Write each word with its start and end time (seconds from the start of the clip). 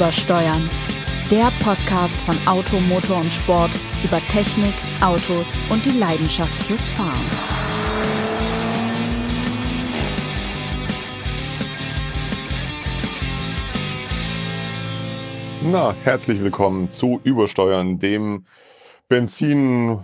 Übersteuern. 0.00 0.70
Der 1.30 1.52
Podcast 1.62 2.16
von 2.22 2.34
Auto, 2.46 2.80
Motor 2.88 3.18
und 3.18 3.30
Sport 3.30 3.70
über 4.02 4.18
Technik, 4.30 4.72
Autos 5.02 5.46
und 5.68 5.84
die 5.84 5.98
Leidenschaft 5.98 6.54
fürs 6.62 6.88
Fahren. 6.88 7.20
Na, 15.70 15.94
herzlich 16.02 16.40
willkommen 16.40 16.90
zu 16.90 17.20
Übersteuern, 17.22 17.98
dem 17.98 18.46
Benzin, 19.06 19.98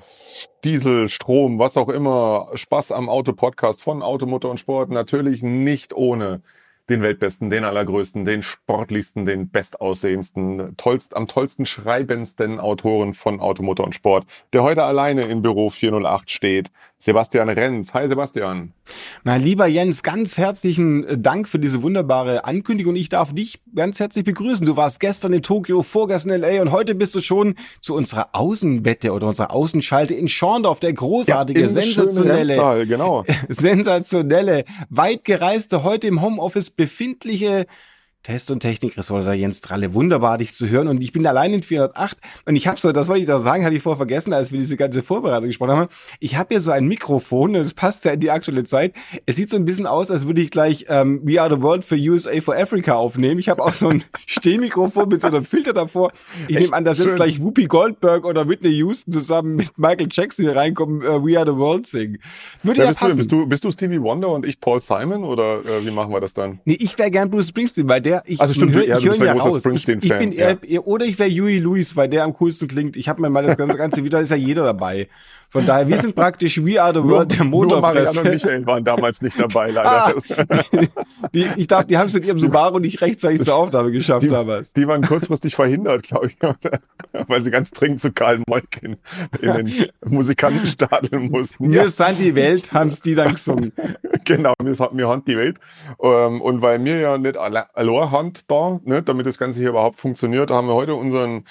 Diesel, 0.62 1.08
Strom, 1.08 1.58
was 1.58 1.78
auch 1.78 1.88
immer, 1.88 2.50
Spaß 2.52 2.92
am 2.92 3.08
Auto-Podcast 3.08 3.80
von 3.80 4.02
Automotor 4.02 4.50
und 4.50 4.60
Sport. 4.60 4.90
Natürlich 4.90 5.42
nicht 5.42 5.94
ohne 5.94 6.42
den 6.89 7.03
Weltbesten, 7.03 7.50
den 7.50 7.64
Allergrößten, 7.64 8.25
den 8.25 8.43
sportlichsten, 8.43 9.27
den 9.27 9.51
bestaussehendsten, 9.51 10.77
tollst, 10.77 11.16
am 11.16 11.27
tollsten 11.27 11.66
schreibendsten 11.66 12.60
Autoren 12.60 13.15
von 13.15 13.41
Automotor 13.41 13.87
und 13.87 13.95
Sport, 13.95 14.27
der 14.52 14.62
heute 14.62 14.84
alleine 14.84 15.23
in 15.23 15.43
Büro 15.43 15.70
408 15.70 16.30
steht. 16.30 16.70
Sebastian 17.06 17.48
Renz. 17.48 17.95
Hi 17.95 18.09
Sebastian. 18.09 18.73
Mein 19.23 19.41
lieber 19.41 19.69
Jens, 19.69 20.02
ganz 20.02 20.38
herzlichen 20.38 21.05
äh, 21.05 21.16
Dank 21.16 21.46
für 21.46 21.60
diese 21.60 21.84
wunderbare 21.84 22.45
Ankündigung. 22.45 22.96
Ich 22.96 23.09
darf 23.09 23.32
dich 23.32 23.60
ganz 23.77 24.01
herzlich 24.01 24.24
begrüßen. 24.24 24.66
Du 24.66 24.77
warst 24.77 24.98
gestern 24.98 25.32
in 25.32 25.41
Tokio, 25.41 25.82
vorgestern 25.82 26.32
in 26.32 26.41
LA 26.41 26.60
und 26.62 26.73
heute 26.73 26.96
bist 26.96 27.15
du 27.15 27.20
schon 27.20 27.55
zu 27.80 27.95
unserer 27.95 28.30
Außenwette 28.32 29.12
oder 29.12 29.29
unserer 29.29 29.52
Außenschalte 29.52 30.15
in 30.15 30.27
Schorndorf, 30.27 30.80
der 30.80 30.95
großartige, 30.95 31.60
ja, 31.60 31.69
sensationelle, 31.69 32.87
genau. 32.88 33.24
sensationelle, 33.48 34.65
weit 34.91 35.23
gereiste, 35.23 35.84
heute 35.84 36.09
im 36.09 36.23
Homeoffice 36.23 36.70
befindliche 36.70 37.66
Test- 38.27 38.51
und 38.51 38.59
Technikressort 38.59 39.25
da 39.25 39.33
Jens 39.35 39.61
Tralle. 39.61 39.95
Wunderbar, 39.95 40.39
dich 40.39 40.53
zu 40.53 40.69
hören. 40.69 40.88
Und 40.88 41.01
ich 41.01 41.13
bin 41.13 41.24
allein 41.29 41.55
in 41.55 41.63
408. 41.63 42.19
Und 42.45 42.57
ich 42.57 42.66
habe 42.66 42.77
so, 42.77 42.91
das 42.91 43.07
wollte 43.07 43.21
ich 43.21 43.27
da 43.29 43.38
sagen, 43.38 43.65
habe 43.65 43.77
ich 43.77 43.83
vorher 43.83 43.99
vergessen, 43.99 44.33
als 44.33 44.51
wir 44.51 44.59
diese 44.59 44.77
ganze 44.77 45.05
Vorbereitung 45.05 45.46
gesprochen 45.46 45.71
haben. 45.71 45.88
Ich 46.18 46.37
habe 46.37 46.49
hier 46.51 46.60
so 46.60 46.73
ein 46.73 46.87
Mikrofon, 46.87 47.55
und 47.55 47.63
das 47.63 47.73
passt 47.73 48.05
ja 48.05 48.10
in 48.10 48.18
die 48.18 48.33
aktuelle 48.33 48.65
Zeit. 48.65 48.95
Es 49.27 49.37
sieht 49.37 49.51
so 49.51 49.57
ein 49.57 49.65
bisschen 49.65 49.87
aus, 49.87 50.10
als 50.10 50.27
würde 50.27 50.41
ich 50.41 50.51
gleich 50.51 50.87
ähm, 50.88 51.21
We 51.23 51.41
Are 51.41 51.55
the 51.55 51.63
World 51.63 51.85
for 51.85 51.96
USA 51.96 52.41
for 52.41 52.57
Africa 52.57 52.96
aufnehmen. 52.96 53.38
Ich 53.38 53.49
habe 53.49 53.63
auch 53.63 53.73
so 53.73 53.91
ein 53.91 54.02
Stehmikrofon 54.27 55.09
mit 55.09 55.23
so 55.23 55.29
einem 55.29 55.45
Filter 55.45 55.73
davor. 55.73 56.11
Ich 56.49 56.59
nehme 56.59 56.73
an, 56.73 56.85
dass 56.85 56.99
jetzt 56.99 57.15
gleich 57.15 57.40
Whoopi 57.40 57.66
Goldberg 57.66 58.24
oder 58.24 58.49
Whitney 58.49 58.71
Houston 58.71 59.13
zusammen 59.13 59.55
mit 59.55 59.79
Michael 59.79 60.09
Jackson 60.11 60.46
hier 60.46 60.57
reinkommen, 60.57 61.02
uh, 61.02 61.24
We 61.24 61.38
Are 61.38 61.49
the 61.49 61.57
World 61.57 61.87
singen. 61.87 62.18
Würde 62.65 62.80
ja, 62.80 62.87
ja 62.87 62.90
bist 62.90 62.99
passen. 62.99 63.13
Du, 63.13 63.18
bist, 63.18 63.30
du, 63.30 63.46
bist 63.46 63.65
du 63.65 63.71
Stevie 63.71 64.03
Wonder 64.03 64.31
und 64.31 64.44
ich 64.44 64.61
Paul 64.61 64.81
Simon 64.81 65.22
oder 65.22 65.61
äh, 65.61 65.87
wie 65.87 65.93
machen 65.93 66.12
wir 66.12 66.21
das 66.21 66.34
dann? 66.34 66.59
Nee, 66.65 66.77
ich 66.81 66.99
wäre 66.99 67.12
gern 67.12 67.31
Bruce 67.31 67.50
Springsteen, 67.50 67.88
weil 67.88 68.03
der 68.03 68.16
der, 68.16 68.22
ich, 68.26 68.41
also 68.41 68.54
stimmt, 68.54 68.75
hör, 68.75 68.82
ich 68.82 68.88
ja, 68.88 68.98
höre 68.98 69.25
ja 69.25 69.32
raus. 69.32 69.64
Ich, 69.64 69.88
ich 69.88 70.09
bin 70.09 70.32
eher, 70.32 70.59
ja. 70.66 70.81
oder 70.81 71.04
ich 71.04 71.19
wäre 71.19 71.31
Huey 71.31 71.59
Lewis, 71.59 71.97
weil 71.97 72.09
der 72.09 72.25
am 72.25 72.34
coolsten 72.34 72.69
klingt. 72.69 72.97
Ich 72.97 73.09
habe 73.09 73.20
mir 73.20 73.31
mal 73.31 73.44
das 73.44 73.56
ganze 73.56 74.04
wieder, 74.04 74.20
ist 74.20 74.31
ja 74.31 74.36
jeder 74.36 74.64
dabei. 74.64 75.09
Von 75.49 75.65
daher, 75.65 75.89
wir 75.89 75.99
sind 75.99 76.15
praktisch 76.15 76.62
We 76.62 76.81
Are 76.81 76.93
the 76.93 77.03
World 77.03 77.31
nur, 77.31 77.37
der 77.37 77.44
Motorpresse. 77.44 77.75
Nur 77.77 77.81
Marianne 77.81 78.21
und 78.21 78.28
Michael 78.31 78.66
waren 78.66 78.84
damals 78.84 79.22
nicht 79.22 79.39
dabei, 79.39 79.71
leider. 79.71 79.91
Ah, 79.91 80.12
die, 81.33 81.47
ich 81.56 81.66
dachte, 81.66 81.89
die 81.89 81.99
haben 81.99 82.09
es 82.09 82.15
mit 82.15 82.27
ihrem 82.27 82.39
Subaru 82.39 82.78
nicht 82.78 83.00
rechtzeitig 83.00 83.43
zur 83.43 83.55
Aufnahme 83.55 83.93
geschafft 83.93 84.25
die, 84.25 84.28
damals. 84.28 84.72
Die 84.72 84.87
waren 84.87 85.03
kurzfristig 85.03 85.55
verhindert, 85.55 86.03
glaube 86.05 86.27
ich, 86.27 86.37
weil 87.28 87.43
sie 87.43 87.50
ganz 87.50 87.71
dringend 87.71 88.00
zu 88.00 88.12
Karl 88.12 88.43
Moik 88.47 88.83
in, 88.83 88.97
den 89.41 89.72
Musikanten 90.05 90.67
stadeln 90.67 91.31
mussten. 91.31 91.69
Mir 91.69 91.83
ja. 91.83 91.89
sind 91.89 92.19
die 92.19 92.34
Welt, 92.34 92.72
haben 92.72 92.89
es 92.89 93.00
die 93.00 93.15
dann 93.15 93.33
gesungen. 93.33 93.72
genau, 94.25 94.55
mir, 94.62 94.75
mir 94.93 95.09
Hand 95.09 95.28
die 95.28 95.37
Welt. 95.37 95.59
Ähm, 96.03 96.41
und 96.41 96.62
weil 96.62 96.78
mir 96.78 97.00
ja 97.00 97.19
nicht 97.19 97.37
allein 97.37 97.67
Hand 98.11 98.44
da, 98.49 98.81
ne, 98.84 99.03
damit 99.03 99.27
das 99.27 99.39
Ganze 99.39 99.61
hier 99.61 99.71
überhaupt 99.71 99.99
funktioniert, 99.99 100.50
haben 100.50 100.69
wir 100.69 100.75
heute 100.75 100.94
unseren 100.94 101.44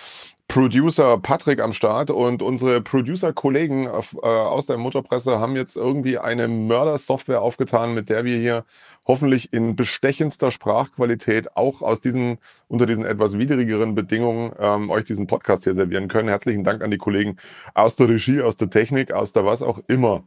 Producer 0.47 1.17
Patrick 1.17 1.59
am 1.59 1.73
Start 1.73 2.11
und 2.11 2.41
unsere 2.41 2.79
Producer-Kollegen 2.79 3.87
äh, 3.87 4.25
aus 4.25 4.67
der 4.67 4.77
Motorpresse 4.77 5.39
haben 5.39 5.55
jetzt 5.55 5.75
irgendwie 5.75 6.17
eine 6.17 6.47
Mörder-Software 6.47 7.41
aufgetan, 7.41 7.93
mit 7.93 8.09
der 8.09 8.23
wir 8.23 8.37
hier 8.37 8.63
hoffentlich 9.05 9.51
in 9.51 9.75
bestechendster 9.75 10.51
Sprachqualität 10.51 11.57
auch 11.57 11.81
aus 11.81 11.99
diesen, 11.99 12.37
unter 12.67 12.85
diesen 12.85 13.05
etwas 13.05 13.37
widrigeren 13.37 13.95
Bedingungen 13.95 14.53
ähm, 14.59 14.89
euch 14.89 15.03
diesen 15.03 15.27
Podcast 15.27 15.65
hier 15.65 15.75
servieren 15.75 16.07
können. 16.07 16.29
Herzlichen 16.29 16.63
Dank 16.63 16.83
an 16.83 16.91
die 16.91 16.97
Kollegen 16.97 17.37
aus 17.73 17.95
der 17.95 18.07
Regie, 18.07 18.41
aus 18.41 18.55
der 18.55 18.69
Technik, 18.69 19.11
aus 19.11 19.33
der 19.33 19.45
was 19.45 19.61
auch 19.61 19.79
immer. 19.87 20.23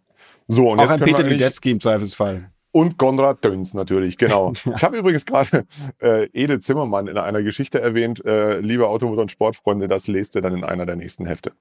So, 0.47 0.71
und 0.71 0.78
auch 0.78 0.83
jetzt 0.83 0.93
an 0.93 1.01
Peter 1.01 1.23
Lidetzky 1.23 1.71
im 1.71 1.81
Zweifelsfall. 1.81 2.51
Und 2.71 2.99
Konrad 2.99 3.45
Döns 3.45 3.75
natürlich, 3.75 4.19
genau. 4.19 4.53
Ich 4.77 4.83
habe 4.83 4.99
übrigens 4.99 5.25
gerade 5.25 5.67
äh, 6.01 6.29
Ede 6.33 6.61
Zimmermann 6.61 7.06
in 7.06 7.17
einer 7.17 7.43
Geschichte 7.43 7.81
erwähnt. 7.81 8.25
Äh, 8.25 8.61
liebe 8.61 8.89
Automotor- 8.89 9.23
und 9.23 9.31
Sportfreunde, 9.31 9.89
das 9.89 10.06
lest 10.06 10.34
ihr 10.34 10.43
dann 10.43 10.55
in 10.55 10.65
einer 10.65 10.87
der 10.87 10.97
nächsten 10.97 11.27
Hefte. 11.27 11.53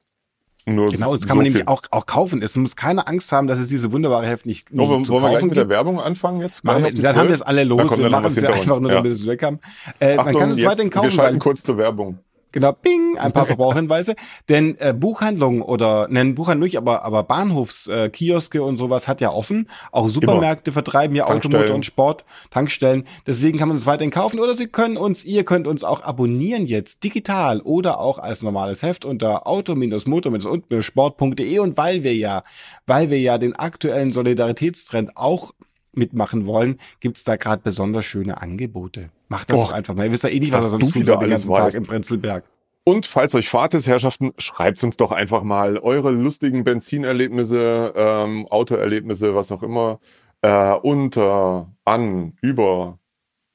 Nur 0.65 0.89
genau, 0.89 1.15
das 1.15 1.21
kann 1.21 1.29
so 1.29 1.35
man 1.35 1.43
nämlich 1.45 1.65
auch, 1.69 1.81
auch 1.91 2.05
kaufen. 2.05 2.41
Es 2.41 2.57
muss 2.57 2.75
keine 2.75 3.07
Angst 3.07 3.31
haben, 3.31 3.47
dass 3.47 3.57
es 3.57 3.69
diese 3.69 3.93
wunderbare 3.93 4.27
Heft 4.27 4.45
nicht, 4.45 4.69
nicht 4.69 4.89
Wollen 4.89 5.07
wir 5.07 5.29
gleich 5.29 5.43
mit 5.43 5.55
der 5.55 5.69
Werbung 5.69 6.01
anfangen 6.01 6.41
jetzt? 6.41 6.65
Machen 6.65 6.83
wir, 6.83 7.01
dann 7.01 7.15
haben 7.15 7.29
wir 7.29 7.35
es 7.35 7.41
alle 7.41 7.63
los. 7.63 7.97
Wir 7.97 8.09
machen 8.09 8.25
es 8.25 8.41
ja 8.41 8.49
einfach 8.49 8.81
nur, 8.81 8.91
damit 8.91 9.09
ja. 9.09 9.17
es 9.17 9.25
weg 9.25 9.43
haben. 9.43 9.59
Äh, 9.99 10.17
Achtung, 10.17 10.25
man 10.25 10.41
kann 10.41 10.51
es 10.51 10.65
weiterhin 10.65 10.89
kaufen. 10.89 11.05
Wir 11.05 11.11
schalten 11.11 11.39
kurz 11.39 11.63
zur 11.63 11.77
Werbung. 11.77 12.19
Genau, 12.51 12.71
bing, 12.71 13.17
ein 13.17 13.33
paar 13.33 13.45
Verbrauchhinweise. 13.45 14.15
Denn 14.49 14.75
äh, 14.79 14.93
Buchhandlungen 14.93 15.61
oder, 15.61 16.07
nennen 16.09 16.35
Buchhandlungen 16.35 16.67
nicht, 16.67 16.77
aber, 16.77 17.03
aber 17.03 17.23
Bahnhofskioske 17.23 18.59
äh, 18.59 18.61
und 18.61 18.77
sowas 18.77 19.07
hat 19.07 19.21
ja 19.21 19.31
offen. 19.31 19.69
Auch 19.91 20.09
Supermärkte 20.09 20.71
Immer. 20.71 20.73
vertreiben 20.73 21.15
ja 21.15 21.25
Automotor 21.25 21.75
und 21.75 21.85
Sport, 21.85 22.25
Tankstellen. 22.49 23.05
Deswegen 23.25 23.57
kann 23.57 23.67
man 23.67 23.77
es 23.77 23.85
weiterhin 23.85 24.11
kaufen. 24.11 24.39
Oder 24.39 24.55
Sie 24.55 24.67
können 24.67 24.97
uns, 24.97 25.25
ihr 25.25 25.43
könnt 25.43 25.67
uns 25.67 25.83
auch 25.83 26.03
abonnieren 26.03 26.65
jetzt, 26.65 27.03
digital 27.03 27.61
oder 27.61 27.99
auch 27.99 28.19
als 28.19 28.41
normales 28.41 28.81
Heft 28.81 29.05
unter 29.05 29.47
auto-motor-und-sport.de. 29.47 31.59
Und 31.59 31.77
weil 31.77 32.03
wir 32.03 32.15
ja, 32.15 32.43
weil 32.85 33.09
wir 33.09 33.19
ja 33.19 33.37
den 33.37 33.55
aktuellen 33.55 34.13
Solidaritätstrend 34.13 35.15
auch 35.15 35.51
mitmachen 35.97 36.45
wollen, 36.45 36.79
gibt's 36.99 37.23
da 37.23 37.35
gerade 37.35 37.61
besonders 37.63 38.05
schöne 38.05 38.41
Angebote. 38.41 39.09
Macht 39.27 39.49
das 39.49 39.57
Och, 39.57 39.67
doch 39.67 39.73
einfach 39.73 39.93
mal. 39.93 40.05
Ihr 40.05 40.11
wisst 40.11 40.23
ja 40.23 40.29
eh 40.29 40.39
nicht, 40.39 40.53
was 40.53 40.65
er 40.65 40.71
sonst 40.71 40.93
tut 40.93 41.07
den 41.07 41.19
ganzen 41.19 41.53
Tag 41.53 41.73
im 41.73 41.85
Prenzlberg. 41.85 42.43
Und 42.87 43.05
falls 43.05 43.35
euch 43.35 43.49
Fahrt 43.49 43.73
ist, 43.73 43.85
Herrschaften, 43.85 44.31
schreibt 44.37 44.81
uns 44.81 44.95
doch 44.95 45.11
einfach 45.11 45.43
mal 45.43 45.77
eure 45.77 46.11
lustigen 46.11 46.63
Benzinerlebnisse, 46.63 47.91
ähm, 47.93 48.47
Autoerlebnisse, 48.47 49.35
was 49.35 49.51
auch 49.51 49.61
immer, 49.61 49.99
äh, 50.41 50.71
unter, 50.71 51.69
an, 51.83 52.37
über, 52.41 52.97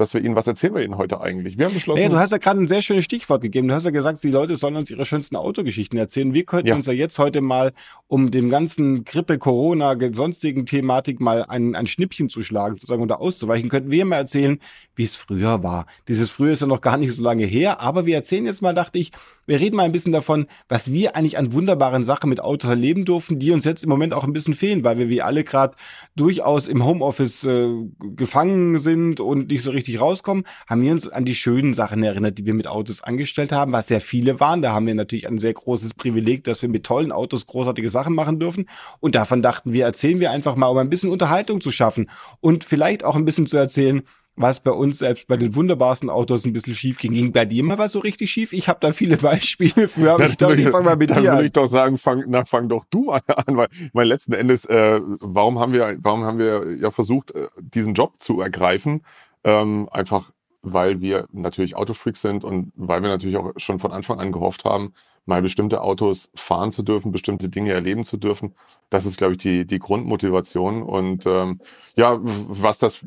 dass 0.00 0.14
wir 0.14 0.24
ihnen, 0.24 0.34
was 0.34 0.46
erzählen 0.46 0.74
wir 0.74 0.82
ihnen 0.82 0.96
heute 0.96 1.20
eigentlich? 1.20 1.58
Wir 1.58 1.66
haben 1.66 1.74
beschlossen. 1.74 2.00
Hey, 2.00 2.08
du 2.08 2.18
hast 2.18 2.32
ja 2.32 2.38
gerade 2.38 2.60
ein 2.60 2.68
sehr 2.68 2.82
schönes 2.82 3.04
Stichwort 3.04 3.42
gegeben. 3.42 3.68
Du 3.68 3.74
hast 3.74 3.84
ja 3.84 3.90
gesagt, 3.90 4.22
die 4.24 4.30
Leute 4.30 4.56
sollen 4.56 4.76
uns 4.76 4.90
ihre 4.90 5.04
schönsten 5.04 5.36
Autogeschichten 5.36 5.98
erzählen. 5.98 6.34
Wir 6.34 6.44
könnten 6.44 6.68
ja. 6.68 6.74
uns 6.74 6.86
ja 6.86 6.92
jetzt 6.92 7.18
heute 7.18 7.40
mal, 7.40 7.72
um 8.08 8.30
dem 8.30 8.50
ganzen 8.50 9.04
Grippe, 9.04 9.38
Corona, 9.38 9.96
sonstigen 10.12 10.66
Thematik 10.66 11.20
mal 11.20 11.44
ein, 11.44 11.74
ein 11.74 11.86
Schnippchen 11.86 12.28
zu 12.28 12.42
schlagen, 12.42 12.74
sozusagen, 12.74 13.02
oder 13.02 13.20
auszuweichen, 13.20 13.68
könnten 13.68 13.90
wir 13.90 14.04
mal 14.04 14.16
erzählen, 14.16 14.58
wie 14.96 15.04
es 15.04 15.16
früher 15.16 15.62
war. 15.62 15.86
Dieses 16.08 16.30
früher 16.30 16.52
ist 16.52 16.60
ja 16.60 16.66
noch 16.66 16.80
gar 16.80 16.96
nicht 16.96 17.14
so 17.14 17.22
lange 17.22 17.44
her, 17.44 17.80
aber 17.80 18.06
wir 18.06 18.16
erzählen 18.16 18.46
jetzt 18.46 18.62
mal, 18.62 18.74
dachte 18.74 18.98
ich, 18.98 19.12
wir 19.46 19.58
reden 19.58 19.76
mal 19.76 19.82
ein 19.82 19.92
bisschen 19.92 20.12
davon, 20.12 20.46
was 20.68 20.92
wir 20.92 21.16
eigentlich 21.16 21.36
an 21.36 21.52
wunderbaren 21.52 22.04
Sachen 22.04 22.30
mit 22.30 22.40
Autos 22.40 22.70
erleben 22.70 23.04
durften, 23.04 23.38
die 23.38 23.50
uns 23.50 23.64
jetzt 23.64 23.82
im 23.82 23.90
Moment 23.90 24.14
auch 24.14 24.24
ein 24.24 24.32
bisschen 24.32 24.54
fehlen, 24.54 24.84
weil 24.84 24.98
wir 24.98 25.08
wie 25.08 25.22
alle 25.22 25.42
gerade 25.42 25.74
durchaus 26.14 26.68
im 26.68 26.84
Homeoffice 26.84 27.44
äh, 27.44 27.68
gefangen 28.14 28.78
sind 28.78 29.18
und 29.18 29.50
nicht 29.50 29.62
so 29.62 29.72
richtig 29.72 29.89
rauskommen, 29.96 30.44
haben 30.68 30.82
wir 30.82 30.92
uns 30.92 31.08
an 31.08 31.24
die 31.24 31.34
schönen 31.34 31.74
Sachen 31.74 32.02
erinnert, 32.02 32.38
die 32.38 32.46
wir 32.46 32.54
mit 32.54 32.66
Autos 32.66 33.02
angestellt 33.02 33.52
haben, 33.52 33.72
was 33.72 33.88
sehr 33.88 34.00
viele 34.00 34.40
waren. 34.40 34.62
Da 34.62 34.72
haben 34.72 34.86
wir 34.86 34.94
natürlich 34.94 35.26
ein 35.26 35.38
sehr 35.38 35.54
großes 35.54 35.94
Privileg, 35.94 36.44
dass 36.44 36.62
wir 36.62 36.68
mit 36.68 36.84
tollen 36.84 37.12
Autos 37.12 37.46
großartige 37.46 37.90
Sachen 37.90 38.14
machen 38.14 38.38
dürfen. 38.38 38.66
Und 39.00 39.14
davon 39.14 39.42
dachten 39.42 39.72
wir, 39.72 39.84
erzählen 39.84 40.20
wir 40.20 40.30
einfach 40.30 40.56
mal, 40.56 40.68
um 40.68 40.78
ein 40.78 40.90
bisschen 40.90 41.10
Unterhaltung 41.10 41.60
zu 41.60 41.70
schaffen 41.70 42.10
und 42.40 42.64
vielleicht 42.64 43.04
auch 43.04 43.16
ein 43.16 43.24
bisschen 43.24 43.46
zu 43.46 43.56
erzählen, 43.56 44.02
was 44.40 44.60
bei 44.60 44.70
uns 44.70 44.98
selbst 44.98 45.28
bei 45.28 45.36
den 45.36 45.54
wunderbarsten 45.54 46.08
Autos 46.08 46.44
ein 46.44 46.52
bisschen 46.52 46.74
schief 46.74 46.98
ging. 46.98 47.12
Ging 47.12 47.32
bei 47.32 47.44
dir 47.44 47.62
mal 47.62 47.78
was 47.78 47.92
so 47.92 47.98
richtig 47.98 48.30
schief? 48.30 48.52
Ich 48.52 48.68
habe 48.68 48.78
da 48.80 48.92
viele 48.92 49.16
Beispiele 49.18 49.88
für. 49.88 50.12
Aber 50.12 50.26
ich 50.26 50.36
dachte, 50.36 50.54
ich 50.54 50.68
fange 50.68 50.86
mal 50.86 50.96
mit 50.96 51.10
dann 51.10 51.22
dir 51.22 51.32
an. 51.32 51.38
würde 51.38 51.46
ich 51.46 51.52
doch 51.52 51.66
sagen, 51.66 51.98
fang, 51.98 52.24
na, 52.26 52.44
fang 52.44 52.68
doch 52.68 52.84
du 52.90 53.04
mal 53.04 53.20
an, 53.26 53.56
weil 53.56 53.68
mein 53.92 54.06
letzten 54.06 54.32
Endes, 54.32 54.64
äh, 54.64 55.00
warum 55.20 55.58
haben 55.58 55.72
wir, 55.72 55.96
warum 56.00 56.24
haben 56.24 56.38
wir 56.38 56.76
ja 56.78 56.90
versucht, 56.90 57.32
äh, 57.32 57.48
diesen 57.60 57.94
Job 57.94 58.14
zu 58.18 58.40
ergreifen? 58.40 59.02
Ähm, 59.44 59.88
einfach, 59.90 60.32
weil 60.62 61.00
wir 61.00 61.26
natürlich 61.32 61.76
Autofreaks 61.76 62.22
sind 62.22 62.44
und 62.44 62.72
weil 62.76 63.02
wir 63.02 63.08
natürlich 63.08 63.36
auch 63.36 63.52
schon 63.56 63.78
von 63.78 63.92
Anfang 63.92 64.20
an 64.20 64.32
gehofft 64.32 64.64
haben, 64.64 64.92
mal 65.26 65.42
bestimmte 65.42 65.82
Autos 65.82 66.30
fahren 66.34 66.72
zu 66.72 66.82
dürfen, 66.82 67.12
bestimmte 67.12 67.48
Dinge 67.48 67.72
erleben 67.72 68.04
zu 68.04 68.16
dürfen. 68.16 68.54
Das 68.90 69.06
ist, 69.06 69.16
glaube 69.16 69.34
ich, 69.34 69.38
die, 69.38 69.66
die 69.66 69.78
Grundmotivation. 69.78 70.82
Und 70.82 71.24
ähm, 71.26 71.60
ja, 71.94 72.18
was 72.20 72.78
das 72.78 72.98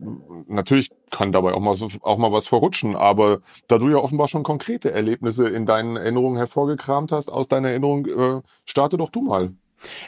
natürlich 0.47 0.91
kann 1.11 1.31
dabei 1.31 1.53
auch 1.53 1.59
mal, 1.59 1.75
auch 2.01 2.17
mal 2.17 2.31
was 2.31 2.47
verrutschen, 2.47 2.95
aber 2.95 3.41
da 3.67 3.77
du 3.77 3.89
ja 3.89 3.97
offenbar 3.97 4.27
schon 4.27 4.43
konkrete 4.43 4.91
Erlebnisse 4.91 5.49
in 5.49 5.65
deinen 5.65 5.97
Erinnerungen 5.97 6.37
hervorgekramt 6.37 7.11
hast, 7.11 7.29
aus 7.29 7.47
deiner 7.47 7.69
Erinnerung, 7.69 8.05
äh, 8.07 8.41
starte 8.65 8.97
doch 8.97 9.09
du 9.09 9.21
mal. 9.21 9.53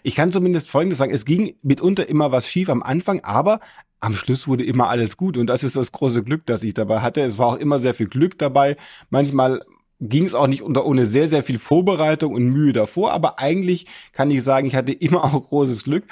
Ich 0.03 0.15
kann 0.15 0.31
zumindest 0.31 0.69
Folgendes 0.69 0.97
sagen, 0.97 1.13
es 1.13 1.25
ging 1.25 1.55
mitunter 1.61 2.07
immer 2.07 2.31
was 2.31 2.47
schief 2.47 2.69
am 2.69 2.81
Anfang, 2.81 3.21
aber 3.25 3.59
am 4.05 4.15
Schluss 4.15 4.47
wurde 4.47 4.63
immer 4.63 4.87
alles 4.89 5.17
gut 5.17 5.37
und 5.37 5.47
das 5.47 5.63
ist 5.63 5.75
das 5.75 5.91
große 5.91 6.23
Glück, 6.23 6.45
das 6.45 6.63
ich 6.63 6.75
dabei 6.75 7.01
hatte. 7.01 7.21
Es 7.21 7.37
war 7.37 7.47
auch 7.47 7.57
immer 7.57 7.79
sehr 7.79 7.93
viel 7.93 8.07
Glück 8.07 8.37
dabei. 8.37 8.77
Manchmal 9.09 9.61
ging 9.99 10.25
es 10.25 10.35
auch 10.35 10.47
nicht 10.47 10.61
unter 10.61 10.85
ohne 10.85 11.05
sehr, 11.05 11.27
sehr 11.27 11.43
viel 11.43 11.57
Vorbereitung 11.57 12.33
und 12.33 12.49
Mühe 12.49 12.73
davor, 12.73 13.13
aber 13.13 13.39
eigentlich 13.39 13.87
kann 14.11 14.29
ich 14.29 14.43
sagen, 14.43 14.67
ich 14.67 14.75
hatte 14.75 14.91
immer 14.91 15.23
auch 15.33 15.49
großes 15.49 15.83
Glück. 15.83 16.03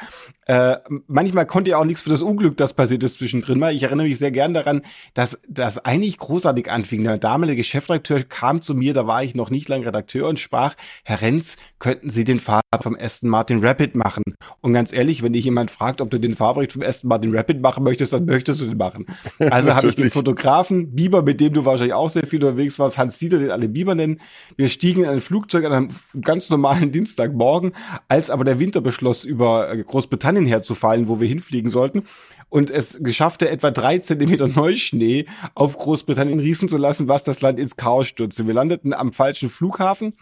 Äh, 0.46 0.78
manchmal 1.08 1.46
konnte 1.46 1.72
ja 1.72 1.78
auch 1.78 1.86
nichts 1.86 2.02
für 2.02 2.10
das 2.10 2.22
Unglück, 2.22 2.58
das 2.58 2.74
passiert 2.74 3.04
ist 3.04 3.18
zwischendrin 3.18 3.60
mal. 3.60 3.74
Ich 3.74 3.84
erinnere 3.84 4.08
mich 4.08 4.20
sehr 4.20 4.32
gern 4.32 4.54
daran, 4.54 4.82
dass 5.14 5.40
das 5.48 5.78
eigentlich 5.78 6.18
großartig 6.18 6.70
anfing. 6.70 7.04
Der 7.04 7.18
damalige 7.18 7.64
Chefredakteur 7.64 8.24
kam 8.24 8.62
zu 8.62 8.76
mir, 8.76 8.94
da 8.94 9.08
war 9.08 9.24
ich 9.24 9.36
noch 9.36 9.50
nicht 9.50 9.70
lange 9.70 9.86
Redakteur 9.86 10.28
und 10.28 10.40
sprach, 10.40 10.76
Herr 11.04 11.22
Renz, 11.22 11.58
könnten 11.80 12.10
Sie 12.10 12.24
den 12.24 12.40
Fahrbericht 12.40 12.84
vom 12.84 12.98
Aston 13.00 13.30
Martin 13.30 13.66
Rapid 13.66 13.96
machen? 13.96 14.24
Und 14.62 14.74
ganz 14.74 14.92
ehrlich, 14.92 15.24
wenn 15.24 15.34
dich 15.34 15.46
jemand 15.46 15.72
fragt, 15.72 16.02
ob 16.02 16.10
du 16.10 16.20
den 16.20 16.36
Fahrbericht 16.36 16.74
vom 16.74 16.82
Aston 16.82 17.08
Martin 17.08 17.36
Rapid 17.36 17.62
machen 17.62 17.84
möchtest, 17.84 18.14
dann 18.14 18.26
möchtest 18.26 18.62
du 18.62 18.66
den 18.66 18.78
machen. 18.78 19.06
Also 19.54 19.76
habe 19.76 19.88
ich 19.88 19.96
den 19.96 20.10
Fotografen 20.10 20.96
Bieber, 20.96 21.22
mit 21.22 21.40
dem 21.40 21.54
du 21.54 21.66
wahrscheinlich 21.66 21.94
auch 21.94 22.10
sehr 22.10 22.26
viel 22.26 22.44
unterwegs 22.44 22.80
warst, 22.80 22.98
Hans 22.98 23.20
Dieter, 23.20 23.38
den 23.38 23.52
alle 23.52 23.68
Bieber 23.68 23.94
nennen. 23.94 24.20
Wir 24.56 24.68
stiegen 24.68 25.04
in 25.04 25.10
ein 25.10 25.22
Flugzeug 25.22 25.66
an 25.66 25.74
einem 25.74 25.90
ganz 26.22 26.50
normalen 26.50 26.92
Dienstagmorgen, 26.92 27.74
als 28.08 28.30
aber 28.30 28.46
der 28.46 28.60
Winter 28.60 28.82
beschloss, 28.82 29.26
über 29.26 29.76
Großbritannien 29.76 30.33
Großbritannien 30.34 30.46
herzufallen, 30.46 31.08
wo 31.08 31.20
wir 31.20 31.28
hinfliegen 31.28 31.70
sollten. 31.70 32.04
Und 32.50 32.70
es 32.70 33.00
geschaffte, 33.02 33.50
etwa 33.50 33.72
drei 33.72 34.00
Zentimeter 34.00 34.48
Neuschnee 34.48 35.26
auf 35.56 35.78
Großbritannien 35.78 36.40
riechen 36.40 36.70
zu 36.70 36.78
lassen, 36.78 37.08
was 37.08 37.24
das 37.24 37.42
Land 37.42 37.60
ins 37.60 37.76
Chaos 37.76 38.08
stürzte. 38.08 38.46
Wir 38.46 38.54
landeten 38.54 38.94
am 38.94 39.12
falschen 39.12 39.50
Flughafen. 39.50 40.14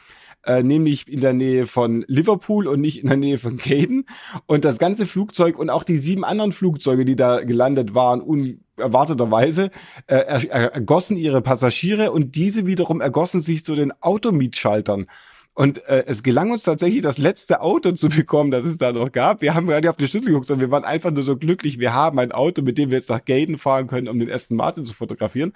Äh, 0.44 0.64
nämlich 0.64 1.08
in 1.08 1.22
der 1.22 1.34
Nähe 1.34 1.68
von 1.68 2.04
Liverpool 2.08 2.68
und 2.68 2.82
nicht 2.82 3.00
in 3.04 3.08
der 3.08 3.18
Nähe 3.18 3.38
von 3.38 3.58
Caden. 3.58 4.06
Und 4.48 4.66
das 4.66 4.80
ganze 4.80 5.06
Flugzeug 5.06 5.60
und 5.60 5.70
auch 5.70 5.84
die 5.84 5.98
sieben 5.98 6.24
anderen 6.24 6.52
Flugzeuge, 6.52 7.06
die 7.06 7.16
da 7.16 7.44
gelandet 7.44 7.94
waren, 7.94 8.22
unerwarteterweise, 8.22 9.70
äh, 10.08 10.48
ergossen 10.48 11.16
ihre 11.16 11.42
Passagiere 11.44 12.12
und 12.12 12.34
diese 12.34 12.66
wiederum 12.66 13.02
ergossen 13.02 13.44
sich 13.44 13.64
zu 13.64 13.76
den 13.76 13.92
Automietschaltern. 14.02 15.06
Und 15.62 15.86
äh, 15.86 16.06
es 16.08 16.24
gelang 16.24 16.50
uns 16.50 16.64
tatsächlich, 16.64 17.04
das 17.04 17.20
letzte 17.20 17.62
Auto 17.62 17.92
zu 17.92 18.10
bekommen, 18.10 18.50
das 18.50 18.66
es 18.66 18.80
da 18.80 18.92
noch 18.92 19.12
gab. 19.12 19.44
Wir 19.44 19.54
haben 19.54 19.68
gerade 19.68 19.92
auf 19.92 19.96
die 19.96 20.08
Schlüssel 20.08 20.30
geguckt, 20.30 20.48
sondern 20.48 20.68
wir 20.68 20.72
waren 20.72 20.84
einfach 20.84 21.12
nur 21.12 21.22
so 21.22 21.38
glücklich, 21.38 21.78
wir 21.78 21.94
haben 21.94 22.18
ein 22.18 22.32
Auto, 22.32 22.64
mit 22.64 22.80
dem 22.80 22.90
wir 22.90 22.98
jetzt 22.98 23.12
nach 23.12 23.24
Gaden 23.24 23.60
fahren 23.60 23.86
können, 23.86 24.08
um 24.08 24.18
den 24.18 24.32
Aston 24.32 24.58
Martin 24.58 24.86
zu 24.86 24.96
fotografieren. 24.96 25.54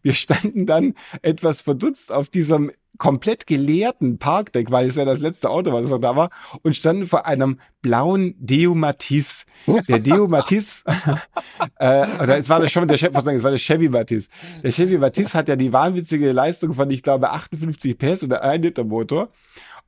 Wir 0.00 0.14
standen 0.14 0.64
dann 0.64 0.94
etwas 1.20 1.60
verdutzt 1.60 2.10
auf 2.10 2.30
diesem 2.30 2.72
komplett 2.98 3.46
geleerten 3.46 4.18
Parkdeck, 4.18 4.70
weil 4.70 4.88
es 4.88 4.96
ja 4.96 5.04
das 5.04 5.20
letzte 5.20 5.48
Auto 5.50 5.72
war, 5.72 5.80
das 5.80 5.90
noch 5.90 6.00
da 6.00 6.16
war, 6.16 6.30
und 6.62 6.76
standen 6.76 7.06
vor 7.06 7.26
einem 7.26 7.60
blauen 7.80 8.34
Deo 8.38 8.74
Matisse. 8.74 9.44
Der 9.88 10.00
Deo 10.00 10.26
Matisse, 10.28 10.82
äh, 11.78 12.06
oder 12.22 12.38
es 12.38 12.48
war 12.48 12.60
das 12.60 12.72
schon 12.72 12.88
der 12.88 12.96
Chef, 12.96 13.14
was 13.14 13.24
sagen, 13.24 13.36
es 13.36 13.44
war 13.44 13.50
der 13.50 13.58
Chevy 13.58 13.88
Matisse. 13.88 14.28
Der 14.62 14.72
Chevy 14.72 14.98
Matisse 14.98 15.34
hat 15.34 15.48
ja 15.48 15.56
die 15.56 15.72
wahnwitzige 15.72 16.32
Leistung 16.32 16.74
von, 16.74 16.90
ich 16.90 17.02
glaube, 17.02 17.30
58 17.30 17.96
PS 17.96 18.24
oder 18.24 18.42
1 18.42 18.64
Liter 18.64 18.84
Motor. 18.84 19.30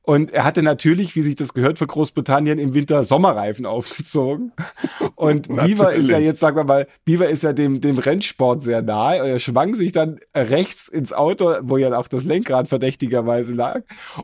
Und 0.03 0.31
er 0.31 0.43
hatte 0.43 0.63
natürlich, 0.63 1.15
wie 1.15 1.21
sich 1.21 1.35
das 1.35 1.53
gehört 1.53 1.77
für 1.77 1.85
Großbritannien, 1.85 2.57
im 2.57 2.73
Winter 2.73 3.03
Sommerreifen 3.03 3.67
aufgezogen. 3.67 4.51
Und 5.15 5.47
Beaver 5.55 5.93
ist 5.93 6.09
ja 6.09 6.17
jetzt, 6.17 6.39
sagen 6.39 6.57
wir 6.57 6.63
mal, 6.63 6.87
Beaver 7.05 7.29
ist 7.29 7.43
ja 7.43 7.53
dem, 7.53 7.81
dem 7.81 7.99
Rennsport 7.99 8.63
sehr 8.63 8.81
nahe. 8.81 9.21
Und 9.21 9.29
er 9.29 9.37
schwang 9.39 9.75
sich 9.75 9.91
dann 9.91 10.19
rechts 10.35 10.87
ins 10.87 11.13
Auto, 11.13 11.53
wo 11.61 11.77
ja 11.77 11.95
auch 11.97 12.07
das 12.07 12.23
Lenkrad 12.23 12.67
verdächtigerweise 12.67 13.53
lag. 13.53 13.81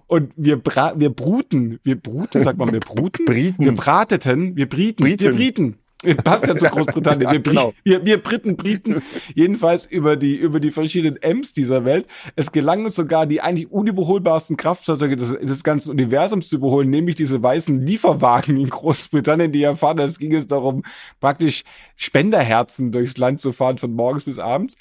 Und 0.08 0.34
wir, 0.36 0.58
bra 0.58 0.94
wir 0.98 1.12
bruten, 1.12 1.80
wir 1.84 2.00
bruten, 2.00 2.42
sag 2.42 2.58
mal, 2.58 2.72
wir 2.72 2.80
bruten? 2.80 3.26
Brieten. 3.26 3.64
Wir 3.64 3.76
brateten, 3.76 4.56
wir 4.56 4.68
brieten, 4.68 5.04
Brieten. 5.04 5.24
wir 5.24 5.32
brieten. 5.34 5.78
Passt 6.24 6.48
ja 6.48 6.56
zu 6.56 6.68
Großbritannien. 6.68 7.32
Wir, 7.32 7.40
genau. 7.40 7.74
wir, 7.84 8.06
wir 8.06 8.22
Briten, 8.22 8.56
Briten, 8.56 9.02
jedenfalls 9.34 9.86
über 9.86 10.16
die, 10.16 10.36
über 10.36 10.60
die 10.60 10.70
verschiedenen 10.70 11.22
M's 11.22 11.54
dieser 11.54 11.86
Welt. 11.86 12.06
Es 12.36 12.52
gelang 12.52 12.86
uns 12.86 12.96
sogar, 12.96 13.26
die 13.26 13.42
eigentlich 13.42 13.72
unüberholbarsten 13.72 14.58
Kraftfahrzeuge 14.58 15.16
des, 15.16 15.38
des 15.40 15.64
ganzen 15.64 15.90
Universums 15.90 16.50
zu 16.50 16.58
überholen, 16.58 16.90
nämlich 16.90 17.16
diese 17.16 17.42
weißen 17.42 17.84
Lieferwagen 17.84 18.58
in 18.58 18.70
Großbritannien, 18.70 19.52
die 19.52 19.60
ja 19.60 19.74
fahren. 19.74 19.98
Es 20.00 20.20
ging 20.20 20.36
es 20.36 20.46
darum, 20.46 20.84
praktisch 21.20 21.64
Spenderherzen 21.96 22.92
durchs 22.92 23.18
Land 23.18 23.42
zu 23.42 23.52
fahren, 23.52 23.80
von 23.80 23.92
morgens 23.94 24.26
bis 24.26 24.38
abends. 24.38 24.76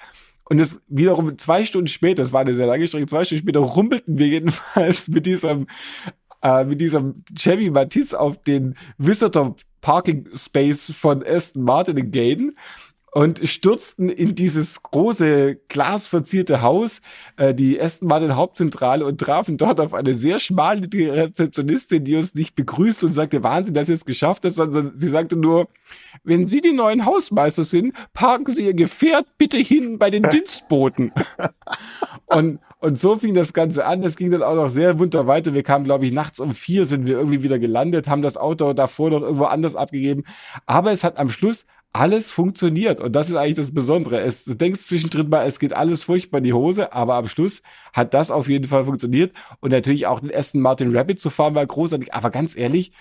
Und 0.49 0.61
es 0.61 0.81
wiederum 0.87 1.39
zwei 1.39 1.65
Stunden 1.65 1.89
später, 1.89 2.23
das 2.23 2.33
war 2.33 2.43
eine 2.43 2.55
sehr 2.55 2.67
lange 2.67 2.87
Strecke, 2.87 3.07
zwei 3.07 3.25
Stunden 3.25 3.43
später 3.43 3.61
rumpelten 3.61 4.19
wir 4.19 4.29
jedenfalls 4.29 5.09
mit 5.09 5.27
diesem 5.27 5.67
äh, 6.47 6.65
mit 6.65 6.81
diesem 6.81 7.25
Chevy 7.37 7.71
Matisse 7.71 8.19
auf 8.19 8.41
den 8.43 8.77
Visitor 8.99 9.57
Parking 9.81 10.29
Space 10.35 10.93
von 10.97 11.25
Aston 11.27 11.65
Martin 11.65 11.97
in 11.97 12.11
Gaden 12.13 12.57
und 13.11 13.41
stürzten 13.49 14.11
in 14.11 14.37
dieses 14.37 14.81
große 14.83 15.57
glasverzierte 15.69 16.63
Haus, 16.63 17.01
äh, 17.37 17.53
die 17.53 17.81
Aston 17.81 18.07
Martin 18.07 18.37
Hauptzentrale 18.37 19.05
und 19.05 19.21
trafen 19.21 19.57
dort 19.57 19.81
auf 19.81 19.93
eine 19.93 20.15
sehr 20.15 20.39
schmale 20.39 20.89
Rezeptionistin, 20.93 22.05
die 22.05 22.15
uns 22.15 22.35
nicht 22.35 22.55
begrüßte 22.55 23.07
und 23.07 23.13
sagte, 23.13 23.43
Wahnsinn, 23.43 23.75
dass 23.75 23.89
ihr 23.89 23.95
es 23.95 24.05
geschafft 24.05 24.45
habt, 24.45 24.55
sondern 24.55 24.93
sie 24.95 25.09
sagte 25.09 25.35
nur, 25.35 25.67
wenn 26.23 26.47
Sie 26.47 26.61
die 26.61 26.73
neuen 26.73 27.07
Hausmeister 27.07 27.65
sind, 27.65 27.95
parken 28.13 28.55
Sie 28.55 28.67
Ihr 28.67 28.75
Gefährt 28.75 29.27
bitte 29.37 29.57
hin 29.57 29.99
bei 29.99 30.11
den 30.11 30.23
Dienstboten. 30.31 31.13
und 32.27 32.61
und 32.87 33.01
so 33.01 33.17
fing 33.17 33.35
das 33.35 33.53
Ganze 33.53 33.85
an. 33.85 34.05
Es 34.05 34.15
ging 34.15 34.31
dann 34.31 34.45
auch 34.45 34.55
noch 34.55 34.69
sehr 34.69 34.95
munter 34.95 35.27
weiter. 35.27 35.53
Wir 35.55 35.65
kamen, 35.65 35.85
glaube 35.85 36.07
ich, 36.07 36.13
nachts 36.13 36.39
um 36.39 36.55
vier 36.55 36.85
sind 36.85 37.09
wir 37.09 37.17
irgendwie 37.17 37.43
wieder 37.43 37.59
gelandet, 37.59 38.07
haben 38.07 38.23
das 38.23 38.37
Auto 38.37 38.73
davor 38.75 39.11
noch 39.11 39.23
irgendwo 39.23 39.47
anders 39.47 39.75
abgegeben. 39.75 40.23
Aber 40.67 40.93
es 40.93 41.03
hat 41.03 41.19
am 41.19 41.29
Schluss 41.29 41.67
alles 41.93 42.31
funktioniert. 42.31 43.01
Und 43.01 43.17
das 43.17 43.29
ist 43.29 43.35
eigentlich 43.35 43.57
das 43.57 43.75
Besondere. 43.75 44.21
Es, 44.21 44.45
du 44.45 44.55
denkst 44.55 44.83
zwischendrin 44.83 45.29
mal, 45.29 45.49
es 45.49 45.59
geht 45.59 45.73
alles 45.73 46.05
furchtbar 46.05 46.39
in 46.39 46.45
die 46.45 46.53
Hose, 46.53 46.93
aber 46.93 47.17
am 47.17 47.27
Schluss 47.27 47.61
hat 47.93 48.15
das 48.15 48.31
auf 48.31 48.49
jeden 48.49 48.69
Fall 48.69 48.85
funktioniert. 48.85 49.33
Und 49.59 49.73
natürlich 49.73 50.07
auch 50.07 50.21
den 50.21 50.31
ersten 50.31 50.61
Martin 50.61 50.97
Rabbit 50.97 51.19
zu 51.19 51.29
fahren 51.29 51.57
war 51.57 51.67
großartig. 51.67 52.15
Aber 52.15 52.31
ganz 52.31 52.57
ehrlich, 52.57 52.93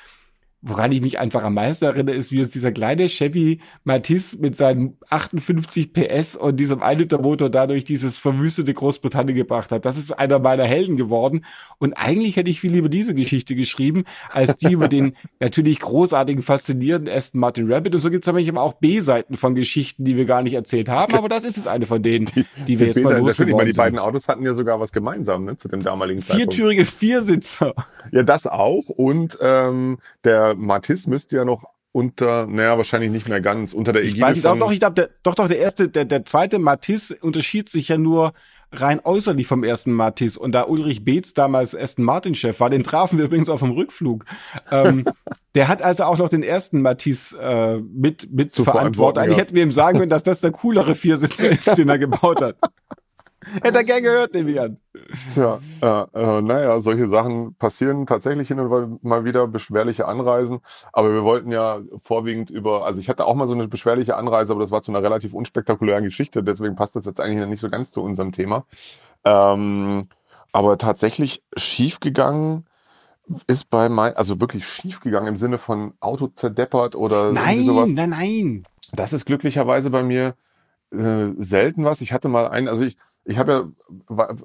Woran 0.67 0.91
ich 0.91 1.01
mich 1.01 1.19
einfach 1.19 1.44
am 1.44 1.53
meisten 1.53 1.85
erinnere, 1.85 2.15
ist, 2.15 2.31
wie 2.31 2.39
uns 2.39 2.50
dieser 2.50 2.71
kleine 2.71 3.07
Chevy 3.07 3.59
Matisse 3.83 4.39
mit 4.39 4.56
seinen 4.56 4.97
58 5.12 5.94
PS 5.94 6.35
und 6.35 6.59
diesem 6.59 6.81
1 6.81 7.01
Liter 7.01 7.22
Motor 7.22 7.51
dadurch 7.51 7.84
dieses 7.84 8.17
verwüstete 8.17 8.74
Großbritannien 8.74 9.36
gebracht 9.36 9.72
hat. 9.72 9.86
Das 9.86 9.95
ist 9.95 10.12
einer 10.17 10.39
meiner 10.39 10.63
Helden 10.63 10.98
geworden. 10.98 11.45
Und 11.77 11.93
eigentlich 11.93 12.36
hätte 12.36 12.50
ich 12.50 12.62
viel 12.62 12.72
lieber 12.72 12.89
diese 12.89 13.13
Geschichte 13.13 13.53
geschrieben, 13.53 14.05
als 14.31 14.57
die 14.57 14.72
über 14.72 14.88
den 14.88 15.15
natürlich 15.39 15.79
großartigen, 15.79 16.41
faszinierenden 16.41 17.13
Aston 17.13 17.41
Martin 17.41 17.72
Rabbit. 17.72 17.93
Und 17.93 18.01
so 18.01 18.10
gibt 18.10 18.25
es 18.25 18.34
nämlich 18.34 18.51
auch 18.57 18.74
B-Seiten 18.74 19.38
von 19.38 19.53
Geschichten, 19.53 20.03
die 20.03 20.17
wir 20.17 20.25
gar 20.25 20.41
nicht 20.41 20.55
erzählt 20.55 20.89
haben. 20.89 21.13
Aber 21.13 21.29
das 21.29 21.43
ist 21.43 21.57
es 21.57 21.67
eine 21.67 21.86
von 21.86 22.01
denen, 22.01 22.25
die, 22.25 22.43
die 22.67 22.79
wir 22.79 22.91
die 22.91 23.00
jetzt 23.00 23.03
mal 23.03 23.19
losgeworden 23.19 23.67
sind. 23.67 23.75
Die 23.75 23.77
beiden 23.77 24.00
Autos 24.00 24.27
hatten 24.27 24.43
ja 24.43 24.55
sogar 24.55 24.79
was 24.79 24.91
gemeinsam, 24.91 25.45
ne, 25.45 25.57
zu 25.57 25.67
dem 25.67 25.84
damaligen 25.84 26.22
Zeitpunkt. 26.22 26.55
Viertürige 26.55 26.86
Viersitzer. 26.86 27.75
Ja, 28.12 28.24
das 28.24 28.48
auch. 28.48 28.89
Und 28.89 29.38
ähm, 29.41 30.00
der 30.25 30.55
Matisse 30.55 31.10
müsste 31.10 31.38
ja 31.38 31.46
noch 31.46 31.63
unter, 31.91 32.46
naja, 32.46 32.77
wahrscheinlich 32.77 33.10
nicht 33.10 33.29
mehr 33.29 33.39
ganz, 33.39 33.74
unter 33.74 33.94
der 33.94 34.03
Ägide 34.03 34.17
ich 34.17 34.22
weiß, 34.22 34.39
von... 34.39 34.60
Doch, 34.60 34.72
ich 34.72 34.79
glaube, 34.79 35.10
doch, 35.24 35.34
doch, 35.34 35.48
der 35.48 35.60
erste, 35.60 35.88
der, 35.88 36.03
der 36.03 36.25
zweite 36.25 36.60
Matisse 36.60 37.15
unterschied 37.22 37.70
sich 37.70 37.88
ja 37.88 37.98
nur 37.98 38.34
rein 38.72 39.00
äußerlich 39.03 39.48
vom 39.48 39.63
ersten 39.63 39.94
Matisse. 39.94 40.39
Und 40.39 40.51
da 40.51 40.63
Ulrich 40.63 41.05
Beetz 41.05 41.34
damals 41.34 41.75
Aston 41.75 42.03
Martin-Chef 42.03 42.60
war, 42.60 42.70
den 42.70 42.84
trafen 42.84 43.17
wir 43.17 43.25
übrigens 43.25 43.50
auf 43.50 43.62
dem 43.62 43.72
Rückflug. 43.72 44.25
ähm, 44.72 45.05
der 45.55 45.67
hat 45.67 45.82
also 45.82 46.03
auch 46.03 46.17
noch 46.17 46.29
den 46.29 46.44
ersten 46.44 46.82
Matisse 46.82 47.39
äh, 47.39 47.77
mit, 47.77 48.32
mit 48.32 48.51
zu 48.51 48.63
verantworten. 48.63 49.20
Eigentlich 49.20 49.38
ja. 49.38 49.44
hätten 49.44 49.55
wir 49.55 49.63
ihm 49.63 49.72
sagen 49.72 50.00
können, 50.00 50.10
dass 50.10 50.24
das 50.24 50.41
der 50.41 50.51
coolere 50.51 50.96
Viersitzer 50.96 51.50
ist, 51.50 51.65
den 51.77 51.89
er 51.89 51.98
gebaut 51.98 52.41
hat. 52.41 52.58
Hätte 53.62 53.77
er 53.77 53.84
gern 53.84 54.03
gehört, 54.03 54.34
nehme 54.34 54.51
ich 54.51 54.60
an. 54.60 54.77
Tja, 55.33 55.59
äh, 55.81 55.88
äh, 55.88 56.41
naja, 56.41 56.79
solche 56.81 57.07
Sachen 57.07 57.55
passieren 57.55 58.05
tatsächlich 58.05 58.47
hin 58.47 58.59
und 58.59 59.03
mal 59.03 59.24
wieder 59.24 59.47
beschwerliche 59.47 60.07
Anreisen. 60.07 60.59
Aber 60.93 61.13
wir 61.13 61.24
wollten 61.24 61.51
ja 61.51 61.79
vorwiegend 62.03 62.50
über, 62.50 62.85
also 62.85 63.00
ich 63.00 63.09
hatte 63.09 63.25
auch 63.25 63.35
mal 63.35 63.47
so 63.47 63.53
eine 63.53 63.67
beschwerliche 63.67 64.15
Anreise, 64.15 64.53
aber 64.53 64.62
das 64.62 64.71
war 64.71 64.81
zu 64.81 64.91
einer 64.91 65.03
relativ 65.03 65.33
unspektakulären 65.33 66.03
Geschichte. 66.03 66.43
Deswegen 66.43 66.75
passt 66.75 66.95
das 66.95 67.05
jetzt 67.05 67.21
eigentlich 67.21 67.47
nicht 67.47 67.59
so 67.59 67.69
ganz 67.69 67.91
zu 67.91 68.01
unserem 68.01 68.31
Thema. 68.31 68.65
Ähm, 69.24 70.07
aber 70.51 70.77
tatsächlich 70.77 71.43
schiefgegangen 71.57 72.65
ist 73.47 73.69
bei 73.69 73.89
mein, 73.89 74.15
also 74.15 74.39
wirklich 74.39 74.67
schiefgegangen 74.67 75.29
im 75.29 75.38
Sinne 75.38 75.57
von 75.57 75.93
Auto 76.00 76.27
zerdeppert 76.27 76.95
oder 76.95 77.31
nein, 77.31 77.63
sowas. 77.63 77.91
Nein, 77.91 78.09
nein, 78.09 78.19
nein. 78.19 78.67
Das 78.93 79.13
ist 79.13 79.25
glücklicherweise 79.25 79.89
bei 79.89 80.03
mir 80.03 80.35
äh, 80.91 81.31
selten 81.38 81.83
was. 81.85 82.01
Ich 82.01 82.13
hatte 82.13 82.29
mal 82.29 82.47
einen, 82.47 82.67
also 82.67 82.83
ich, 82.83 82.97
ich 83.25 83.38
habe 83.38 83.74
ja 84.10 84.36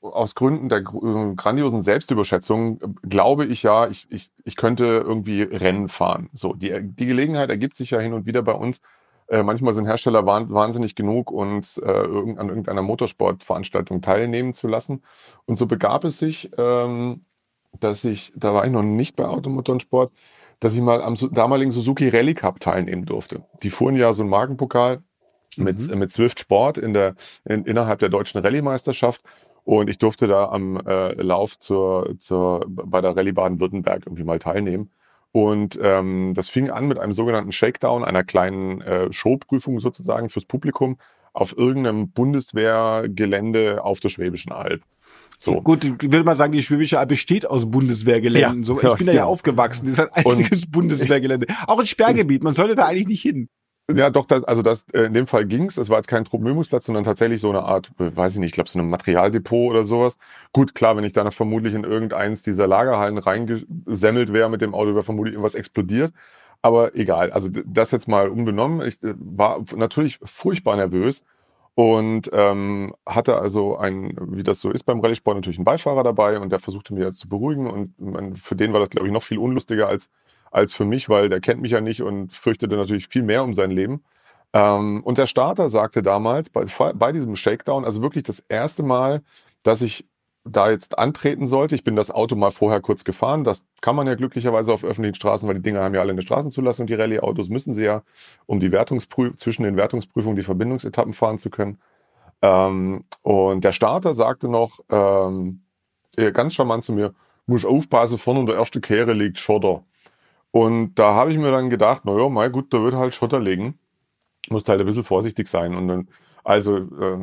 aus 0.00 0.34
Gründen 0.34 0.68
der 0.68 0.80
äh, 0.80 1.34
grandiosen 1.34 1.82
Selbstüberschätzung 1.82 2.80
äh, 2.80 2.86
glaube 3.08 3.46
ich 3.46 3.62
ja, 3.62 3.88
ich, 3.88 4.06
ich, 4.10 4.30
ich 4.44 4.56
könnte 4.56 4.84
irgendwie 4.84 5.42
Rennen 5.42 5.88
fahren. 5.88 6.30
So, 6.32 6.54
die, 6.54 6.72
die 6.82 7.06
Gelegenheit 7.06 7.50
ergibt 7.50 7.76
sich 7.76 7.90
ja 7.90 7.98
hin 7.98 8.12
und 8.12 8.26
wieder 8.26 8.42
bei 8.42 8.52
uns. 8.52 8.82
Äh, 9.28 9.42
manchmal 9.42 9.74
sind 9.74 9.86
Hersteller 9.86 10.24
wahnsinnig 10.24 10.94
genug, 10.94 11.32
uns 11.32 11.78
äh, 11.78 11.90
an 11.90 12.48
irgendeiner 12.48 12.82
Motorsportveranstaltung 12.82 14.00
teilnehmen 14.00 14.54
zu 14.54 14.68
lassen. 14.68 15.02
Und 15.46 15.58
so 15.58 15.66
begab 15.66 16.04
es 16.04 16.18
sich, 16.18 16.50
ähm, 16.56 17.24
dass 17.80 18.04
ich, 18.04 18.32
da 18.36 18.54
war 18.54 18.64
ich 18.64 18.70
noch 18.70 18.82
nicht 18.82 19.16
bei 19.16 19.26
Automotorsport, 19.26 20.12
dass 20.60 20.74
ich 20.74 20.80
mal 20.80 21.02
am 21.02 21.16
damaligen 21.32 21.72
Suzuki 21.72 22.08
Rally 22.08 22.34
Cup 22.34 22.60
teilnehmen 22.60 23.04
durfte. 23.04 23.44
Die 23.62 23.70
fuhren 23.70 23.96
ja 23.96 24.12
so 24.12 24.22
einen 24.22 24.30
Markenpokal 24.30 25.02
mit, 25.56 25.90
mhm. 25.90 25.98
mit 25.98 26.10
Swift 26.10 26.40
Sport 26.40 26.78
in 26.78 26.94
der, 26.94 27.14
in, 27.44 27.64
innerhalb 27.64 27.98
der 27.98 28.08
deutschen 28.08 28.40
Rallye-Meisterschaft. 28.40 29.22
Und 29.64 29.90
ich 29.90 29.98
durfte 29.98 30.28
da 30.28 30.48
am 30.48 30.76
äh, 30.86 31.12
Lauf 31.14 31.58
zur, 31.58 32.14
zur, 32.18 32.64
bei 32.68 33.00
der 33.00 33.16
Rallye 33.16 33.32
Baden-Württemberg 33.32 34.06
irgendwie 34.06 34.24
mal 34.24 34.38
teilnehmen. 34.38 34.90
Und 35.32 35.78
ähm, 35.82 36.32
das 36.34 36.48
fing 36.48 36.70
an 36.70 36.88
mit 36.88 36.98
einem 36.98 37.12
sogenannten 37.12 37.52
Shakedown, 37.52 38.04
einer 38.04 38.24
kleinen 38.24 38.80
äh, 38.80 39.12
Showprüfung 39.12 39.80
sozusagen 39.80 40.28
fürs 40.28 40.46
Publikum 40.46 40.98
auf 41.34 41.56
irgendeinem 41.58 42.10
Bundeswehrgelände 42.10 43.84
auf 43.84 44.00
der 44.00 44.08
Schwäbischen 44.08 44.52
Alb. 44.52 44.82
So. 45.36 45.60
Gut, 45.60 45.84
ich 45.84 45.92
würde 46.00 46.24
mal 46.24 46.36
sagen, 46.36 46.52
die 46.52 46.62
Schwäbische 46.62 46.98
Alb 46.98 47.10
besteht 47.10 47.46
aus 47.46 47.70
Bundeswehrgeländen. 47.70 48.60
Ja, 48.60 48.66
so, 48.66 48.76
ich 48.76 48.98
bin 48.98 49.06
da 49.06 49.12
ja, 49.12 49.18
ja 49.18 49.24
aufgewachsen. 49.26 49.86
Das 49.86 49.98
ist 49.98 50.00
ein 50.00 50.24
einziges 50.24 50.64
und 50.64 50.70
Bundeswehrgelände. 50.70 51.46
Auch 51.66 51.78
ein 51.78 51.86
Sperrgebiet. 51.86 52.42
Man 52.42 52.54
sollte 52.54 52.74
da 52.74 52.86
eigentlich 52.86 53.08
nicht 53.08 53.22
hin. 53.22 53.48
Ja, 53.88 54.10
doch, 54.10 54.26
das, 54.26 54.42
also 54.42 54.62
das, 54.62 54.84
äh, 54.92 55.02
in 55.04 55.14
dem 55.14 55.28
Fall 55.28 55.46
ging's. 55.46 55.76
Es 55.76 55.88
war 55.90 55.98
jetzt 55.98 56.08
kein 56.08 56.24
Truppmübungsplatz, 56.24 56.86
sondern 56.86 57.04
tatsächlich 57.04 57.40
so 57.40 57.50
eine 57.50 57.62
Art, 57.62 57.92
weiß 57.98 58.32
ich 58.34 58.40
nicht, 58.40 58.46
ich 58.48 58.52
glaube 58.52 58.68
so 58.68 58.80
ein 58.80 58.90
Materialdepot 58.90 59.70
oder 59.70 59.84
sowas. 59.84 60.18
Gut, 60.52 60.74
klar, 60.74 60.96
wenn 60.96 61.04
ich 61.04 61.12
da 61.12 61.30
vermutlich 61.30 61.72
in 61.74 61.84
irgendeins 61.84 62.42
dieser 62.42 62.66
Lagerhallen 62.66 63.16
reingesemmelt 63.18 64.32
wäre 64.32 64.50
mit 64.50 64.60
dem 64.60 64.74
Auto, 64.74 64.92
wäre 64.94 65.04
vermutlich 65.04 65.34
irgendwas 65.34 65.54
explodiert. 65.54 66.12
Aber 66.62 66.96
egal, 66.96 67.30
also 67.30 67.48
das 67.48 67.92
jetzt 67.92 68.08
mal 68.08 68.28
unbenommen. 68.28 68.84
Ich 68.86 69.00
äh, 69.04 69.14
war 69.18 69.62
natürlich 69.76 70.18
furchtbar 70.24 70.74
nervös 70.76 71.24
und 71.76 72.28
ähm, 72.32 72.92
hatte 73.06 73.38
also 73.38 73.76
ein, 73.76 74.16
wie 74.32 74.42
das 74.42 74.60
so 74.60 74.70
ist 74.70 74.82
beim 74.84 74.98
Rallye-Sport, 75.00 75.36
natürlich 75.36 75.58
einen 75.58 75.64
Beifahrer 75.64 76.02
dabei 76.02 76.40
und 76.40 76.50
der 76.50 76.58
versuchte 76.58 76.92
mir 76.94 77.12
zu 77.14 77.28
beruhigen 77.28 77.68
und 77.70 77.98
man, 78.00 78.34
für 78.36 78.56
den 78.56 78.72
war 78.72 78.80
das, 78.80 78.90
glaube 78.90 79.06
ich, 79.06 79.12
noch 79.12 79.22
viel 79.22 79.38
unlustiger 79.38 79.86
als 79.88 80.10
als 80.56 80.72
für 80.72 80.86
mich, 80.86 81.10
weil 81.10 81.28
der 81.28 81.40
kennt 81.40 81.60
mich 81.60 81.72
ja 81.72 81.82
nicht 81.82 82.02
und 82.02 82.32
fürchtete 82.32 82.76
natürlich 82.76 83.08
viel 83.08 83.22
mehr 83.22 83.44
um 83.44 83.54
sein 83.54 83.70
Leben. 83.70 84.02
Ähm, 84.54 85.02
und 85.04 85.18
der 85.18 85.26
Starter 85.26 85.68
sagte 85.68 86.00
damals 86.00 86.48
bei, 86.48 86.64
bei 86.94 87.12
diesem 87.12 87.36
Shakedown, 87.36 87.84
also 87.84 88.00
wirklich 88.00 88.24
das 88.24 88.40
erste 88.40 88.82
Mal, 88.82 89.22
dass 89.62 89.82
ich 89.82 90.08
da 90.44 90.70
jetzt 90.70 90.98
antreten 90.98 91.46
sollte. 91.46 91.74
Ich 91.74 91.84
bin 91.84 91.94
das 91.94 92.10
Auto 92.10 92.36
mal 92.36 92.52
vorher 92.52 92.80
kurz 92.80 93.04
gefahren. 93.04 93.44
Das 93.44 93.66
kann 93.82 93.96
man 93.96 94.06
ja 94.06 94.14
glücklicherweise 94.14 94.72
auf 94.72 94.82
öffentlichen 94.82 95.16
Straßen, 95.16 95.46
weil 95.46 95.56
die 95.56 95.62
Dinger 95.62 95.82
haben 95.82 95.94
ja 95.94 96.00
alle 96.00 96.12
eine 96.12 96.22
Straßenzulassung. 96.22 96.86
Die 96.86 96.94
Rallye-Autos 96.94 97.50
müssen 97.50 97.74
sie 97.74 97.84
ja, 97.84 98.02
um 98.46 98.58
die 98.58 98.72
Wertungsprü 98.72 99.34
zwischen 99.34 99.64
den 99.64 99.76
Wertungsprüfungen 99.76 100.36
die 100.36 100.42
Verbindungsetappen 100.42 101.12
fahren 101.12 101.36
zu 101.36 101.50
können. 101.50 101.78
Ähm, 102.40 103.04
und 103.20 103.62
der 103.62 103.72
Starter 103.72 104.14
sagte 104.14 104.48
noch 104.48 104.80
ähm, 104.88 105.60
ganz 106.32 106.54
charmant 106.54 106.82
zu 106.82 106.94
mir, 106.94 107.12
muss 107.44 107.66
aufpassen, 107.66 108.16
vorne 108.16 108.40
in 108.40 108.46
der 108.46 108.56
ersten 108.56 108.80
Kehre 108.80 109.12
liegt 109.12 109.38
Schotter. 109.38 109.84
Und 110.56 110.94
da 110.94 111.12
habe 111.12 111.30
ich 111.32 111.36
mir 111.36 111.50
dann 111.50 111.68
gedacht, 111.68 112.06
naja, 112.06 112.30
mal 112.30 112.50
gut, 112.50 112.72
da 112.72 112.82
wird 112.82 112.94
halt 112.94 113.12
Schotter 113.12 113.38
legen. 113.38 113.78
Muss 114.48 114.66
halt 114.66 114.80
ein 114.80 114.86
bisschen 114.86 115.04
vorsichtig 115.04 115.48
sein. 115.48 115.74
Und 115.74 115.86
dann, 115.86 116.08
also, 116.44 116.78
äh, 116.78 117.18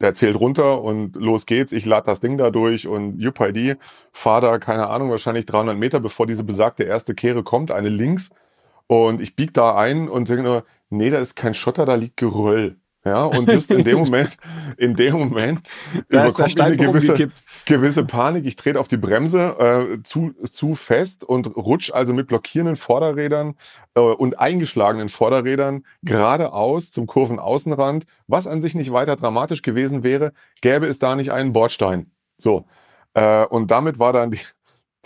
der 0.00 0.14
zählt 0.14 0.38
runter 0.38 0.80
und 0.80 1.16
los 1.16 1.46
geht's. 1.46 1.72
Ich 1.72 1.86
lade 1.86 2.06
das 2.06 2.20
Ding 2.20 2.38
da 2.38 2.52
durch 2.52 2.86
und 2.86 3.20
UPID, 3.20 3.78
fahre 4.12 4.42
da, 4.42 4.58
keine 4.60 4.88
Ahnung, 4.88 5.10
wahrscheinlich 5.10 5.46
300 5.46 5.76
Meter, 5.76 5.98
bevor 5.98 6.28
diese 6.28 6.44
besagte 6.44 6.84
erste 6.84 7.16
Kehre 7.16 7.42
kommt, 7.42 7.72
eine 7.72 7.88
links. 7.88 8.30
Und 8.86 9.20
ich 9.20 9.34
bieg 9.34 9.52
da 9.52 9.74
ein 9.74 10.08
und 10.08 10.28
denke 10.28 10.44
nur, 10.44 10.64
nee, 10.88 11.10
da 11.10 11.18
ist 11.18 11.34
kein 11.34 11.52
Schotter, 11.54 11.84
da 11.84 11.96
liegt 11.96 12.16
Geröll. 12.16 12.76
Ja, 13.06 13.24
und 13.24 13.48
just 13.48 13.70
in 13.70 13.84
dem 13.84 13.98
Moment, 13.98 14.36
in 14.78 14.96
dem 14.96 15.14
Moment 15.14 15.70
da 16.08 16.24
überkommt 16.24 16.60
eine 16.60 16.76
gewisse, 16.76 17.30
gewisse 17.64 18.04
Panik. 18.04 18.44
Ich 18.46 18.56
trete 18.56 18.80
auf 18.80 18.88
die 18.88 18.96
Bremse 18.96 19.56
äh, 19.60 20.02
zu, 20.02 20.32
zu 20.50 20.74
fest 20.74 21.22
und 21.22 21.46
rutsch 21.56 21.92
also 21.92 22.12
mit 22.12 22.26
blockierenden 22.26 22.74
Vorderrädern 22.74 23.54
äh, 23.94 24.00
und 24.00 24.40
eingeschlagenen 24.40 25.08
Vorderrädern 25.08 25.84
geradeaus 26.02 26.90
zum 26.90 27.06
Kurvenaußenrand, 27.06 28.06
was 28.26 28.48
an 28.48 28.60
sich 28.60 28.74
nicht 28.74 28.90
weiter 28.92 29.14
dramatisch 29.14 29.62
gewesen 29.62 30.02
wäre, 30.02 30.32
gäbe 30.60 30.86
es 30.86 30.98
da 30.98 31.14
nicht 31.14 31.30
einen 31.30 31.52
Bordstein. 31.52 32.10
So. 32.38 32.66
Äh, 33.14 33.46
und 33.46 33.70
damit 33.70 34.00
war 34.00 34.12
dann 34.14 34.32
die, 34.32 34.40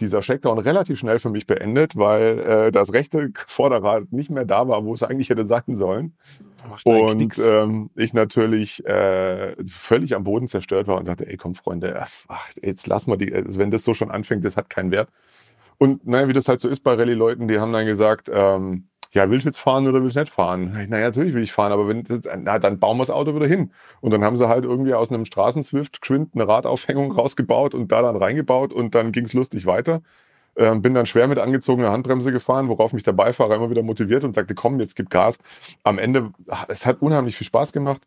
dieser 0.00 0.22
Shakedown 0.22 0.58
relativ 0.58 0.98
schnell 0.98 1.18
für 1.18 1.30
mich 1.30 1.46
beendet, 1.46 1.96
weil 1.96 2.38
äh, 2.40 2.72
das 2.72 2.92
rechte 2.92 3.30
Vorderrad 3.34 4.12
nicht 4.12 4.30
mehr 4.30 4.44
da 4.44 4.68
war, 4.68 4.84
wo 4.84 4.94
es 4.94 5.02
eigentlich 5.02 5.30
hätte 5.30 5.46
sein 5.46 5.76
sollen. 5.76 6.14
Und 6.84 7.38
ähm, 7.38 7.90
ich 7.96 8.12
natürlich 8.12 8.84
äh, 8.86 9.56
völlig 9.64 10.14
am 10.14 10.24
Boden 10.24 10.46
zerstört 10.46 10.86
war 10.86 10.98
und 10.98 11.04
sagte, 11.04 11.26
ey 11.26 11.36
komm 11.36 11.54
Freunde, 11.54 12.06
ach, 12.28 12.48
jetzt 12.60 12.86
lass 12.86 13.06
mal 13.06 13.16
die, 13.16 13.32
also 13.32 13.58
wenn 13.58 13.70
das 13.70 13.84
so 13.84 13.94
schon 13.94 14.10
anfängt, 14.10 14.44
das 14.44 14.56
hat 14.56 14.68
keinen 14.70 14.90
Wert. 14.90 15.08
Und 15.78 16.06
naja, 16.06 16.28
wie 16.28 16.34
das 16.34 16.48
halt 16.48 16.60
so 16.60 16.68
ist 16.68 16.80
bei 16.80 16.92
Rallye-Leuten, 16.94 17.48
die 17.48 17.58
haben 17.58 17.72
dann 17.72 17.86
gesagt, 17.86 18.30
ähm, 18.32 18.88
ja, 19.12 19.28
willst 19.28 19.44
du 19.44 19.48
jetzt 19.48 19.58
fahren 19.58 19.88
oder 19.88 20.02
willst 20.02 20.16
du 20.16 20.20
nicht 20.20 20.32
fahren? 20.32 20.72
Naja, 20.88 21.06
natürlich 21.06 21.34
will 21.34 21.42
ich 21.42 21.52
fahren, 21.52 21.72
aber 21.72 21.88
wenn, 21.88 22.04
na, 22.44 22.58
dann 22.58 22.78
bauen 22.78 22.96
wir 22.96 23.02
das 23.02 23.10
Auto 23.10 23.34
wieder 23.34 23.46
hin. 23.46 23.72
Und 24.00 24.12
dann 24.12 24.22
haben 24.22 24.36
sie 24.36 24.48
halt 24.48 24.64
irgendwie 24.64 24.94
aus 24.94 25.10
einem 25.10 25.24
Straßenswift 25.24 26.00
geschwind 26.00 26.30
eine 26.34 26.46
Radaufhängung 26.46 27.10
rausgebaut 27.16 27.74
und 27.74 27.90
da 27.90 28.02
dann 28.02 28.16
reingebaut 28.16 28.72
und 28.72 28.94
dann 28.94 29.10
ging's 29.10 29.32
lustig 29.32 29.66
weiter. 29.66 30.02
Ähm, 30.56 30.82
bin 30.82 30.94
dann 30.94 31.06
schwer 31.06 31.26
mit 31.28 31.38
angezogener 31.38 31.90
Handbremse 31.90 32.32
gefahren, 32.32 32.68
worauf 32.68 32.92
mich 32.92 33.02
der 33.02 33.12
Beifahrer 33.12 33.54
immer 33.56 33.70
wieder 33.70 33.82
motiviert 33.82 34.24
und 34.24 34.34
sagte, 34.34 34.54
komm, 34.54 34.78
jetzt 34.80 34.94
gib 34.96 35.10
Gas. 35.10 35.38
Am 35.84 35.98
Ende, 35.98 36.32
es 36.68 36.86
hat 36.86 37.02
unheimlich 37.02 37.36
viel 37.36 37.46
Spaß 37.46 37.72
gemacht. 37.72 38.02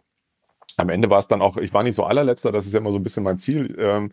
Am 0.78 0.90
Ende 0.90 1.10
war 1.10 1.20
es 1.20 1.28
dann 1.28 1.42
auch, 1.42 1.58
ich 1.58 1.74
war 1.74 1.84
nicht 1.84 1.96
so 1.96 2.04
allerletzter, 2.04 2.52
das 2.52 2.66
ist 2.66 2.74
ja 2.74 2.80
immer 2.80 2.92
so 2.92 2.98
ein 2.98 3.04
bisschen 3.04 3.24
mein 3.24 3.38
Ziel. 3.38 3.76
Ähm, 3.78 4.12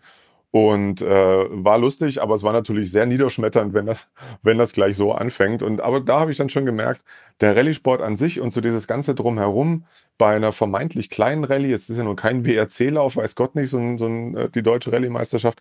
und 0.53 1.01
äh, 1.01 1.65
war 1.65 1.79
lustig, 1.79 2.21
aber 2.21 2.35
es 2.35 2.43
war 2.43 2.53
natürlich 2.53 2.91
sehr 2.91 3.07
niederschmetternd, 3.07 3.73
wenn 3.73 3.87
das, 3.87 4.09
wenn 4.43 4.59
das 4.59 4.73
gleich 4.73 4.97
so 4.97 5.13
anfängt. 5.13 5.63
Und 5.63 5.81
aber 5.81 6.01
da 6.01 6.21
habe 6.21 6.33
ich 6.33 6.37
dann 6.37 6.51
schon 6.51 6.67
gemerkt, 6.67 7.05
der 7.41 7.57
Rallye-Sport 7.57 8.01
an 8.03 8.17
sich 8.17 8.41
und 8.41 8.53
so 8.53 8.61
dieses 8.61 8.87
ganze 8.87 9.15
drumherum 9.15 9.85
bei 10.19 10.35
einer 10.35 10.53
vermeintlich 10.53 11.11
kleinen 11.11 11.45
Rallye, 11.45 11.69
jetzt 11.71 11.89
ist 11.91 11.97
ja 11.97 12.05
nur 12.05 12.17
kein 12.17 12.45
WRC-Lauf, 12.45 13.17
weiß 13.17 13.35
Gott 13.37 13.55
nicht, 13.55 13.71
so, 13.71 13.79
ein, 13.79 13.99
so 13.99 14.07
ein, 14.07 14.37
äh, 14.37 14.51
die 14.51 14.63
deutsche 14.63 14.93
Rallye-Meisterschaft, 14.93 15.61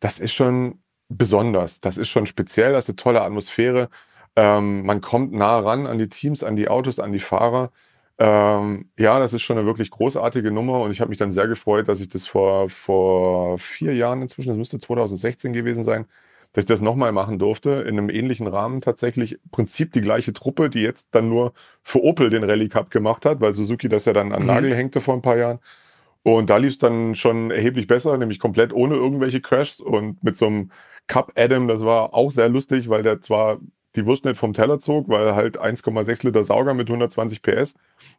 das 0.00 0.20
ist 0.20 0.32
schon 0.32 0.78
besonders, 1.08 1.80
das 1.80 1.98
ist 1.98 2.08
schon 2.08 2.26
speziell, 2.26 2.72
das 2.72 2.84
ist 2.84 2.90
eine 2.90 2.96
tolle 2.96 3.22
Atmosphäre. 3.22 3.88
Ähm, 4.36 4.86
man 4.86 5.00
kommt 5.00 5.32
nah 5.32 5.58
ran 5.58 5.86
an 5.86 5.98
die 5.98 6.08
Teams, 6.08 6.44
an 6.44 6.54
die 6.54 6.68
Autos, 6.68 7.00
an 7.00 7.12
die 7.12 7.20
Fahrer. 7.20 7.72
Ähm, 8.20 8.90
ja, 8.98 9.20
das 9.20 9.32
ist 9.32 9.42
schon 9.42 9.58
eine 9.58 9.66
wirklich 9.66 9.90
großartige 9.90 10.50
Nummer 10.50 10.80
und 10.80 10.90
ich 10.90 11.00
habe 11.00 11.10
mich 11.10 11.18
dann 11.18 11.30
sehr 11.30 11.46
gefreut, 11.46 11.86
dass 11.88 12.00
ich 12.00 12.08
das 12.08 12.26
vor, 12.26 12.68
vor 12.68 13.58
vier 13.58 13.94
Jahren 13.94 14.22
inzwischen, 14.22 14.48
das 14.48 14.58
müsste 14.58 14.78
2016 14.78 15.52
gewesen 15.52 15.84
sein, 15.84 16.06
dass 16.52 16.64
ich 16.64 16.68
das 16.68 16.80
nochmal 16.80 17.12
machen 17.12 17.38
durfte, 17.38 17.70
in 17.70 17.98
einem 17.98 18.10
ähnlichen 18.10 18.48
Rahmen 18.48 18.80
tatsächlich. 18.80 19.34
Im 19.34 19.50
Prinzip 19.52 19.92
die 19.92 20.00
gleiche 20.00 20.32
Truppe, 20.32 20.70
die 20.70 20.80
jetzt 20.80 21.08
dann 21.12 21.28
nur 21.28 21.52
für 21.82 22.02
Opel 22.02 22.30
den 22.30 22.42
Rallye 22.42 22.68
Cup 22.68 22.90
gemacht 22.90 23.24
hat, 23.24 23.40
weil 23.40 23.52
Suzuki 23.52 23.88
das 23.88 24.06
ja 24.06 24.12
dann 24.12 24.32
an 24.32 24.42
mhm. 24.42 24.48
Nagel 24.48 24.74
hängte 24.74 25.00
vor 25.00 25.14
ein 25.14 25.22
paar 25.22 25.36
Jahren. 25.36 25.60
Und 26.24 26.50
da 26.50 26.56
lief 26.56 26.72
es 26.72 26.78
dann 26.78 27.14
schon 27.14 27.50
erheblich 27.50 27.86
besser, 27.86 28.16
nämlich 28.18 28.40
komplett 28.40 28.72
ohne 28.72 28.96
irgendwelche 28.96 29.40
Crashs 29.40 29.80
und 29.80 30.22
mit 30.24 30.36
so 30.36 30.46
einem 30.46 30.70
Cup 31.06 31.32
Adam, 31.36 31.68
das 31.68 31.84
war 31.84 32.14
auch 32.14 32.30
sehr 32.30 32.48
lustig, 32.48 32.88
weil 32.88 33.02
der 33.02 33.20
zwar 33.20 33.58
die 33.98 34.06
Wurst 34.06 34.24
nicht 34.24 34.36
vom 34.36 34.52
Teller 34.52 34.78
zog, 34.80 35.08
weil 35.08 35.34
halt 35.34 35.60
1,6 35.60 36.24
Liter 36.24 36.44
Sauger 36.44 36.74
mit 36.74 36.88
120 36.88 37.42
PS. 37.42 37.74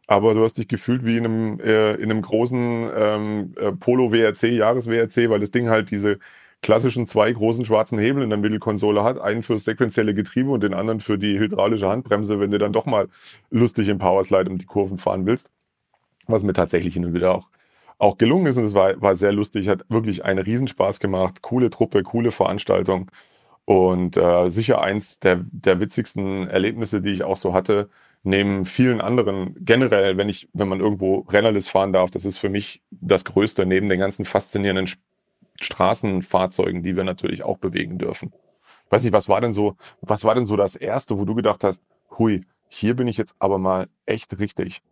Aber 0.06 0.34
du 0.34 0.42
hast 0.42 0.58
dich 0.58 0.68
gefühlt 0.68 1.04
wie 1.04 1.16
in 1.16 1.24
einem, 1.24 1.60
äh, 1.60 1.94
in 1.94 2.10
einem 2.10 2.22
großen 2.22 2.90
ähm, 2.94 3.54
äh, 3.58 3.72
Polo 3.72 4.12
WRC, 4.12 4.44
Jahres-WRC, 4.44 5.30
weil 5.30 5.40
das 5.40 5.50
Ding 5.50 5.68
halt 5.68 5.90
diese 5.90 6.18
klassischen 6.62 7.06
zwei 7.06 7.32
großen 7.32 7.64
schwarzen 7.64 7.98
Hebel 7.98 8.22
in 8.22 8.30
der 8.30 8.38
Mittelkonsole 8.38 9.02
hat. 9.02 9.18
Einen 9.18 9.42
fürs 9.42 9.64
sequenzielle 9.64 10.14
Getriebe 10.14 10.50
und 10.50 10.62
den 10.62 10.74
anderen 10.74 11.00
für 11.00 11.18
die 11.18 11.38
hydraulische 11.38 11.88
Handbremse, 11.88 12.38
wenn 12.40 12.50
du 12.50 12.58
dann 12.58 12.72
doch 12.72 12.86
mal 12.86 13.08
lustig 13.50 13.88
im 13.88 13.98
Powerslide 13.98 14.50
um 14.50 14.58
die 14.58 14.66
Kurven 14.66 14.98
fahren 14.98 15.26
willst. 15.26 15.50
Was 16.26 16.42
mir 16.42 16.52
tatsächlich 16.52 16.94
hin 16.94 17.04
und 17.06 17.14
wieder 17.14 17.34
auch, 17.34 17.50
auch 17.98 18.18
gelungen 18.18 18.46
ist. 18.46 18.58
Und 18.58 18.64
es 18.64 18.74
war, 18.74 19.00
war 19.00 19.14
sehr 19.14 19.32
lustig, 19.32 19.68
hat 19.68 19.84
wirklich 19.88 20.24
einen 20.24 20.40
Riesenspaß 20.40 21.00
gemacht. 21.00 21.40
Coole 21.42 21.70
Truppe, 21.70 22.02
coole 22.02 22.30
Veranstaltung. 22.30 23.10
Und 23.70 24.16
äh, 24.16 24.48
sicher 24.48 24.82
eins 24.82 25.20
der, 25.20 25.44
der 25.48 25.78
witzigsten 25.78 26.48
Erlebnisse, 26.48 27.00
die 27.00 27.12
ich 27.12 27.22
auch 27.22 27.36
so 27.36 27.54
hatte, 27.54 27.88
neben 28.24 28.64
vielen 28.64 29.00
anderen, 29.00 29.54
generell, 29.64 30.16
wenn 30.16 30.28
ich, 30.28 30.48
wenn 30.52 30.66
man 30.66 30.80
irgendwo 30.80 31.20
Rennerlist 31.28 31.70
fahren 31.70 31.92
darf, 31.92 32.10
das 32.10 32.24
ist 32.24 32.38
für 32.38 32.48
mich 32.48 32.82
das 32.90 33.24
Größte, 33.24 33.66
neben 33.66 33.88
den 33.88 34.00
ganzen 34.00 34.24
faszinierenden 34.24 34.92
Straßenfahrzeugen, 35.60 36.82
die 36.82 36.96
wir 36.96 37.04
natürlich 37.04 37.44
auch 37.44 37.58
bewegen 37.58 37.96
dürfen. 37.96 38.32
Weiß 38.88 39.04
nicht, 39.04 39.12
was 39.12 39.28
war 39.28 39.40
denn 39.40 39.54
so, 39.54 39.76
was 40.00 40.24
war 40.24 40.34
denn 40.34 40.46
so 40.46 40.56
das 40.56 40.74
erste, 40.74 41.16
wo 41.16 41.24
du 41.24 41.36
gedacht 41.36 41.62
hast, 41.62 41.80
hui, 42.18 42.40
hier 42.68 42.96
bin 42.96 43.06
ich 43.06 43.18
jetzt 43.18 43.36
aber 43.38 43.58
mal 43.58 43.86
echt 44.04 44.36
richtig? 44.40 44.82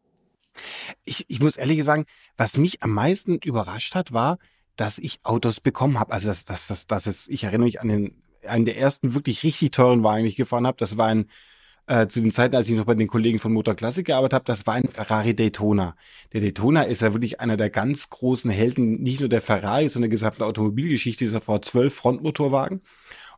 Ich, 1.04 1.25
ich 1.26 1.40
muss 1.40 1.56
ehrlich 1.56 1.82
sagen, 1.82 2.04
was 2.37 2.56
mich 2.56 2.80
am 2.85 2.92
meisten 2.94 3.38
überrascht 3.38 3.97
hat, 3.97 4.12
war, 4.12 4.38
dass 4.76 4.99
ich 4.99 5.18
Autos 5.25 5.58
bekommen 5.58 5.99
habe. 5.99 6.12
Also 6.12 6.28
das, 6.28 6.44
das, 6.44 6.68
das, 6.68 6.87
das 6.87 7.08
ist, 7.08 7.28
ich 7.28 7.42
erinnere 7.42 7.64
mich 7.64 7.80
an 7.80 7.88
den, 7.88 8.23
einen 8.49 8.64
der 8.64 8.78
ersten 8.78 9.14
wirklich 9.14 9.43
richtig 9.45 9.71
teuren 9.73 10.02
Wagen, 10.02 10.25
die 10.25 10.28
ich 10.31 10.37
gefahren 10.37 10.67
habe. 10.67 10.76
Das 10.78 10.97
war 10.97 11.09
ein 11.09 11.26
äh, 11.88 12.07
zu 12.07 12.21
den 12.21 12.33
Zeiten, 12.33 12.55
als 12.55 12.69
ich 12.69 12.76
noch 12.76 12.85
bei 12.85 12.95
den 12.95 13.09
Kollegen 13.09 13.38
von 13.38 13.52
Motor 13.52 13.75
Classic 13.75 14.05
gearbeitet 14.05 14.35
habe, 14.35 14.45
das 14.45 14.67
war 14.67 14.75
ein 14.75 14.88
Ferrari 14.88 15.35
Daytona. 15.35 15.97
Der 16.35 16.43
Daytona 16.43 16.83
ist 16.83 17.00
ja 17.00 17.14
wirklich 17.14 17.40
einer 17.40 17.57
der 17.57 17.71
ganz 17.71 18.11
großen 18.11 18.50
Helden, 18.50 19.02
nicht 19.02 19.21
nur 19.21 19.31
der 19.31 19.40
Ferrari, 19.40 19.88
sondern 19.88 20.11
der 20.11 20.17
gesamten 20.17 20.43
Automobilgeschichte, 20.43 21.25
dieser 21.25 21.38
V12 21.38 21.90
Frontmotorwagen. 21.90 22.83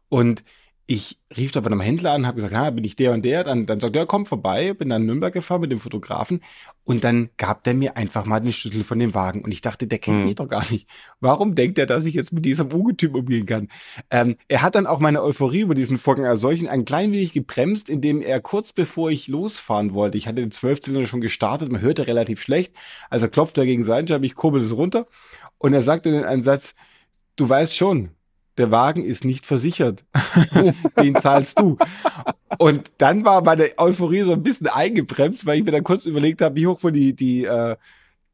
Und 0.08 0.42
ich 0.90 1.20
rief 1.36 1.52
da 1.52 1.60
bei 1.60 1.66
einem 1.66 1.80
Händler 1.80 2.10
an, 2.10 2.26
habe 2.26 2.34
gesagt, 2.34 2.52
ja, 2.52 2.68
bin 2.70 2.82
ich 2.82 2.96
der 2.96 3.12
und 3.12 3.24
der. 3.24 3.44
Dann, 3.44 3.64
dann 3.64 3.78
sagt 3.78 3.94
er, 3.94 4.06
komm 4.06 4.26
vorbei, 4.26 4.74
bin 4.74 4.88
dann 4.88 5.02
in 5.02 5.06
Nürnberg 5.06 5.32
gefahren 5.32 5.60
mit 5.60 5.70
dem 5.70 5.78
Fotografen 5.78 6.42
und 6.82 7.04
dann 7.04 7.30
gab 7.36 7.62
der 7.62 7.74
mir 7.74 7.96
einfach 7.96 8.24
mal 8.24 8.40
den 8.40 8.52
Schlüssel 8.52 8.82
von 8.82 8.98
dem 8.98 9.14
Wagen 9.14 9.42
und 9.42 9.52
ich 9.52 9.60
dachte, 9.60 9.86
der 9.86 10.00
kennt 10.00 10.16
hm. 10.16 10.24
mich 10.24 10.34
doch 10.34 10.48
gar 10.48 10.68
nicht. 10.68 10.88
Warum 11.20 11.54
denkt 11.54 11.78
er, 11.78 11.86
dass 11.86 12.06
ich 12.06 12.14
jetzt 12.14 12.32
mit 12.32 12.44
diesem 12.44 12.72
Ungetüm 12.72 13.14
umgehen 13.14 13.46
kann? 13.46 13.68
Ähm, 14.10 14.34
er 14.48 14.62
hat 14.62 14.74
dann 14.74 14.88
auch 14.88 14.98
meine 14.98 15.22
Euphorie 15.22 15.60
über 15.60 15.76
diesen 15.76 15.96
Vorgang 15.96 16.26
als 16.26 16.40
solchen 16.40 16.66
ein 16.66 16.84
klein 16.84 17.12
wenig 17.12 17.32
gebremst, 17.32 17.88
indem 17.88 18.20
er 18.20 18.40
kurz 18.40 18.72
bevor 18.72 19.12
ich 19.12 19.28
losfahren 19.28 19.94
wollte, 19.94 20.18
ich 20.18 20.26
hatte 20.26 20.40
den 20.40 20.50
12 20.50 20.80
Zylinder 20.80 21.06
schon 21.06 21.20
gestartet, 21.20 21.70
man 21.70 21.82
hörte 21.82 22.08
relativ 22.08 22.42
schlecht, 22.42 22.74
also 23.10 23.28
klopft 23.28 23.56
er 23.58 23.64
gegen 23.64 23.84
seinen 23.84 24.06
Job, 24.06 24.24
ich 24.24 24.34
kurbel 24.34 24.60
es 24.60 24.74
runter 24.74 25.06
und 25.58 25.72
er 25.72 25.82
sagte 25.82 26.10
dann 26.10 26.24
einen 26.24 26.42
Satz, 26.42 26.74
du 27.36 27.48
weißt 27.48 27.76
schon, 27.76 28.10
der 28.60 28.70
Wagen 28.70 29.02
ist 29.02 29.24
nicht 29.24 29.46
versichert. 29.46 30.04
Den 31.00 31.16
zahlst 31.16 31.58
du. 31.58 31.78
Und 32.58 32.92
dann 32.98 33.24
war 33.24 33.42
meine 33.42 33.70
Euphorie 33.78 34.20
so 34.20 34.32
ein 34.32 34.42
bisschen 34.42 34.66
eingebremst, 34.66 35.46
weil 35.46 35.58
ich 35.58 35.64
mir 35.64 35.72
dann 35.72 35.82
kurz 35.82 36.04
überlegt 36.04 36.42
habe, 36.42 36.56
wie 36.56 36.66
hoch 36.66 36.82
wohl 36.82 36.92
die, 36.92 37.14
die, 37.14 37.44
äh, 37.44 37.76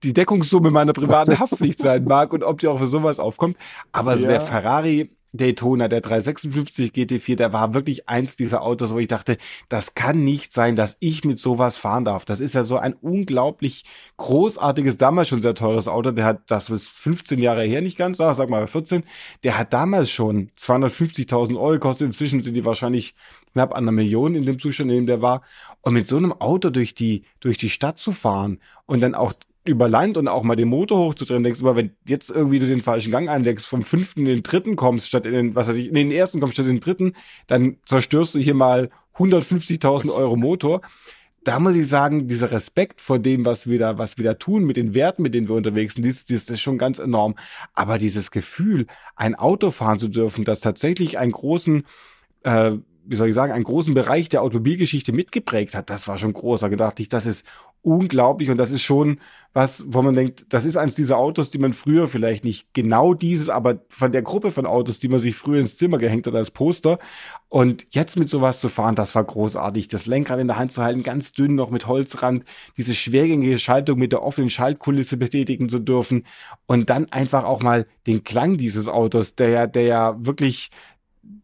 die 0.03 0.13
Deckungssumme 0.13 0.73
meiner 0.73 0.93
privaten 0.93 1.39
Haftpflicht 1.39 1.79
sein 1.79 2.05
mag 2.05 2.33
und 2.33 2.43
ob 2.43 2.59
die 2.59 2.67
auch 2.67 2.79
für 2.79 2.89
sowas 2.89 3.21
aufkommt. 3.21 3.57
Aber 3.93 4.17
ja. 4.17 4.27
der 4.27 4.41
Ferrari 4.41 5.11
Daytona, 5.37 5.89
der 5.89 6.01
356 6.01 6.93
GT4, 6.93 7.37
der 7.37 7.53
war 7.53 7.75
wirklich 7.75 8.09
eins 8.09 8.37
dieser 8.37 8.63
Autos, 8.63 8.93
wo 8.93 8.99
ich 8.99 9.09
dachte, 9.09 9.37
das 9.69 9.95
kann 9.95 10.25
nicht 10.25 10.53
sein, 10.53 10.77
dass 10.77 10.97
ich 11.01 11.25
mit 11.25 11.39
sowas 11.39 11.77
fahren 11.77 12.05
darf. 12.05 12.25
Das 12.25 12.41
ist 12.41 12.55
ja 12.55 12.65
so 12.65 12.77
ein 12.77 12.95
unglaublich 12.95 13.85
großartiges, 14.17 14.97
damals 14.97 15.29
schon 15.29 15.43
sehr 15.43 15.55
teures 15.55 15.89
Auto. 15.89 16.11
Der 16.11 16.25
hat, 16.25 16.43
das 16.47 16.71
ist 16.71 16.89
15 16.89 17.39
Jahre 17.39 17.65
her, 17.65 17.81
nicht 17.81 17.99
ganz, 17.99 18.19
sag 18.19 18.51
mal 18.51 18.67
14. 18.67 19.05
Der 19.45 19.59
hat 19.59 19.73
damals 19.73 20.11
schon 20.11 20.51
250.000 20.59 21.57
Euro 21.57 21.73
gekostet. 21.73 22.07
Inzwischen 22.07 22.43
sind 22.43 22.55
die 22.55 22.65
wahrscheinlich 22.65 23.15
knapp 23.53 23.73
an 23.73 23.85
einer 23.85 23.93
Million 23.93 24.35
in 24.35 24.45
dem 24.45 24.59
Zustand, 24.59 24.91
in 24.91 24.97
dem 24.97 25.07
der 25.07 25.23
war. 25.23 25.43
Und 25.81 25.95
mit 25.95 26.07
so 26.07 26.17
einem 26.17 26.33
Auto 26.33 26.71
durch 26.71 26.95
die, 26.95 27.25
durch 27.41 27.59
die 27.59 27.71
Stadt 27.71 27.99
zu 27.99 28.13
fahren 28.13 28.59
und 28.87 29.01
dann 29.01 29.15
auch 29.15 29.33
über 29.69 29.89
Land 29.89 30.17
und 30.17 30.29
auch 30.29 30.43
mal 30.43 30.57
den 30.57 30.69
Motor 30.69 30.99
hochzudrehen, 30.99 31.43
denkst 31.43 31.61
du 31.61 31.69
aber, 31.69 31.77
wenn 31.77 31.91
jetzt 32.07 32.31
irgendwie 32.31 32.59
du 32.59 32.67
den 32.67 32.83
falschen 32.83 33.11
Gang 33.11 33.29
einlegst, 33.29 33.67
vom 33.67 33.83
fünften 33.83 34.21
in 34.21 34.27
den 34.27 34.43
dritten 34.43 34.77
kommst, 34.77 35.09
statt 35.09 35.27
in 35.27 35.33
den, 35.33 35.55
was 35.55 35.69
weiß 35.69 35.77
ich, 35.77 35.89
in 35.89 35.95
den 35.95 36.11
ersten 36.11 36.41
kommst 36.41 36.55
statt 36.57 36.67
in 36.67 36.77
den 36.77 36.81
dritten, 36.81 37.13
dann 37.47 37.77
zerstörst 37.87 38.35
du 38.35 38.39
hier 38.39 38.55
mal 38.55 38.91
150.000 39.17 40.15
Euro 40.15 40.37
Motor. 40.37 40.81
Da 41.45 41.61
muss 41.61 41.77
ich 41.77 41.87
sagen, 41.87 42.27
dieser 42.27 42.51
Respekt 42.51 43.01
vor 43.01 43.21
dem, 43.21 43.45
was 43.45 43.69
wir 43.69 43.79
da, 43.79 43.99
was 43.99 44.19
wir 44.19 44.25
da 44.25 44.35
tun, 44.35 44.65
mit 44.65 44.77
den 44.77 44.95
Werten, 44.95 45.23
mit 45.23 45.33
denen 45.33 45.49
wir 45.49 45.55
unterwegs 45.55 45.95
sind, 45.95 46.05
das, 46.05 46.25
das 46.25 46.51
ist 46.51 46.61
schon 46.61 46.77
ganz 46.77 46.99
enorm. 46.99 47.37
Aber 47.73 47.99
dieses 47.99 48.33
Gefühl, 48.33 48.87
ein 49.15 49.37
Auto 49.37 49.71
fahren 49.71 50.01
zu 50.01 50.09
dürfen, 50.09 50.45
das 50.45 50.61
tatsächlich 50.61 51.19
einen 51.19 51.33
großen, 51.33 51.85
äh, 52.43 52.73
wie 53.07 53.17
soll 53.17 53.29
ich 53.29 53.35
sagen, 53.35 53.53
einen 53.53 53.65
großen 53.65 53.95
Bereich 53.95 54.29
der 54.29 54.43
Automobilgeschichte 54.43 55.13
mitgeprägt 55.13 55.75
hat, 55.75 55.91
das 55.91 56.09
war 56.09 56.19
schon 56.19 56.33
groß. 56.33 56.61
Da 56.61 56.69
gedacht 56.69 57.01
ich, 57.01 57.09
das 57.09 57.27
ist 57.27 57.45
unglaublich 57.87 58.51
und 58.51 58.59
das 58.59 58.73
ist 58.73 58.83
schon 58.83 59.21
was, 59.53 59.85
wo 59.87 60.03
man 60.03 60.15
denkt, 60.15 60.45
das 60.49 60.67
ist 60.67 60.77
eins 60.77 60.97
dieser 60.97 61.17
Autos, 61.17 61.51
die 61.51 61.59
man 61.59 61.73
früher 61.73 62.09
vielleicht 62.09 62.45
nicht 62.45 62.75
genau 62.75 63.15
dieses, 63.15 63.49
aber 63.49 63.81
von 63.89 64.13
der 64.13 64.23
Gruppe 64.23 64.51
von 64.51 64.67
Autos, 64.67 64.99
die 64.99 65.09
man 65.09 65.21
sich 65.21 65.37
früher 65.37 65.61
ins 65.61 65.79
Zimmer 65.79 65.97
gehängt 65.97 66.27
hat 66.27 66.35
als 66.35 66.51
Poster 66.51 66.99
und 67.49 67.87
jetzt 67.91 68.19
mit 68.19 68.29
sowas 68.29 68.61
zu 68.61 68.69
fahren, 68.69 68.97
das 68.97 69.15
war 69.15 69.25
großartig. 69.25 69.89
Das 69.89 70.05
Lenkrad 70.05 70.41
in 70.41 70.49
der 70.49 70.59
Hand 70.59 70.73
zu 70.73 70.83
halten, 70.83 71.05
ganz 71.05 71.33
dünn 71.33 71.55
noch 71.55 71.71
mit 71.71 71.87
Holzrand, 71.87 72.45
diese 72.77 72.95
schwergängige 72.95 73.59
Schaltung 73.59 73.99
mit 73.99 74.13
der 74.13 74.23
offenen 74.23 74.51
Schaltkulisse 74.51 75.17
betätigen 75.17 75.69
zu 75.69 75.79
dürfen 75.79 76.27
und 76.67 76.91
dann 76.91 77.11
einfach 77.13 77.45
auch 77.45 77.63
mal 77.63 77.87
den 78.07 78.25
Klang 78.25 78.59
dieses 78.59 78.89
Autos, 78.89 79.37
der 79.37 79.49
ja, 79.49 79.67
der 79.67 79.85
ja 79.85 80.17
wirklich 80.19 80.71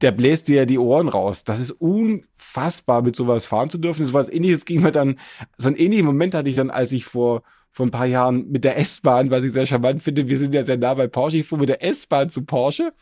der 0.03 0.13
bläst 0.13 0.49
dir 0.49 0.57
ja 0.57 0.65
die 0.65 0.79
Ohren 0.79 1.09
raus. 1.09 1.45
Das 1.45 1.61
ist 1.61 1.71
unfassbar, 1.73 3.03
mit 3.03 3.17
sowas 3.17 3.47
fahren 3.47 3.71
zu 3.71 3.79
dürfen. 3.79 4.05
So 4.05 4.13
was 4.13 4.29
ähnliches 4.29 4.65
ging 4.65 4.83
mir 4.83 4.93
dann, 4.93 5.19
so 5.59 5.69
einen 5.69 5.77
ähnlichen 5.77 6.07
Moment 6.07 6.35
hatte 6.35 6.49
ich 6.49 6.57
dann, 6.57 6.71
als 6.71 6.93
ich 6.93 7.05
vor, 7.05 7.43
vor 7.71 7.87
ein 7.87 7.91
paar 7.91 8.07
Jahren 8.07 8.51
mit 8.51 8.65
der 8.65 8.79
S-Bahn, 8.79 9.31
was 9.31 9.45
ich 9.45 9.53
sehr 9.53 9.67
charmant 9.67 10.03
finde, 10.03 10.29
wir 10.29 10.39
sind 10.39 10.55
ja 10.55 10.63
sehr 10.63 10.77
nah 10.77 10.95
bei 10.95 11.07
Porsche, 11.07 11.39
ich 11.39 11.47
fuhr 11.47 11.59
mit 11.59 11.69
der 11.69 11.85
S-Bahn 11.85 12.31
zu 12.31 12.45
Porsche 12.45 12.93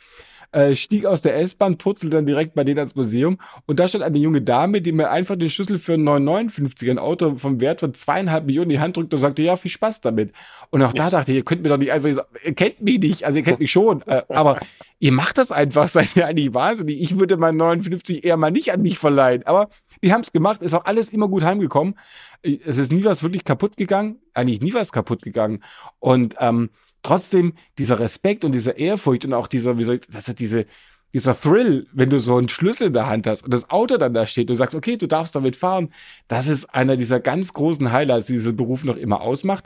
äh, 0.53 0.75
stieg 0.75 1.07
aus 1.07 1.23
der 1.23 1.39
S-Bahn, 1.39 1.79
purzelte 1.79 2.17
dann 2.17 2.27
direkt 2.27 2.55
bei 2.55 2.65
denen 2.65 2.79
ans 2.79 2.95
Museum 2.95 3.39
und 3.67 3.79
da 3.79 3.89
stand 3.89 4.05
eine 4.05 4.19
junge 4.19 4.43
Dame, 4.43 4.81
die 4.81 4.93
mir 4.93 5.11
einfach 5.11 5.37
den 5.37 5.51
Schlüssel 5.51 5.79
für 5.79 5.95
ein 5.95 6.05
959 6.05 6.91
ein 6.91 6.99
Auto 6.99 7.37
vom 7.37 7.61
Wert 7.61 7.81
von 7.81 7.95
zweieinhalb 7.95 8.47
Millionen 8.47 8.71
in 8.71 8.77
die 8.77 8.81
Hand 8.81 8.97
drückte 8.97 9.17
und 9.17 9.23
sagte, 9.23 9.43
ja, 9.43 9.57
viel 9.57 9.71
Spaß 9.71 10.01
damit. 10.01 10.33
Und 10.71 10.83
auch 10.83 10.93
da 10.93 11.11
dachte 11.11 11.33
ich, 11.33 11.39
ihr 11.39 11.45
könnt 11.45 11.63
mir 11.63 11.69
doch 11.69 11.77
nicht 11.77 11.93
einfach, 11.93 12.13
sagen, 12.13 12.29
ihr 12.45 12.55
kennt 12.55 12.81
mich 12.81 12.99
nicht, 12.99 13.25
also 13.25 13.39
ihr 13.39 13.45
kennt 13.45 13.61
mich 13.61 13.71
schon, 13.71 14.03
äh, 14.07 14.23
aber 14.29 14.61
ihr 14.99 15.13
macht 15.13 15.39
das 15.39 15.53
einfach, 15.53 15.89
seid 15.89 16.17
ihr 16.17 16.27
eigentlich 16.27 16.55
wahnsinnig. 16.55 17.01
Ich 17.01 17.19
würde 17.19 17.37
mein 17.37 17.57
59 17.57 18.25
eher 18.25 18.37
mal 18.37 18.51
nicht 18.51 18.73
an 18.73 18.83
mich 18.83 18.99
verleihen, 18.99 19.45
aber 19.45 19.69
die 20.03 20.13
haben 20.13 20.23
es 20.23 20.33
gemacht, 20.33 20.63
ist 20.63 20.75
auch 20.75 20.85
alles 20.85 21.11
immer 21.11 21.29
gut 21.29 21.43
heimgekommen. 21.43 21.95
Es 22.43 22.79
ist 22.79 22.93
nie 22.93 23.05
was 23.05 23.23
wirklich 23.23 23.45
kaputt 23.45 23.77
gegangen, 23.77 24.19
eigentlich 24.35 24.61
nie 24.61 24.73
was 24.73 24.93
kaputt 24.93 25.23
gegangen. 25.23 25.63
Und 25.99 26.37
ähm, 26.39 26.71
trotzdem 27.03 27.55
dieser 27.79 27.99
Respekt 27.99 28.45
und 28.45 28.53
diese 28.53 28.73
Ehrfurcht 28.73 29.25
und 29.25 29.35
auch 29.35 29.47
dieser, 29.47 29.79
wie 29.79 29.85
soll 29.85 29.97
ich, 29.97 30.03
das 30.09 30.29
hat 30.29 30.39
diese, 30.39 30.67
dieser 31.13 31.39
Thrill, 31.39 31.87
wenn 31.93 32.11
du 32.11 32.21
so 32.21 32.37
einen 32.37 32.49
Schlüssel 32.49 32.89
in 32.89 32.93
der 32.93 33.09
Hand 33.09 33.27
hast 33.27 33.43
und 33.43 33.53
das 33.53 33.71
Auto 33.71 33.97
dann 33.97 34.15
da 34.15 34.27
steht 34.27 34.51
und 34.51 34.57
sagst, 34.57 34.75
okay, 34.75 34.97
du 34.97 35.07
darfst 35.07 35.35
damit 35.35 35.57
fahren, 35.57 35.93
das 36.29 36.47
ist 36.47 36.67
einer 36.67 36.97
dieser 36.97 37.21
ganz 37.21 37.53
großen 37.53 37.91
Highlights, 37.91 38.27
die 38.27 38.35
diesen 38.35 38.57
Beruf 38.57 38.85
noch 38.85 38.97
immer 38.97 39.21
ausmacht. 39.21 39.65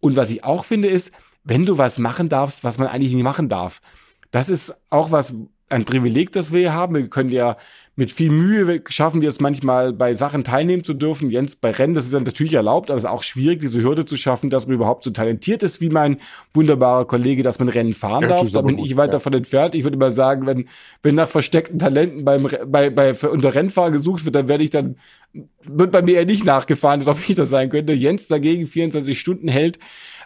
Und 0.00 0.16
was 0.16 0.30
ich 0.30 0.44
auch 0.44 0.64
finde, 0.64 0.88
ist, 0.88 1.10
wenn 1.42 1.66
du 1.66 1.78
was 1.78 1.98
machen 1.98 2.28
darfst, 2.28 2.64
was 2.64 2.78
man 2.78 2.88
eigentlich 2.88 3.12
nicht 3.12 3.24
machen 3.24 3.48
darf. 3.48 3.80
Das 4.30 4.48
ist 4.48 4.74
auch 4.90 5.10
was, 5.10 5.34
ein 5.68 5.84
Privileg, 5.84 6.32
das 6.32 6.52
wir 6.52 6.60
hier 6.60 6.72
haben. 6.74 6.94
Wir 6.94 7.08
können 7.08 7.30
ja 7.30 7.56
mit 7.96 8.10
viel 8.10 8.30
Mühe 8.30 8.82
schaffen 8.88 9.20
wir 9.20 9.28
es 9.28 9.40
manchmal 9.40 9.92
bei 9.92 10.14
Sachen 10.14 10.42
teilnehmen 10.42 10.82
zu 10.82 10.94
dürfen. 10.94 11.30
Jens, 11.30 11.54
bei 11.54 11.70
Rennen, 11.70 11.94
das 11.94 12.06
ist 12.06 12.12
dann 12.12 12.24
natürlich 12.24 12.54
erlaubt, 12.54 12.90
aber 12.90 12.98
es 12.98 13.04
ist 13.04 13.10
auch 13.10 13.22
schwierig, 13.22 13.60
diese 13.60 13.82
Hürde 13.82 14.04
zu 14.04 14.16
schaffen, 14.16 14.50
dass 14.50 14.66
man 14.66 14.74
überhaupt 14.74 15.04
so 15.04 15.10
talentiert 15.10 15.62
ist 15.62 15.80
wie 15.80 15.90
mein 15.90 16.18
wunderbarer 16.52 17.04
Kollege, 17.04 17.44
dass 17.44 17.60
man 17.60 17.68
Rennen 17.68 17.94
fahren 17.94 18.22
ja, 18.22 18.28
darf. 18.30 18.50
Da 18.50 18.62
bin 18.62 18.76
gut, 18.76 18.86
ich 18.86 18.96
weit 18.96 19.08
ja. 19.08 19.12
davon 19.12 19.32
entfernt. 19.32 19.76
Ich 19.76 19.84
würde 19.84 19.96
mal 19.96 20.10
sagen, 20.10 20.44
wenn, 20.46 20.68
wenn 21.02 21.14
nach 21.14 21.28
versteckten 21.28 21.78
Talenten 21.78 22.24
beim, 22.24 22.48
bei, 22.66 22.90
bei, 22.90 23.14
unter 23.14 23.54
Rennfahren 23.54 23.92
gesucht 23.92 24.24
wird, 24.24 24.34
dann 24.34 24.48
werde 24.48 24.64
ich 24.64 24.70
dann, 24.70 24.96
wird 25.62 25.92
bei 25.92 26.02
mir 26.02 26.18
eher 26.18 26.26
nicht 26.26 26.44
nachgefahren, 26.44 27.06
ob 27.06 27.18
ich 27.28 27.36
das 27.36 27.48
sein 27.48 27.70
könnte. 27.70 27.92
Jens 27.92 28.26
dagegen 28.26 28.66
24 28.66 29.18
Stunden 29.18 29.46
hält. 29.46 29.78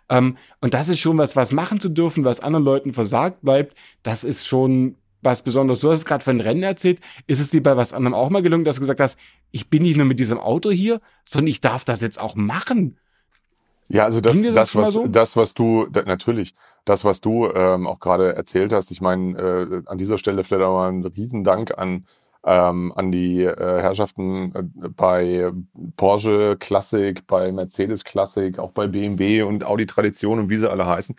Ähm, 0.08 0.38
und 0.62 0.72
das 0.72 0.88
ist 0.88 1.00
schon 1.00 1.18
was, 1.18 1.36
was 1.36 1.52
machen 1.52 1.80
zu 1.80 1.90
dürfen, 1.90 2.24
was 2.24 2.40
anderen 2.40 2.64
Leuten 2.64 2.94
versagt 2.94 3.42
bleibt. 3.42 3.76
Das 4.02 4.24
ist 4.24 4.46
schon 4.46 4.96
was 5.22 5.42
Besonderes. 5.42 5.80
Du 5.80 5.90
hast 5.90 5.98
es 5.98 6.04
gerade 6.04 6.24
von 6.24 6.40
Rennen 6.40 6.62
erzählt. 6.62 7.00
Ist 7.26 7.40
es 7.40 7.50
dir 7.50 7.62
bei 7.62 7.76
was 7.76 7.92
anderem 7.92 8.14
auch 8.14 8.30
mal 8.30 8.42
gelungen, 8.42 8.64
dass 8.64 8.76
du 8.76 8.80
gesagt 8.80 9.00
hast, 9.00 9.18
ich 9.50 9.68
bin 9.68 9.82
nicht 9.82 9.96
nur 9.96 10.06
mit 10.06 10.20
diesem 10.20 10.38
Auto 10.38 10.70
hier, 10.70 11.00
sondern 11.26 11.48
ich 11.48 11.60
darf 11.60 11.84
das 11.84 12.00
jetzt 12.00 12.20
auch 12.20 12.34
machen? 12.36 12.98
Ja, 13.88 14.04
also 14.04 14.20
das, 14.20 14.40
das, 14.42 14.54
das 14.54 14.76
was, 14.76 14.92
so? 14.92 15.06
das, 15.06 15.36
was 15.36 15.54
du, 15.54 15.86
da, 15.86 16.02
natürlich, 16.02 16.54
das, 16.84 17.04
was 17.04 17.20
du 17.20 17.50
ähm, 17.50 17.86
auch 17.86 18.00
gerade 18.00 18.34
erzählt 18.34 18.72
hast, 18.72 18.90
ich 18.90 19.00
meine, 19.00 19.38
äh, 19.38 19.82
an 19.86 19.96
dieser 19.96 20.18
Stelle 20.18 20.44
vielleicht 20.44 20.64
auch 20.64 20.76
mal 20.76 20.88
einen 20.88 21.06
Riesendank 21.06 21.76
an 21.78 22.06
ähm, 22.44 22.92
an 22.96 23.12
die 23.12 23.42
äh, 23.42 23.80
Herrschaften 23.82 24.54
äh, 24.54 24.88
bei 24.88 25.50
Porsche 25.96 26.56
Classic, 26.58 27.26
bei 27.26 27.52
Mercedes 27.52 28.04
Classic, 28.04 28.58
auch 28.58 28.72
bei 28.72 28.86
BMW 28.86 29.42
und 29.42 29.64
Audi 29.64 29.86
Tradition 29.86 30.38
und 30.38 30.48
wie 30.48 30.56
sie 30.56 30.70
alle 30.70 30.86
heißen, 30.86 31.16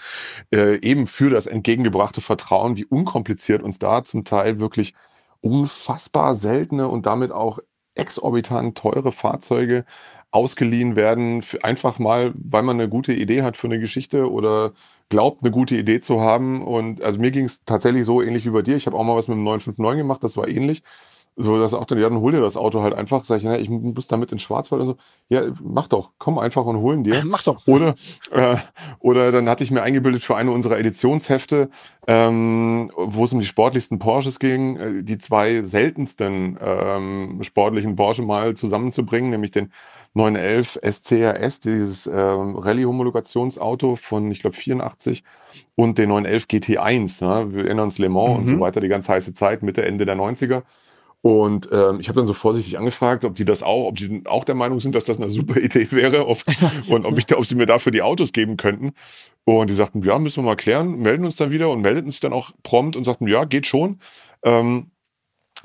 äh, 0.53 0.79
eben 0.81 1.07
für 1.07 1.29
das 1.29 1.47
entgegengebrachte 1.47 2.21
Vertrauen, 2.21 2.77
wie 2.77 2.85
unkompliziert 2.85 3.61
uns 3.63 3.79
da 3.79 4.03
zum 4.03 4.23
Teil 4.25 4.59
wirklich 4.59 4.93
unfassbar 5.41 6.35
seltene 6.35 6.87
und 6.87 7.05
damit 7.05 7.31
auch 7.31 7.59
exorbitant 7.95 8.77
teure 8.77 9.11
Fahrzeuge 9.11 9.85
ausgeliehen 10.31 10.95
werden, 10.95 11.43
einfach 11.63 11.99
mal, 11.99 12.33
weil 12.35 12.63
man 12.63 12.79
eine 12.79 12.89
gute 12.89 13.13
Idee 13.13 13.41
hat 13.41 13.57
für 13.57 13.67
eine 13.67 13.79
Geschichte 13.79 14.29
oder 14.31 14.73
glaubt, 15.09 15.43
eine 15.43 15.51
gute 15.51 15.75
Idee 15.75 16.01
zu 16.01 16.21
haben. 16.21 16.61
Und 16.63 17.03
also 17.03 17.19
mir 17.19 17.31
ging 17.31 17.45
es 17.45 17.63
tatsächlich 17.65 18.05
so 18.05 18.21
ähnlich 18.21 18.45
wie 18.45 18.51
bei 18.51 18.61
dir. 18.61 18.75
Ich 18.75 18.85
habe 18.85 18.95
auch 18.97 19.03
mal 19.03 19.15
was 19.15 19.27
mit 19.27 19.37
dem 19.37 19.43
959 19.43 19.97
gemacht, 20.01 20.23
das 20.23 20.37
war 20.37 20.47
ähnlich. 20.47 20.83
So, 21.41 21.57
dass 21.57 21.73
auch 21.73 21.85
dann, 21.85 21.97
ja, 21.97 22.09
dann 22.09 22.19
hol 22.19 22.33
dir 22.33 22.41
das 22.41 22.57
Auto 22.57 22.81
halt 22.81 22.93
einfach. 22.93 23.23
Sag 23.23 23.37
ich, 23.37 23.43
ja, 23.43 23.55
ich 23.55 23.69
muss 23.69 24.09
damit 24.09 24.33
in 24.33 24.39
Schwarzwald 24.39 24.81
und 24.81 24.87
so. 24.89 24.97
Ja, 25.29 25.43
mach 25.63 25.87
doch, 25.87 26.11
komm 26.17 26.37
einfach 26.37 26.65
und 26.65 26.75
holen 26.77 27.05
dir. 27.05 27.23
Mach 27.25 27.43
doch. 27.43 27.65
Oder, 27.65 27.95
äh, 28.31 28.57
oder 28.99 29.31
dann 29.31 29.47
hatte 29.47 29.63
ich 29.63 29.71
mir 29.71 29.81
eingebildet 29.81 30.21
für 30.21 30.35
eine 30.35 30.51
unserer 30.51 30.77
Editionshefte, 30.77 31.69
ähm, 32.07 32.91
wo 32.97 33.23
es 33.23 33.31
um 33.31 33.39
die 33.39 33.45
sportlichsten 33.45 33.99
Porsches 33.99 34.39
ging, 34.39 34.75
äh, 34.75 35.03
die 35.03 35.17
zwei 35.17 35.63
seltensten 35.63 36.59
ähm, 36.61 37.39
sportlichen 37.41 37.95
Porsche 37.95 38.23
mal 38.23 38.57
zusammenzubringen, 38.57 39.29
nämlich 39.29 39.51
den 39.51 39.71
911 40.15 40.79
SCRS, 40.83 41.61
dieses 41.61 42.05
äh, 42.05 42.19
Rallye-Homologationsauto 42.19 43.95
von, 43.95 44.29
ich 44.29 44.41
glaube, 44.41 44.57
84 44.57 45.23
und 45.75 45.97
den 45.97 46.09
911 46.09 46.47
GT1. 46.47 47.23
Ne? 47.23 47.53
Wir 47.53 47.65
erinnern 47.65 47.85
uns 47.85 47.97
Le 47.97 48.09
Mans 48.09 48.29
mhm. 48.29 48.35
und 48.35 48.45
so 48.45 48.55
mhm. 48.55 48.59
weiter, 48.59 48.81
die 48.81 48.89
ganz 48.89 49.07
heiße 49.07 49.33
Zeit, 49.33 49.63
Mitte, 49.63 49.85
Ende 49.85 50.05
der 50.05 50.17
90er. 50.17 50.63
Und 51.21 51.67
ähm, 51.71 51.99
ich 51.99 52.07
habe 52.07 52.17
dann 52.17 52.27
so 52.27 52.33
vorsichtig 52.33 52.77
angefragt, 52.77 53.25
ob 53.25 53.35
die 53.35 53.43
das 53.43 53.61
auch, 53.61 53.87
ob 53.87 53.97
die 53.97 54.23
auch 54.25 54.45
der 54.45 54.55
Meinung 54.55 54.79
sind, 54.79 54.95
dass 54.95 55.03
das 55.03 55.17
eine 55.17 55.29
super 55.29 55.57
Idee 55.61 55.87
wäre 55.91 56.27
ob, 56.27 56.43
und 56.87 57.05
ob, 57.05 57.17
ich, 57.17 57.35
ob 57.35 57.45
sie 57.45 57.55
mir 57.55 57.65
dafür 57.65 57.91
die 57.91 58.01
Autos 58.01 58.31
geben 58.31 58.55
könnten. 58.55 58.93
Und 59.43 59.69
die 59.69 59.73
sagten, 59.73 60.01
ja, 60.03 60.17
müssen 60.17 60.43
wir 60.43 60.49
mal 60.49 60.55
klären, 60.55 60.99
melden 60.99 61.25
uns 61.25 61.35
dann 61.35 61.51
wieder 61.51 61.69
und 61.71 61.81
meldeten 61.81 62.09
sich 62.09 62.19
dann 62.19 62.33
auch 62.33 62.51
prompt 62.63 62.95
und 62.95 63.03
sagten, 63.03 63.27
ja, 63.27 63.43
geht 63.45 63.67
schon. 63.67 63.99
Ähm, 64.43 64.91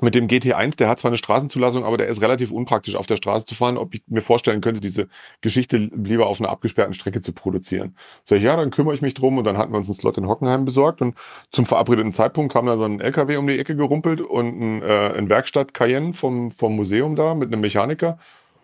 mit 0.01 0.15
dem 0.15 0.27
GT1, 0.27 0.77
der 0.77 0.89
hat 0.89 0.99
zwar 0.99 1.09
eine 1.09 1.17
Straßenzulassung, 1.17 1.85
aber 1.85 1.97
der 1.97 2.07
ist 2.07 2.21
relativ 2.21 2.51
unpraktisch 2.51 2.95
auf 2.95 3.07
der 3.07 3.15
Straße 3.15 3.45
zu 3.45 3.55
fahren, 3.55 3.77
ob 3.77 3.93
ich 3.93 4.03
mir 4.07 4.21
vorstellen 4.21 4.61
könnte, 4.61 4.81
diese 4.81 5.07
Geschichte 5.41 5.77
lieber 5.77 6.27
auf 6.27 6.39
einer 6.39 6.49
abgesperrten 6.49 6.93
Strecke 6.93 7.21
zu 7.21 7.33
produzieren. 7.33 7.95
Ich, 8.29 8.41
ja, 8.41 8.55
dann 8.55 8.71
kümmere 8.71 8.93
ich 8.93 9.01
mich 9.01 9.13
drum 9.13 9.37
und 9.37 9.45
dann 9.45 9.57
hatten 9.57 9.71
wir 9.71 9.77
uns 9.77 9.87
einen 9.87 9.95
Slot 9.95 10.17
in 10.17 10.27
Hockenheim 10.27 10.65
besorgt 10.65 11.01
und 11.01 11.15
zum 11.51 11.65
verabredeten 11.65 12.11
Zeitpunkt 12.11 12.53
kam 12.53 12.65
da 12.65 12.77
so 12.77 12.83
ein 12.83 12.99
LKW 12.99 13.37
um 13.37 13.47
die 13.47 13.57
Ecke 13.57 13.75
gerumpelt 13.75 14.21
und 14.21 14.59
ein, 14.59 14.81
äh, 14.81 15.13
ein 15.17 15.29
Werkstatt 15.29 15.73
Cayenne 15.73 16.13
vom, 16.13 16.51
vom 16.51 16.75
Museum 16.75 17.15
da 17.15 17.33
mit 17.33 17.51
einem 17.51 17.61
Mechaniker 17.61 18.17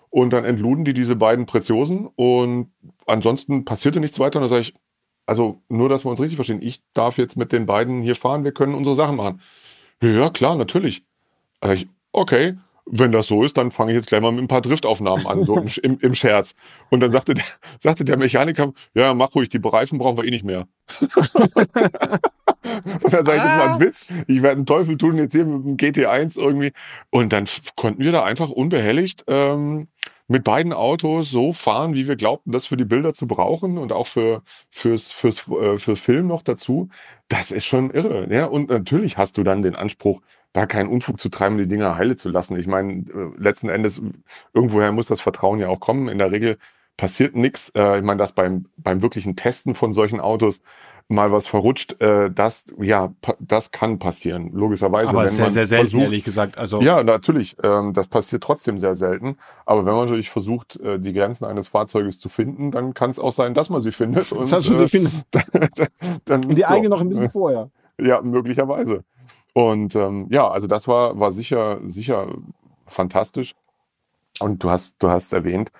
und 0.10 0.32
dann 0.32 0.44
entluden 0.44 0.84
die 0.84 0.94
diese 0.94 1.16
beiden 1.16 1.46
Preziosen 1.46 2.08
und 2.16 2.72
ansonsten 3.08 3.64
passierte 3.64 4.00
nichts 4.02 4.20
weiter 4.20 4.40
und 4.40 4.44
dann 4.44 4.50
sage 4.50 4.62
ich, 4.62 4.74
also 5.26 5.62
nur, 5.70 5.88
dass 5.88 6.04
wir 6.04 6.10
uns 6.10 6.20
richtig 6.20 6.36
verstehen, 6.36 6.62
ich 6.62 6.84
darf 6.94 7.18
jetzt 7.18 7.38
mit 7.38 7.54
den 7.54 7.66
beiden 7.66 8.02
hier 8.02 8.16
fahren, 8.16 8.44
wir 8.44 8.52
können 8.52 8.74
unsere 8.74 8.96
Sachen 8.96 9.16
machen. 9.16 9.42
Ja, 10.02 10.30
klar, 10.30 10.56
natürlich. 10.56 11.06
Also 11.62 11.76
ich, 11.76 11.88
okay, 12.12 12.58
wenn 12.86 13.12
das 13.12 13.28
so 13.28 13.44
ist, 13.44 13.58
dann 13.58 13.72
fange 13.72 13.92
ich 13.92 13.96
jetzt 13.96 14.08
gleich 14.08 14.22
mal 14.22 14.32
mit 14.32 14.44
ein 14.44 14.48
paar 14.48 14.62
Driftaufnahmen 14.62 15.26
an, 15.26 15.44
so 15.44 15.58
im, 15.84 16.00
im, 16.00 16.14
Scherz. 16.14 16.56
Und 16.90 17.00
dann 17.00 17.12
sagte 17.12 17.34
der, 17.34 17.46
sagte 17.80 18.04
der 18.04 18.18
Mechaniker, 18.18 18.74
ja, 18.94 19.14
mach 19.14 19.34
ruhig, 19.34 19.50
die 19.50 19.62
Reifen 19.64 19.98
brauchen 19.98 20.18
wir 20.18 20.26
eh 20.26 20.32
nicht 20.32 20.44
mehr. 20.44 20.68
und 21.00 21.14
dann 23.14 23.26
sage 23.26 23.38
ich, 23.38 23.44
das 23.44 23.60
war 23.60 23.76
ein 23.76 23.80
Witz. 23.80 24.06
Ich 24.28 24.42
werde 24.42 24.58
einen 24.58 24.66
Teufel 24.66 24.98
tun 24.98 25.18
jetzt 25.18 25.32
hier 25.34 25.46
mit 25.46 25.66
dem 25.66 25.78
GT1 25.78 26.38
irgendwie. 26.38 26.74
Und 27.10 27.32
dann 27.32 27.48
konnten 27.76 28.04
wir 28.04 28.12
da 28.12 28.24
einfach 28.24 28.50
unbehelligt 28.50 29.24
ähm, 29.28 29.88
mit 30.28 30.44
beiden 30.44 30.74
Autos 30.74 31.30
so 31.30 31.54
fahren, 31.54 31.94
wie 31.94 32.08
wir 32.08 32.16
glaubten, 32.16 32.52
das 32.52 32.66
für 32.66 32.78
die 32.78 32.86
Bilder 32.86 33.14
zu 33.14 33.28
brauchen 33.28 33.78
und 33.78 33.92
auch 33.92 34.08
für, 34.08 34.42
fürs, 34.70 35.12
fürs, 35.12 35.48
äh, 35.50 35.78
für 35.78 35.96
Film 35.96 36.28
noch 36.28 36.42
dazu. 36.42 36.90
Das 37.28 37.52
ist 37.52 37.66
schon 37.66 37.92
irre. 37.92 38.28
Ja? 38.34 38.46
Und 38.46 38.70
natürlich 38.70 39.18
hast 39.18 39.38
du 39.38 39.44
dann 39.44 39.62
den 39.62 39.76
Anspruch, 39.76 40.22
da 40.54 40.66
keinen 40.66 40.90
Unfug 40.90 41.20
zu 41.20 41.30
treiben, 41.30 41.58
die 41.58 41.68
Dinger 41.68 41.96
heile 41.98 42.16
zu 42.16 42.30
lassen. 42.30 42.58
Ich 42.58 42.68
meine, 42.68 42.94
äh, 42.94 43.32
letzten 43.38 43.70
Endes, 43.70 44.02
irgendwoher 44.54 44.92
muss 44.92 45.08
das 45.08 45.22
Vertrauen 45.22 45.60
ja 45.60 45.70
auch 45.70 45.80
kommen. 45.80 46.10
In 46.10 46.18
der 46.18 46.32
Regel 46.32 46.58
passiert 46.98 47.36
nichts. 47.36 47.72
Äh, 47.76 48.00
ich 48.00 48.04
meine, 48.04 48.18
dass 48.18 48.34
beim, 48.34 48.66
beim 48.78 49.02
wirklichen 49.02 49.36
Testen 49.36 49.76
von 49.76 49.94
solchen 49.94 50.20
Autos 50.20 50.62
mal 51.08 51.32
was 51.32 51.46
verrutscht, 51.46 52.02
äh, 52.02 52.30
das, 52.32 52.68
ja, 52.80 53.14
das 53.40 53.72
kann 53.72 54.00
passieren, 54.00 54.52
logischerweise. 54.54 55.10
Aber 55.10 55.24
wenn 55.24 55.32
sehr, 55.32 55.46
man 55.46 55.54
sehr 55.54 55.66
selten, 55.66 55.86
versucht, 55.88 56.04
ehrlich 56.04 56.24
gesagt. 56.24 56.58
Also 56.58 56.80
ja, 56.80 57.04
natürlich, 57.04 57.58
ähm, 57.64 57.92
das 57.92 58.08
passiert 58.08 58.44
trotzdem 58.44 58.78
sehr 58.78 58.96
selten. 58.96 59.38
Aber 59.66 59.86
wenn 59.86 59.94
man 59.94 60.06
natürlich 60.06 60.30
versucht, 60.30 60.80
die 60.82 61.14
Grenzen 61.14 61.46
eines 61.46 61.68
Fahrzeuges 61.70 62.20
zu 62.20 62.30
finden, 62.30 62.72
dann 62.72 62.94
kann 62.94 63.10
es 63.10 63.20
auch 63.20 63.34
sein, 63.34 63.54
dass 63.54 63.70
man 63.70 63.82
sie 63.82 63.92
findet. 63.92 64.32
Und, 64.32 64.52
dass 64.52 64.70
man 64.70 64.78
sie 64.78 64.88
findet. 64.88 65.14
dann, 66.26 66.46
und 66.46 66.56
die 66.56 66.66
eigene 66.66 66.90
noch 66.90 67.02
ein 67.02 67.10
bisschen 67.10 67.30
vorher. 67.30 67.70
Ja, 68.00 68.22
möglicherweise. 68.22 69.04
Und 69.54 69.96
ähm, 69.96 70.28
ja, 70.30 70.50
also 70.50 70.68
das 70.68 70.88
war, 70.88 71.20
war 71.20 71.32
sicher, 71.34 71.80
sicher 71.88 72.28
fantastisch. 72.88 73.56
Und 74.40 74.64
du 74.64 74.70
hast, 74.70 75.02
du 75.04 75.10
hast 75.10 75.34
erwähnt, 75.34 75.72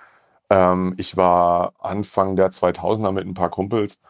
ähm, 0.50 0.94
ich 0.98 1.16
war 1.16 1.74
Anfang 1.80 2.36
der 2.36 2.50
2000er 2.50 3.12
mit 3.12 3.26
ein 3.26 3.34
paar 3.34 3.50
Kumpels 3.50 4.00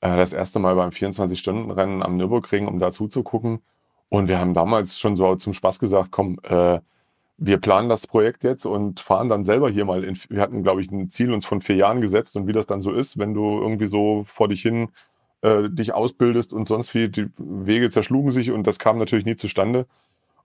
äh, 0.00 0.16
das 0.16 0.32
erste 0.32 0.58
Mal 0.58 0.74
beim 0.76 0.90
24-Stunden-Rennen 0.90 2.02
am 2.02 2.16
Nürburgring, 2.16 2.66
um 2.68 2.78
da 2.78 2.92
zuzugucken. 2.92 3.62
Und 4.08 4.28
wir 4.28 4.38
haben 4.38 4.54
damals 4.54 4.98
schon 4.98 5.16
so 5.16 5.36
zum 5.36 5.54
Spaß 5.54 5.78
gesagt, 5.78 6.10
komm, 6.12 6.38
äh, 6.44 6.80
wir 7.38 7.58
planen 7.58 7.88
das 7.88 8.06
Projekt 8.06 8.44
jetzt 8.44 8.66
und 8.66 9.00
fahren 9.00 9.28
dann 9.28 9.44
selber 9.44 9.70
hier 9.70 9.84
mal. 9.86 10.04
In, 10.04 10.18
wir 10.28 10.42
hatten, 10.42 10.62
glaube 10.62 10.82
ich, 10.82 10.90
ein 10.90 11.08
Ziel 11.10 11.32
uns 11.32 11.46
von 11.46 11.60
vier 11.62 11.76
Jahren 11.76 12.00
gesetzt 12.02 12.36
und 12.36 12.46
wie 12.46 12.52
das 12.52 12.66
dann 12.66 12.82
so 12.82 12.92
ist, 12.92 13.18
wenn 13.18 13.34
du 13.34 13.60
irgendwie 13.60 13.86
so 13.86 14.24
vor 14.24 14.48
dich 14.48 14.62
hin 14.62 14.90
äh, 15.42 15.68
dich 15.70 15.94
ausbildest 15.94 16.52
und 16.52 16.68
sonst 16.68 16.94
wie, 16.94 17.08
die 17.08 17.28
Wege 17.38 17.90
zerschlugen 17.90 18.30
sich 18.30 18.50
und 18.50 18.66
das 18.66 18.78
kam 18.78 18.96
natürlich 18.98 19.24
nie 19.24 19.36
zustande. 19.36 19.86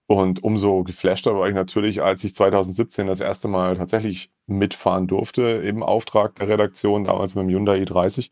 Und 0.08 0.44
umso 0.44 0.84
geflashter 0.84 1.36
war 1.36 1.48
ich 1.48 1.54
natürlich, 1.54 2.02
als 2.02 2.22
ich 2.22 2.34
2017 2.34 3.08
das 3.08 3.20
erste 3.20 3.48
Mal 3.48 3.76
tatsächlich 3.76 4.30
mitfahren 4.46 5.08
durfte 5.08 5.42
im 5.42 5.82
Auftrag 5.82 6.36
der 6.36 6.48
Redaktion, 6.48 7.04
damals 7.04 7.34
mit 7.34 7.42
dem 7.42 7.50
Hyundai 7.50 7.82
i30. 7.82 8.30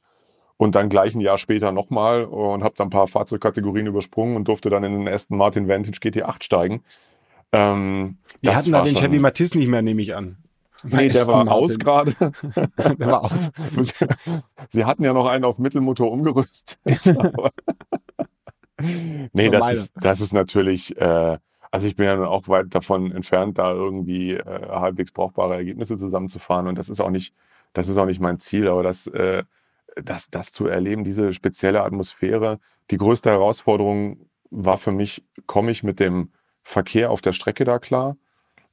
Und 0.56 0.76
dann 0.76 0.88
gleich 0.88 1.16
ein 1.16 1.20
Jahr 1.20 1.36
später 1.36 1.72
nochmal 1.72 2.24
und 2.24 2.62
habe 2.62 2.76
dann 2.76 2.86
ein 2.86 2.90
paar 2.90 3.08
Fahrzeugkategorien 3.08 3.88
übersprungen 3.88 4.36
und 4.36 4.46
durfte 4.46 4.70
dann 4.70 4.84
in 4.84 4.92
den 4.92 5.06
ersten 5.08 5.36
Martin 5.36 5.66
Vantage 5.66 5.98
GT8 5.98 6.44
steigen. 6.44 6.84
Ähm, 7.50 8.18
Wir 8.40 8.54
hatten 8.54 8.70
da 8.70 8.82
den 8.82 8.94
Chevy 8.94 9.18
Matisse 9.18 9.58
nicht 9.58 9.66
mehr, 9.66 9.82
nehme 9.82 10.00
ich 10.00 10.14
an. 10.14 10.36
Nee, 10.84 11.08
der 11.08 11.26
war 11.26 11.50
aus 11.50 11.78
gerade. 11.78 12.12
der 12.76 12.98
war 13.06 13.24
aus. 13.24 13.50
Sie 14.70 14.84
hatten 14.84 15.04
ja 15.04 15.12
noch 15.12 15.26
einen 15.26 15.44
auf 15.44 15.58
Mittelmotor 15.58 16.10
umgerüstet. 16.10 16.78
nee, 19.32 19.48
das 19.48 19.72
ist, 19.72 19.92
das 20.00 20.20
ist 20.20 20.32
natürlich, 20.32 20.96
äh, 20.96 21.38
also 21.70 21.86
ich 21.86 21.96
bin 21.96 22.06
ja 22.06 22.26
auch 22.26 22.48
weit 22.48 22.74
davon 22.74 23.12
entfernt, 23.12 23.58
da 23.58 23.72
irgendwie 23.72 24.32
äh, 24.32 24.68
halbwegs 24.68 25.12
brauchbare 25.12 25.54
Ergebnisse 25.54 25.96
zusammenzufahren. 25.96 26.66
Und 26.66 26.78
das 26.78 26.88
ist 26.88 27.00
auch 27.00 27.10
nicht, 27.10 27.34
das 27.72 27.88
ist 27.88 27.96
auch 27.96 28.06
nicht 28.06 28.20
mein 28.20 28.38
Ziel, 28.38 28.68
aber 28.68 28.82
das, 28.82 29.06
äh, 29.08 29.44
das, 29.96 30.30
das 30.30 30.52
zu 30.52 30.66
erleben, 30.66 31.04
diese 31.04 31.32
spezielle 31.32 31.82
Atmosphäre. 31.82 32.60
Die 32.90 32.98
größte 32.98 33.30
Herausforderung 33.30 34.26
war 34.50 34.78
für 34.78 34.92
mich, 34.92 35.24
komme 35.46 35.70
ich 35.70 35.82
mit 35.82 36.00
dem 36.00 36.32
Verkehr 36.62 37.10
auf 37.10 37.20
der 37.20 37.32
Strecke 37.32 37.64
da 37.64 37.78
klar? 37.78 38.16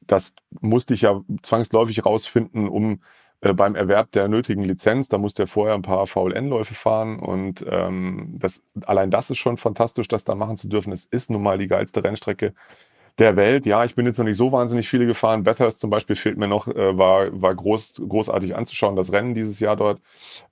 Das 0.02 0.34
musste 0.62 0.94
ich 0.94 1.02
ja 1.02 1.22
zwangsläufig 1.42 2.06
rausfinden, 2.06 2.68
um 2.68 3.02
äh, 3.42 3.54
beim 3.54 3.76
Erwerb 3.76 4.12
der 4.12 4.28
nötigen 4.28 4.64
Lizenz, 4.64 5.10
da 5.10 5.18
musste 5.18 5.44
er 5.44 5.48
vorher 5.48 5.76
ein 5.76 5.82
paar 5.82 6.06
VLN-Läufe 6.08 6.76
fahren 6.76 7.20
und 7.20 7.66
ähm, 7.68 8.36
das, 8.38 8.64
allein 8.86 9.10
das 9.12 9.30
ist 9.32 9.40
schon 9.40 9.58
fantastisch, 9.58 10.08
das 10.08 10.24
da 10.24 10.36
machen 10.36 10.58
zu 10.58 10.68
dürfen. 10.68 10.94
Es 10.94 11.06
ist 11.06 11.30
nun 11.30 11.42
mal 11.42 11.58
die 11.58 11.68
geilste 11.68 12.04
Rennstrecke 12.04 12.54
der 13.18 13.36
Welt. 13.36 13.66
Ja, 13.66 13.84
ich 13.84 13.96
bin 13.96 14.06
jetzt 14.06 14.18
noch 14.18 14.26
nicht 14.26 14.38
so 14.38 14.52
wahnsinnig 14.52 14.88
viele 14.90 15.06
gefahren. 15.06 15.44
Bathurst 15.44 15.80
zum 15.80 15.90
Beispiel 15.90 16.16
fehlt 16.16 16.38
mir 16.38 16.48
noch, 16.48 16.68
äh, 16.68 16.98
war, 16.98 17.30
war 17.42 17.56
groß, 17.56 18.02
großartig 18.08 18.56
anzuschauen, 18.56 18.96
das 18.96 19.12
Rennen 19.12 19.34
dieses 19.34 19.60
Jahr 19.60 19.76
dort, 19.76 20.02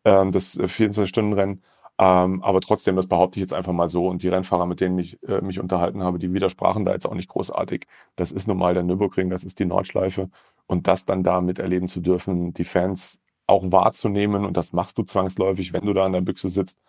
ähm, 0.05 0.31
das 0.31 0.59
24-Stunden-Rennen. 0.59 1.61
Ähm, 1.99 2.41
aber 2.43 2.61
trotzdem, 2.61 2.95
das 2.95 3.07
behaupte 3.07 3.39
ich 3.39 3.41
jetzt 3.41 3.53
einfach 3.53 3.73
mal 3.73 3.89
so. 3.89 4.07
Und 4.07 4.23
die 4.23 4.29
Rennfahrer, 4.29 4.65
mit 4.65 4.79
denen 4.79 4.97
ich 4.99 5.21
äh, 5.23 5.41
mich 5.41 5.59
unterhalten 5.59 6.01
habe, 6.03 6.17
die 6.17 6.33
widersprachen 6.33 6.85
da 6.85 6.93
jetzt 6.93 7.05
auch 7.05 7.13
nicht 7.13 7.27
großartig. 7.27 7.87
Das 8.15 8.31
ist 8.31 8.47
nun 8.47 8.57
mal 8.57 8.73
der 8.73 8.83
Nürburgring, 8.83 9.29
das 9.29 9.43
ist 9.43 9.59
die 9.59 9.65
Nordschleife. 9.65 10.29
Und 10.65 10.87
das 10.87 11.05
dann 11.05 11.23
da 11.23 11.41
miterleben 11.41 11.89
zu 11.89 11.99
dürfen, 11.99 12.53
die 12.53 12.63
Fans 12.63 13.21
auch 13.47 13.63
wahrzunehmen, 13.71 14.45
und 14.45 14.55
das 14.55 14.73
machst 14.73 14.97
du 14.97 15.03
zwangsläufig, 15.03 15.73
wenn 15.73 15.85
du 15.85 15.93
da 15.93 16.05
an 16.05 16.13
der 16.13 16.21
Büchse 16.21 16.49
sitzt. 16.49 16.79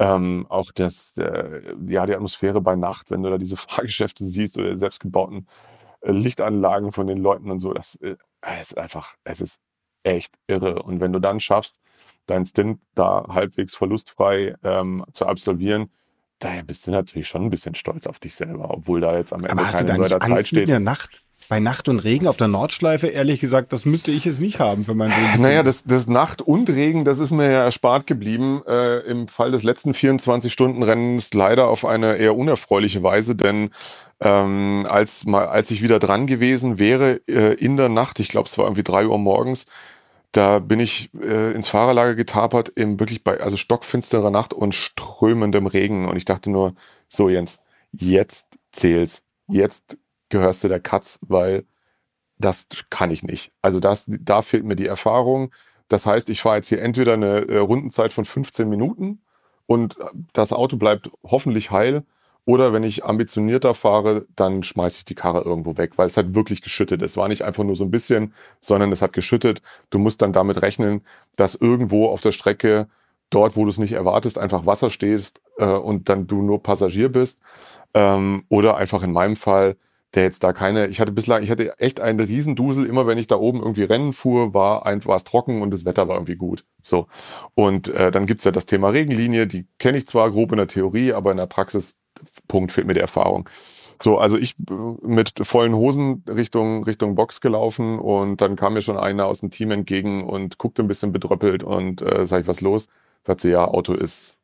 Ähm, 0.00 0.46
auch 0.48 0.72
das, 0.72 1.16
äh, 1.18 1.74
ja, 1.88 2.06
die 2.06 2.14
Atmosphäre 2.14 2.60
bei 2.62 2.74
Nacht, 2.76 3.10
wenn 3.10 3.22
du 3.22 3.30
da 3.30 3.38
diese 3.38 3.56
Fahrgeschäfte 3.58 4.24
siehst 4.24 4.58
oder 4.58 4.78
selbstgebauten 4.78 5.46
äh, 6.02 6.12
Lichtanlagen 6.12 6.92
von 6.92 7.06
den 7.06 7.18
Leuten 7.18 7.50
und 7.50 7.60
so, 7.60 7.72
das 7.74 7.96
äh, 7.96 8.16
ist 8.60 8.78
einfach, 8.78 9.14
es 9.24 9.40
ist 9.40 9.60
echt 10.02 10.34
irre. 10.48 10.82
Und 10.82 11.00
wenn 11.00 11.12
du 11.12 11.20
dann 11.20 11.40
schaffst, 11.40 11.78
deinen 12.26 12.46
Stint 12.46 12.80
da 12.94 13.26
halbwegs 13.28 13.74
verlustfrei 13.74 14.54
ähm, 14.62 15.04
zu 15.12 15.26
absolvieren, 15.26 15.90
daher 16.40 16.62
bist 16.62 16.86
du 16.86 16.90
natürlich 16.90 17.28
schon 17.28 17.44
ein 17.44 17.50
bisschen 17.50 17.74
stolz 17.74 18.06
auf 18.06 18.18
dich 18.18 18.34
selber, 18.34 18.70
obwohl 18.70 19.00
da 19.00 19.16
jetzt 19.16 19.32
am 19.32 19.44
Ende 19.44 19.62
keine 19.62 19.98
neue 19.98 20.18
Zeit 20.18 20.48
steht. 20.48 20.62
In 20.62 20.68
der 20.68 20.80
Nacht? 20.80 21.22
Bei 21.48 21.58
Nacht 21.58 21.88
und 21.88 21.98
Regen 21.98 22.28
auf 22.28 22.36
der 22.36 22.46
Nordschleife, 22.46 23.08
ehrlich 23.08 23.40
gesagt, 23.40 23.72
das 23.72 23.84
müsste 23.84 24.12
ich 24.12 24.24
jetzt 24.24 24.38
nicht 24.38 24.60
haben 24.60 24.84
für 24.84 24.94
mein 24.94 25.08
Leben. 25.08 25.42
Naja, 25.42 25.64
das, 25.64 25.82
das 25.82 26.06
Nacht 26.06 26.42
und 26.42 26.70
Regen, 26.70 27.04
das 27.04 27.18
ist 27.18 27.32
mir 27.32 27.50
ja 27.50 27.64
erspart 27.64 28.06
geblieben. 28.06 28.62
Äh, 28.68 29.00
Im 29.00 29.26
Fall 29.26 29.50
des 29.50 29.64
letzten 29.64 29.90
24-Stunden-Rennens 29.90 31.34
leider 31.34 31.66
auf 31.66 31.84
eine 31.84 32.16
eher 32.18 32.36
unerfreuliche 32.36 33.02
Weise, 33.02 33.34
denn 33.34 33.70
ähm, 34.20 34.86
als, 34.88 35.24
mal, 35.24 35.48
als 35.48 35.72
ich 35.72 35.82
wieder 35.82 35.98
dran 35.98 36.28
gewesen 36.28 36.78
wäre 36.78 37.20
äh, 37.26 37.54
in 37.54 37.76
der 37.76 37.88
Nacht, 37.88 38.20
ich 38.20 38.28
glaube, 38.28 38.46
es 38.46 38.56
war 38.56 38.66
irgendwie 38.66 38.84
drei 38.84 39.06
Uhr 39.06 39.18
morgens, 39.18 39.66
da 40.32 40.60
bin 40.60 40.80
ich 40.80 41.10
äh, 41.14 41.52
ins 41.52 41.68
Fahrerlager 41.68 42.14
getapert, 42.14 42.68
im 42.70 43.00
wirklich 43.00 43.24
bei, 43.24 43.40
also 43.40 43.56
stockfinsterer 43.56 44.30
Nacht 44.30 44.52
und 44.52 44.74
strömendem 44.74 45.66
Regen. 45.66 46.08
Und 46.08 46.16
ich 46.16 46.24
dachte 46.24 46.50
nur, 46.50 46.74
so 47.08 47.28
Jens, 47.28 47.60
jetzt 47.92 48.58
zählt's. 48.72 49.24
Jetzt 49.48 49.98
gehörst 50.28 50.62
du 50.62 50.68
der 50.68 50.80
Katz, 50.80 51.18
weil 51.22 51.64
das 52.38 52.66
kann 52.90 53.10
ich 53.10 53.22
nicht. 53.22 53.52
Also 53.62 53.80
das, 53.80 54.06
da 54.08 54.42
fehlt 54.42 54.64
mir 54.64 54.76
die 54.76 54.86
Erfahrung. 54.86 55.52
Das 55.88 56.06
heißt, 56.06 56.30
ich 56.30 56.40
fahre 56.40 56.56
jetzt 56.56 56.68
hier 56.68 56.80
entweder 56.80 57.14
eine 57.14 57.48
äh, 57.48 57.58
Rundenzeit 57.58 58.12
von 58.12 58.24
15 58.24 58.68
Minuten 58.68 59.20
und 59.66 59.96
das 60.32 60.52
Auto 60.52 60.76
bleibt 60.76 61.10
hoffentlich 61.24 61.70
heil 61.70 62.04
Oder 62.50 62.72
wenn 62.72 62.82
ich 62.82 63.04
ambitionierter 63.04 63.74
fahre, 63.74 64.26
dann 64.34 64.64
schmeiße 64.64 64.98
ich 64.98 65.04
die 65.04 65.14
Karre 65.14 65.42
irgendwo 65.42 65.76
weg, 65.76 65.92
weil 65.98 66.08
es 66.08 66.16
hat 66.16 66.34
wirklich 66.34 66.62
geschüttet. 66.62 67.00
Es 67.00 67.16
war 67.16 67.28
nicht 67.28 67.42
einfach 67.42 67.62
nur 67.62 67.76
so 67.76 67.84
ein 67.84 67.92
bisschen, 67.92 68.34
sondern 68.58 68.90
es 68.90 69.02
hat 69.02 69.12
geschüttet. 69.12 69.62
Du 69.90 70.00
musst 70.00 70.20
dann 70.20 70.32
damit 70.32 70.60
rechnen, 70.60 71.02
dass 71.36 71.54
irgendwo 71.54 72.08
auf 72.08 72.20
der 72.20 72.32
Strecke, 72.32 72.88
dort, 73.30 73.54
wo 73.54 73.62
du 73.62 73.70
es 73.70 73.78
nicht 73.78 73.92
erwartest, 73.92 74.36
einfach 74.36 74.66
Wasser 74.66 74.90
stehst 74.90 75.40
äh, 75.58 75.64
und 75.64 76.08
dann 76.08 76.26
du 76.26 76.42
nur 76.42 76.60
Passagier 76.60 77.08
bist. 77.08 77.40
Ähm, 77.94 78.42
oder 78.48 78.76
einfach 78.76 79.04
in 79.04 79.12
meinem 79.12 79.36
Fall, 79.36 79.76
der 80.14 80.24
jetzt 80.24 80.42
da 80.42 80.52
keine, 80.52 80.88
ich 80.88 81.00
hatte 81.00 81.12
bislang, 81.12 81.44
ich 81.44 81.52
hatte 81.52 81.78
echt 81.78 82.00
einen 82.00 82.18
Riesendusel, 82.18 82.84
immer 82.84 83.06
wenn 83.06 83.18
ich 83.18 83.28
da 83.28 83.36
oben 83.36 83.60
irgendwie 83.60 83.84
Rennen 83.84 84.12
fuhr, 84.12 84.54
war, 84.54 84.84
es 84.84 85.22
trocken 85.22 85.62
und 85.62 85.70
das 85.70 85.84
Wetter 85.84 86.08
war 86.08 86.16
irgendwie 86.16 86.34
gut. 86.34 86.64
So. 86.82 87.06
Und 87.54 87.86
äh, 87.94 88.10
dann 88.10 88.26
gibt's 88.26 88.42
ja 88.42 88.50
das 88.50 88.66
Thema 88.66 88.88
Regenlinie, 88.88 89.46
die 89.46 89.66
kenne 89.78 89.98
ich 89.98 90.08
zwar 90.08 90.32
grob 90.32 90.50
in 90.50 90.58
der 90.58 90.66
Theorie, 90.66 91.12
aber 91.12 91.30
in 91.30 91.36
der 91.36 91.46
Praxis, 91.46 91.94
Punkt, 92.48 92.72
fehlt 92.72 92.86
mir 92.86 92.94
die 92.94 93.00
Erfahrung. 93.00 93.48
So, 94.02 94.18
also 94.18 94.36
ich 94.38 94.54
äh, 94.70 94.72
mit 95.02 95.32
vollen 95.42 95.74
Hosen 95.74 96.24
Richtung, 96.28 96.84
Richtung 96.84 97.14
Box 97.14 97.40
gelaufen 97.40 97.98
und 97.98 98.40
dann 98.40 98.56
kam 98.56 98.74
mir 98.74 98.82
schon 98.82 98.96
einer 98.96 99.26
aus 99.26 99.40
dem 99.40 99.50
Team 99.50 99.70
entgegen 99.70 100.24
und 100.24 100.58
guckte 100.58 100.82
ein 100.82 100.88
bisschen 100.88 101.12
bedröppelt 101.12 101.62
und 101.62 102.02
äh, 102.02 102.26
sag 102.26 102.42
ich, 102.42 102.46
was 102.46 102.60
los? 102.60 102.88
Sagt 103.26 103.40
sie, 103.40 103.50
ja, 103.50 103.64
Auto 103.66 103.92
ist 103.92 104.38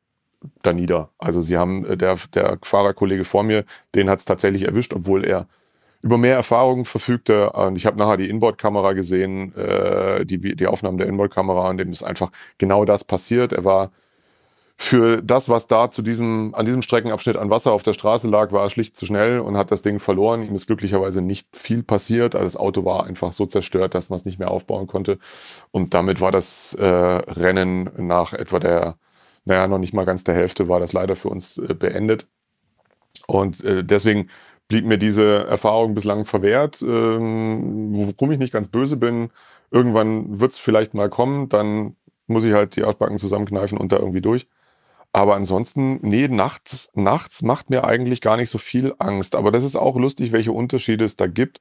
da 0.63 0.73
nieder. 0.73 1.11
Also 1.19 1.41
sie 1.41 1.57
haben, 1.57 1.85
äh, 1.87 1.97
der, 1.97 2.19
der 2.35 2.59
Fahrerkollege 2.63 3.25
vor 3.25 3.43
mir, 3.43 3.65
den 3.95 4.11
hat 4.11 4.19
es 4.19 4.25
tatsächlich 4.25 4.63
erwischt, 4.65 4.93
obwohl 4.93 5.25
er 5.25 5.47
über 6.03 6.19
mehr 6.19 6.37
Erfahrung 6.37 6.85
verfügte. 6.85 7.51
Und 7.51 7.77
ich 7.77 7.87
habe 7.87 7.99
nachher 7.99 8.17
die 8.17 8.29
Inboard-Kamera 8.29 8.93
gesehen, 8.93 9.55
äh, 9.57 10.25
die, 10.27 10.39
die 10.39 10.67
Aufnahmen 10.67 10.99
der 10.99 11.07
Inboard-Kamera, 11.09 11.71
und 11.71 11.79
dem 11.79 11.91
ist 11.91 12.03
einfach 12.03 12.31
genau 12.59 12.85
das 12.85 13.05
passiert. 13.05 13.53
Er 13.53 13.65
war 13.65 13.91
für 14.79 15.23
das, 15.23 15.49
was 15.49 15.67
da 15.67 15.91
zu 15.91 16.03
diesem, 16.03 16.55
an 16.55 16.67
diesem 16.67 16.83
Streckenabschnitt 16.83 17.37
an 17.37 17.51
Wasser 17.51 17.73
auf 17.73 17.83
der 17.83 17.95
Straße 17.95 18.29
lag, 18.29 18.53
war 18.53 18.65
er 18.65 18.71
schlicht 18.71 18.97
zu 18.97 19.07
schnell 19.07 19.41
und 19.41 19.57
hat 19.57 19.71
das 19.71 19.83
Ding 19.83 20.01
verloren. 20.01 20.43
Ihm 20.43 20.55
ist 20.55 20.67
glücklicherweise 20.67 21.23
nicht 21.23 21.49
viel 21.57 21.83
passiert. 21.83 22.35
Also 22.35 22.45
das 22.45 22.57
Auto 22.57 22.85
war 22.85 23.05
einfach 23.05 23.33
so 23.33 23.47
zerstört, 23.47 23.95
dass 23.95 24.11
man 24.11 24.19
es 24.19 24.25
nicht 24.27 24.39
mehr 24.39 24.51
aufbauen 24.51 24.87
konnte. 24.87 25.19
Und 25.71 25.95
damit 25.95 26.21
war 26.21 26.31
das 26.31 26.75
äh, 26.75 26.85
Rennen 26.85 27.91
nach 27.97 28.33
etwa 28.33 28.59
der 28.59 28.97
naja, 29.47 29.67
noch 29.69 29.79
nicht 29.79 29.95
mal 29.95 30.05
ganz 30.05 30.25
der 30.25 30.35
Hälfte 30.35 30.69
war 30.69 30.81
das 30.81 30.93
leider 30.93 31.17
für 31.17 31.29
uns 31.31 31.57
äh, 31.59 31.75
beendet. 31.75 32.27
Und 33.27 33.65
äh, 33.65 33.85
deswegen 33.85 34.29
blieb 34.69 34.85
mir 34.85 34.99
diese 34.99 35.47
Erfahrung 35.47 35.95
bislang 35.95 36.25
verwehrt, 36.25 36.83
ähm, 36.83 37.91
worum 37.93 38.33
ich 38.33 38.39
nicht 38.39 38.53
ganz 38.53 38.69
böse 38.69 38.97
bin. 38.97 39.31
Irgendwann 39.71 40.41
wird 40.41 40.53
es 40.53 40.59
vielleicht 40.59 40.95
mal 40.95 41.09
kommen, 41.09 41.49
dann 41.49 41.97
muss 42.27 42.45
ich 42.45 42.53
halt 42.55 42.77
die 42.77 42.85
Arschbacken 42.85 43.19
zusammenkneifen 43.19 43.79
und 43.79 43.93
da 43.93 43.99
irgendwie 43.99 44.21
durch. 44.21 44.49
Aber 45.17 45.35
ansonsten, 45.35 45.99
nee, 46.03 46.29
nachts, 46.29 46.91
nachts 46.95 47.41
macht 47.41 47.71
mir 47.71 47.85
eigentlich 47.85 48.21
gar 48.21 48.37
nicht 48.37 48.51
so 48.51 48.59
viel 48.59 48.95
Angst. 48.99 49.35
Aber 49.35 49.51
das 49.51 49.65
ist 49.65 49.75
auch 49.75 49.97
lustig, 49.97 50.31
welche 50.31 50.53
Unterschiede 50.53 51.07
es 51.07 51.17
da 51.17 51.27
gibt 51.27 51.61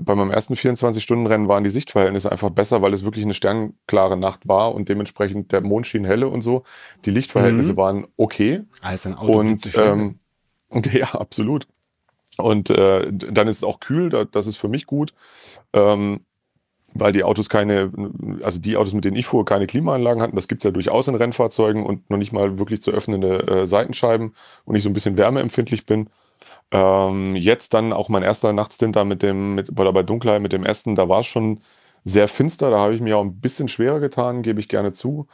bei 0.00 0.14
meinem 0.14 0.30
ersten 0.30 0.54
24-Stunden-Rennen 0.54 1.48
waren 1.48 1.64
die 1.64 1.70
Sichtverhältnisse 1.70 2.30
einfach 2.30 2.50
besser, 2.50 2.82
weil 2.82 2.92
es 2.94 3.04
wirklich 3.04 3.24
eine 3.24 3.34
sternklare 3.34 4.16
Nacht 4.16 4.46
war 4.46 4.74
und 4.74 4.88
dementsprechend 4.88 5.52
der 5.52 5.60
Mond 5.60 5.86
schien 5.86 6.04
helle 6.04 6.28
und 6.28 6.42
so. 6.42 6.62
Die 7.04 7.10
Lichtverhältnisse 7.10 7.72
mhm. 7.72 7.76
waren 7.76 8.06
okay. 8.16 8.62
Also 8.80 9.08
ein 9.08 9.16
Auto 9.16 9.38
und 9.38 9.76
ähm, 9.76 10.18
ja, 10.92 11.14
absolut. 11.14 11.66
Und 12.36 12.70
äh, 12.70 13.10
dann 13.10 13.48
ist 13.48 13.56
es 13.56 13.64
auch 13.64 13.80
kühl, 13.80 14.10
das 14.30 14.46
ist 14.46 14.56
für 14.56 14.68
mich 14.68 14.86
gut, 14.86 15.12
ähm, 15.72 16.20
weil 16.98 17.12
die 17.12 17.24
Autos 17.24 17.48
keine, 17.48 17.90
also 18.42 18.58
die 18.58 18.76
Autos, 18.76 18.94
mit 18.94 19.04
denen 19.04 19.16
ich 19.16 19.26
fuhr, 19.26 19.44
keine 19.44 19.66
Klimaanlagen 19.66 20.22
hatten. 20.22 20.36
Das 20.36 20.48
gibt's 20.48 20.64
ja 20.64 20.70
durchaus 20.70 21.08
in 21.08 21.14
Rennfahrzeugen 21.14 21.84
und 21.84 22.08
noch 22.10 22.18
nicht 22.18 22.32
mal 22.32 22.58
wirklich 22.58 22.82
zu 22.82 22.90
öffnende 22.90 23.46
äh, 23.46 23.66
Seitenscheiben 23.66 24.34
und 24.64 24.74
ich 24.76 24.82
so 24.82 24.90
ein 24.90 24.94
bisschen 24.94 25.16
wärmeempfindlich 25.18 25.86
bin. 25.86 26.10
Ähm, 26.70 27.36
jetzt 27.36 27.74
dann 27.74 27.92
auch 27.92 28.08
mein 28.08 28.22
erster 28.22 28.52
Nachtstint 28.52 28.96
da 28.96 29.04
mit 29.04 29.22
dem, 29.22 29.54
mit, 29.54 29.78
oder 29.78 29.92
bei 29.92 30.02
Dunkelheit 30.02 30.42
mit 30.42 30.52
dem 30.52 30.64
Essen, 30.64 30.94
da 30.94 31.08
war 31.08 31.20
es 31.20 31.26
schon 31.26 31.60
sehr 32.04 32.28
finster, 32.28 32.70
da 32.70 32.78
habe 32.80 32.94
ich 32.94 33.00
mir 33.00 33.16
auch 33.18 33.24
ein 33.24 33.40
bisschen 33.40 33.68
schwerer 33.68 34.00
getan, 34.00 34.42
gebe 34.42 34.60
ich 34.60 34.68
gerne 34.68 34.92
zu. 34.92 35.26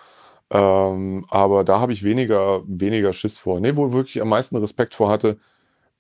Ähm, 0.51 1.27
aber 1.31 1.65
da 1.65 1.81
habe 1.81 1.93
ich 1.93 2.05
weniger, 2.05 2.63
weniger 2.67 3.13
Schiss 3.13 3.39
vor. 3.39 3.61
Nee, 3.61 3.77
wo 3.77 3.93
wirklich 3.93 4.21
am 4.23 4.29
meisten 4.29 4.57
Respekt 4.57 4.95
vor 4.95 5.11
hatte, 5.11 5.39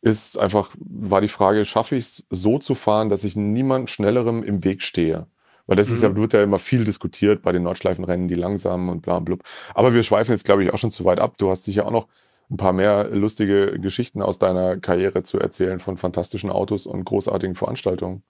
ist 0.02 0.38
einfach, 0.38 0.70
war 0.78 1.20
die 1.20 1.28
Frage, 1.28 1.64
schaffe 1.64 1.96
ich 1.96 2.04
es 2.04 2.26
so 2.30 2.58
zu 2.58 2.74
fahren, 2.74 3.10
dass 3.10 3.24
ich 3.24 3.36
niemand 3.36 3.90
Schnellerem 3.90 4.42
im 4.44 4.64
Weg 4.64 4.82
stehe? 4.82 5.26
Weil 5.66 5.76
das 5.76 5.88
mhm. 5.88 5.94
ist 5.94 6.02
ja, 6.02 6.08
mhm. 6.10 6.16
wird 6.16 6.32
ja 6.32 6.42
immer 6.42 6.58
viel 6.58 6.84
diskutiert 6.84 7.42
bei 7.42 7.52
den 7.52 7.62
Nordschleifenrennen, 7.62 8.28
die 8.28 8.34
langsamen 8.34 8.88
und 8.88 9.02
bla 9.02 9.18
blub. 9.18 9.42
Aber 9.74 9.94
wir 9.94 10.02
schweifen 10.02 10.32
jetzt, 10.32 10.44
glaube 10.44 10.64
ich, 10.64 10.72
auch 10.72 10.78
schon 10.78 10.90
zu 10.90 11.04
weit 11.04 11.20
ab. 11.20 11.36
Du 11.38 11.50
hast 11.50 11.64
sicher 11.64 11.86
auch 11.86 11.90
noch 11.90 12.08
ein 12.50 12.56
paar 12.56 12.72
mehr 12.72 13.08
lustige 13.10 13.78
Geschichten 13.80 14.20
aus 14.22 14.38
deiner 14.38 14.76
Karriere 14.76 15.22
zu 15.22 15.38
erzählen 15.38 15.80
von 15.80 15.96
fantastischen 15.96 16.50
Autos 16.50 16.86
und 16.86 17.04
großartigen 17.04 17.54
Veranstaltungen. 17.54 18.22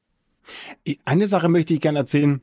Eine 1.04 1.26
Sache 1.26 1.48
möchte 1.48 1.74
ich 1.74 1.80
gerne 1.80 2.00
erzählen. 2.00 2.40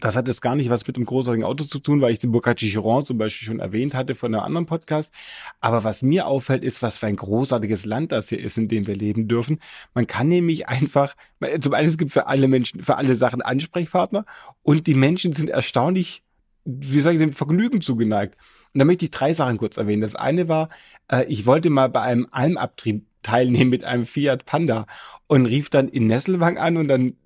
Das 0.00 0.16
hat 0.16 0.28
jetzt 0.28 0.40
gar 0.40 0.54
nicht 0.54 0.70
was 0.70 0.86
mit 0.86 0.96
dem 0.96 1.04
großartigen 1.04 1.44
Auto 1.44 1.64
zu 1.64 1.78
tun, 1.78 2.00
weil 2.00 2.12
ich 2.12 2.18
den 2.18 2.32
Bocacci 2.32 2.70
Chiron 2.70 3.04
zum 3.04 3.18
Beispiel 3.18 3.46
schon 3.46 3.60
erwähnt 3.60 3.94
hatte 3.94 4.14
von 4.14 4.34
einem 4.34 4.42
anderen 4.42 4.66
Podcast. 4.66 5.12
Aber 5.60 5.84
was 5.84 6.00
mir 6.00 6.26
auffällt, 6.26 6.64
ist, 6.64 6.80
was 6.80 6.96
für 6.96 7.06
ein 7.06 7.16
großartiges 7.16 7.84
Land 7.84 8.10
das 8.10 8.30
hier 8.30 8.40
ist, 8.40 8.56
in 8.56 8.68
dem 8.68 8.86
wir 8.86 8.96
leben 8.96 9.28
dürfen. 9.28 9.60
Man 9.92 10.06
kann 10.06 10.28
nämlich 10.28 10.68
einfach, 10.68 11.14
zum 11.60 11.74
einen 11.74 11.86
es 11.86 11.98
gibt 11.98 12.12
für 12.12 12.28
alle 12.28 12.48
Menschen, 12.48 12.82
für 12.82 12.96
alle 12.96 13.14
Sachen 13.14 13.42
Ansprechpartner 13.42 14.24
und 14.62 14.86
die 14.86 14.94
Menschen 14.94 15.34
sind 15.34 15.50
erstaunlich, 15.50 16.22
wie 16.64 17.00
sage 17.02 17.16
ich, 17.16 17.22
dem 17.22 17.34
Vergnügen 17.34 17.82
zugeneigt. 17.82 18.38
Und 18.72 18.78
da 18.78 18.86
möchte 18.86 19.04
ich 19.04 19.10
drei 19.10 19.34
Sachen 19.34 19.58
kurz 19.58 19.76
erwähnen. 19.76 20.00
Das 20.00 20.16
eine 20.16 20.48
war, 20.48 20.70
äh, 21.08 21.26
ich 21.26 21.44
wollte 21.44 21.68
mal 21.68 21.90
bei 21.90 22.00
einem 22.00 22.26
Almabtrieb 22.30 23.04
teilnehmen 23.22 23.70
mit 23.70 23.84
einem 23.84 24.04
Fiat 24.04 24.46
Panda 24.46 24.86
und 25.26 25.46
rief 25.46 25.68
dann 25.68 25.88
in 25.88 26.06
Nesselwang 26.06 26.56
an 26.56 26.76
und 26.78 26.88
dann 26.88 27.16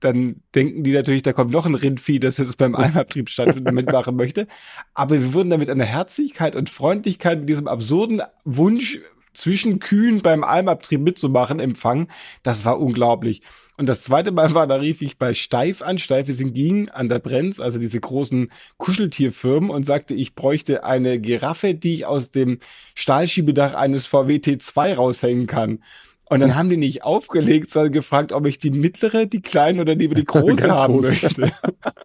dann 0.00 0.42
denken 0.54 0.84
die 0.84 0.92
natürlich, 0.92 1.22
da 1.22 1.32
kommt 1.32 1.50
noch 1.50 1.66
ein 1.66 1.74
Rindvieh, 1.74 2.20
das 2.20 2.38
jetzt 2.38 2.56
beim 2.56 2.74
Almabtrieb 2.74 3.28
stattfindet, 3.30 3.74
mitmachen 3.74 4.16
möchte. 4.16 4.46
Aber 4.94 5.20
wir 5.20 5.34
wurden 5.34 5.50
dann 5.50 5.60
mit 5.60 5.70
einer 5.70 5.84
Herzlichkeit 5.84 6.54
und 6.56 6.70
Freundlichkeit, 6.70 7.40
mit 7.40 7.48
diesem 7.48 7.68
absurden 7.68 8.22
Wunsch, 8.44 8.98
zwischen 9.38 9.78
Kühen 9.78 10.20
beim 10.20 10.42
Almabtrieb 10.42 11.00
mitzumachen, 11.00 11.60
empfangen. 11.60 12.08
Das 12.42 12.64
war 12.64 12.80
unglaublich. 12.80 13.42
Und 13.76 13.86
das 13.86 14.02
zweite 14.02 14.32
Mal 14.32 14.52
war, 14.54 14.66
da 14.66 14.74
rief 14.74 15.00
ich 15.00 15.18
bei 15.18 15.34
Steif 15.34 15.82
an. 15.82 15.98
Steif 15.98 16.28
ist 16.28 16.40
in 16.40 16.52
Ging 16.52 16.88
an 16.88 17.08
der 17.08 17.20
Brenz, 17.20 17.60
also 17.60 17.78
diese 17.78 18.00
großen 18.00 18.50
Kuscheltierfirmen 18.78 19.70
und 19.70 19.86
sagte, 19.86 20.14
ich 20.14 20.34
bräuchte 20.34 20.82
eine 20.82 21.20
Giraffe, 21.20 21.74
die 21.74 21.94
ich 21.94 22.06
aus 22.06 22.32
dem 22.32 22.58
Stahlschiebedach 22.96 23.74
eines 23.74 24.06
VW 24.06 24.38
T2 24.38 24.94
raushängen 24.94 25.46
kann. 25.46 25.84
Und 26.30 26.40
dann 26.40 26.54
haben 26.56 26.68
die 26.68 26.76
nicht 26.76 27.04
aufgelegt, 27.04 27.70
sondern 27.70 27.92
gefragt, 27.92 28.32
ob 28.32 28.46
ich 28.46 28.58
die 28.58 28.70
mittlere, 28.70 29.26
die 29.26 29.40
kleine 29.40 29.80
oder 29.80 29.94
lieber 29.94 30.14
die 30.14 30.24
große 30.26 30.70
haben 30.70 30.94
große. 30.94 31.08
möchte. 31.08 31.52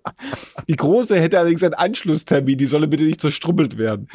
die 0.67 0.75
große 0.75 1.19
hätte 1.19 1.39
allerdings 1.39 1.63
einen 1.63 1.73
Anschlusstermin, 1.73 2.57
die 2.57 2.65
solle 2.65 2.87
bitte 2.87 3.03
nicht 3.03 3.21
zerstrubbelt 3.21 3.77
werden. 3.77 4.07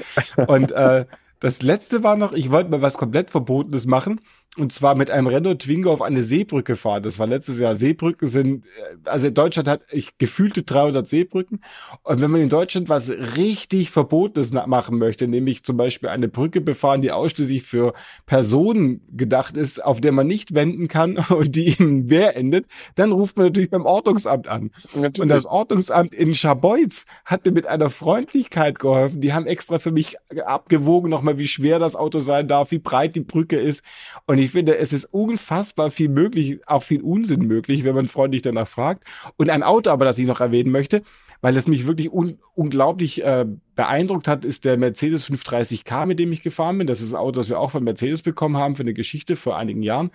Und 0.47 0.73
äh, 0.73 1.05
das 1.41 1.63
letzte 1.63 2.03
war 2.03 2.17
noch, 2.17 2.33
ich 2.33 2.51
wollte 2.51 2.71
mal 2.71 2.83
was 2.83 2.95
komplett 2.95 3.31
Verbotenes 3.31 3.87
machen. 3.87 4.21
Und 4.57 4.73
zwar 4.73 4.95
mit 4.95 5.11
einem 5.11 5.27
Renault 5.27 5.61
Twingo 5.61 5.93
auf 5.93 6.03
eine 6.03 6.23
Seebrücke 6.23 6.75
fahren. 6.75 7.03
Das 7.03 7.19
war 7.19 7.27
letztes 7.27 7.61
Jahr. 7.61 7.77
Seebrücken 7.77 8.29
sind, 8.29 8.65
äh, 8.65 9.09
also 9.09 9.31
Deutschland 9.31 9.69
hat 9.69 9.83
ich, 9.93 10.17
gefühlte 10.19 10.63
300 10.63 11.07
Seebrücken. 11.07 11.61
Und 12.03 12.21
wenn 12.21 12.31
man 12.31 12.41
in 12.41 12.49
Deutschland 12.49 12.89
was 12.89 13.11
richtig 13.37 13.91
Verbotenes 13.91 14.51
machen 14.53 14.99
möchte, 14.99 15.29
nämlich 15.29 15.65
zum 15.65 15.77
Beispiel 15.77 16.09
eine 16.09 16.29
Brücke 16.29 16.61
befahren, 16.61 17.03
die 17.03 17.13
ausschließlich 17.13 17.63
für 17.63 17.93
Personen 18.27 19.03
gedacht 19.15 19.57
ist, 19.57 19.85
auf 19.85 20.01
der 20.01 20.13
man 20.13 20.27
nicht 20.27 20.55
wenden 20.55 20.89
kann 20.89 21.19
und 21.29 21.55
die 21.55 21.75
im 21.79 22.09
Wehr 22.09 22.35
endet, 22.35 22.67
dann 22.97 23.13
ruft 23.13 23.37
man 23.37 23.47
natürlich 23.47 23.71
beim 23.71 23.85
Ordnungsamt 23.85 24.49
an. 24.49 24.71
Natürlich. 24.95 25.21
Und 25.21 25.29
das 25.29 25.45
Ordnungsamt 25.45 26.15
in 26.15 26.35
Scharbeutz 26.35 27.05
hat 27.27 27.45
mir 27.45 27.53
mit 27.53 27.67
einer 27.67 27.91
Freundlichkeit 27.91 28.79
geholfen. 28.79 29.21
Die 29.21 29.35
haben 29.35 29.47
extra 29.47 29.79
für 29.79 29.93
mich 29.93 30.17
abgewogen, 30.45 31.11
nochmal, 31.11 31.39
wie 31.39 31.49
schwer 31.49 31.79
das 31.79 31.95
Auto 31.95 32.19
sein 32.19 32.49
darf, 32.49 32.71
wie 32.71 32.79
breit 32.79 33.15
die 33.15 33.21
Brücke 33.21 33.59
ist. 33.59 33.85
Und 34.27 34.38
ich 34.39 34.49
ich 34.49 34.53
finde, 34.53 34.79
es 34.79 34.93
ist 34.93 35.05
unfassbar 35.13 35.91
viel 35.91 36.09
möglich, 36.09 36.61
auch 36.67 36.83
viel 36.83 37.03
Unsinn 37.03 37.47
möglich, 37.47 37.85
wenn 37.85 37.95
man 37.95 38.09
freundlich 38.09 38.43
danach 38.43 38.67
fragt. 38.67 39.05
Und 39.37 39.51
ein 39.51 39.63
Auto 39.63 39.91
aber, 39.91 40.05
das 40.05 40.19
ich 40.19 40.27
noch 40.27 40.41
erwähnen 40.41 40.71
möchte, 40.71 41.03
weil 41.41 41.57
es 41.57 41.67
mich 41.67 41.87
wirklich 41.87 42.13
un 42.13 42.39
unglaublich 42.55 43.23
äh, 43.23 43.47
beeindruckt 43.77 44.27
hat, 44.27 44.45
ist 44.45 44.65
der 44.65 44.77
Mercedes 44.77 45.31
530k, 45.31 46.07
mit 46.07 46.19
dem 46.19 46.33
ich 46.33 46.43
gefahren 46.43 46.77
bin. 46.79 46.89
Das 46.89 47.01
ist 47.01 47.13
ein 47.13 47.17
Auto, 47.17 47.39
das 47.39 47.49
wir 47.49 47.61
auch 47.61 47.71
von 47.71 47.85
Mercedes 47.85 48.23
bekommen 48.23 48.57
haben 48.57 48.75
für 48.75 48.83
eine 48.83 48.95
Geschichte 48.95 49.37
vor 49.37 49.57
einigen 49.57 49.85
Jahren. 49.85 50.11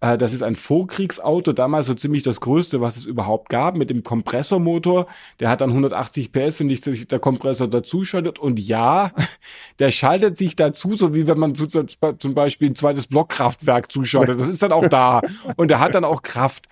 Äh, 0.00 0.16
das 0.16 0.32
ist 0.32 0.42
ein 0.42 0.56
Vorkriegsauto, 0.56 1.52
damals 1.52 1.88
so 1.88 1.94
ziemlich 1.94 2.22
das 2.22 2.40
größte, 2.40 2.80
was 2.80 2.96
es 2.96 3.04
überhaupt 3.04 3.50
gab, 3.50 3.76
mit 3.76 3.90
dem 3.90 4.02
Kompressormotor. 4.02 5.06
Der 5.40 5.50
hat 5.50 5.60
dann 5.60 5.68
180 5.68 6.32
PS, 6.32 6.60
wenn 6.60 6.74
sich 6.74 7.06
der 7.06 7.18
Kompressor 7.18 7.68
dazu 7.68 8.06
schaltet. 8.06 8.38
Und 8.38 8.58
ja, 8.58 9.10
der 9.78 9.90
schaltet 9.90 10.38
sich 10.38 10.56
dazu, 10.56 10.94
so 10.94 11.14
wie 11.14 11.26
wenn 11.26 11.38
man 11.38 11.54
zum 11.54 12.34
Beispiel 12.34 12.70
ein 12.70 12.76
zweites 12.76 13.08
Blockkraftwerk 13.08 13.92
zuschaltet. 13.92 14.40
Das 14.40 14.48
ist 14.48 14.62
dann 14.62 14.72
auch 14.72 14.88
da. 14.88 15.20
Und 15.56 15.68
der 15.68 15.80
hat 15.80 15.94
dann 15.94 16.06
auch 16.06 16.22
Kraft. 16.22 16.66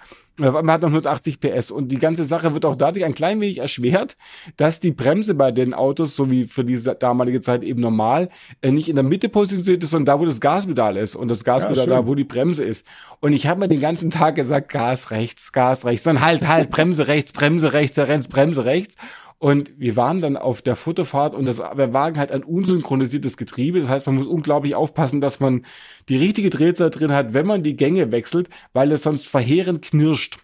Einmal 0.44 0.74
hat 0.74 0.82
noch 0.82 0.88
180 0.88 1.40
PS. 1.40 1.70
Und 1.70 1.88
die 1.88 1.98
ganze 1.98 2.24
Sache 2.24 2.54
wird 2.54 2.64
auch 2.64 2.76
dadurch 2.76 3.04
ein 3.04 3.14
klein 3.14 3.40
wenig 3.40 3.58
erschwert, 3.58 4.16
dass 4.56 4.80
die 4.80 4.92
Bremse 4.92 5.34
bei 5.34 5.52
den 5.52 5.74
Autos, 5.74 6.16
so 6.16 6.30
wie 6.30 6.44
für 6.44 6.64
diese 6.64 6.94
damalige 6.94 7.40
Zeit 7.40 7.62
eben 7.62 7.80
normal, 7.80 8.28
äh, 8.62 8.70
nicht 8.70 8.88
in 8.88 8.96
der 8.96 9.04
Mitte 9.04 9.28
positioniert 9.28 9.82
ist, 9.82 9.90
sondern 9.90 10.16
da, 10.16 10.20
wo 10.20 10.24
das 10.24 10.40
Gaspedal 10.40 10.96
ist. 10.96 11.16
Und 11.16 11.28
das 11.28 11.44
Gaspedal 11.44 11.88
ja, 11.88 11.96
da, 11.96 12.06
wo 12.06 12.14
die 12.14 12.24
Bremse 12.24 12.64
ist. 12.64 12.86
Und 13.20 13.32
ich 13.32 13.46
habe 13.46 13.60
mir 13.60 13.68
den 13.68 13.80
ganzen 13.80 14.10
Tag 14.10 14.34
gesagt, 14.34 14.70
Gas 14.70 15.10
rechts, 15.10 15.52
Gas 15.52 15.84
rechts. 15.84 16.04
Dann 16.04 16.20
halt, 16.20 16.48
halt, 16.48 16.70
Bremse 16.70 17.08
rechts, 17.08 17.32
Bremse 17.32 17.72
rechts, 17.72 17.96
Bremse 18.28 18.64
rechts. 18.64 18.96
Und 19.40 19.72
wir 19.78 19.96
waren 19.96 20.20
dann 20.20 20.36
auf 20.36 20.60
der 20.60 20.76
Fotofahrt 20.76 21.34
und 21.34 21.46
das, 21.46 21.56
der 21.56 21.94
Wagen 21.94 22.18
hat 22.18 22.30
ein 22.30 22.44
unsynchronisiertes 22.44 23.38
Getriebe. 23.38 23.80
Das 23.80 23.88
heißt, 23.88 24.06
man 24.06 24.16
muss 24.16 24.26
unglaublich 24.26 24.74
aufpassen, 24.74 25.22
dass 25.22 25.40
man 25.40 25.64
die 26.10 26.18
richtige 26.18 26.50
Drehzahl 26.50 26.90
drin 26.90 27.10
hat, 27.10 27.32
wenn 27.32 27.46
man 27.46 27.62
die 27.62 27.74
Gänge 27.74 28.12
wechselt, 28.12 28.50
weil 28.74 28.92
es 28.92 29.02
sonst 29.02 29.26
verheerend 29.26 29.80
knirscht. 29.80 30.36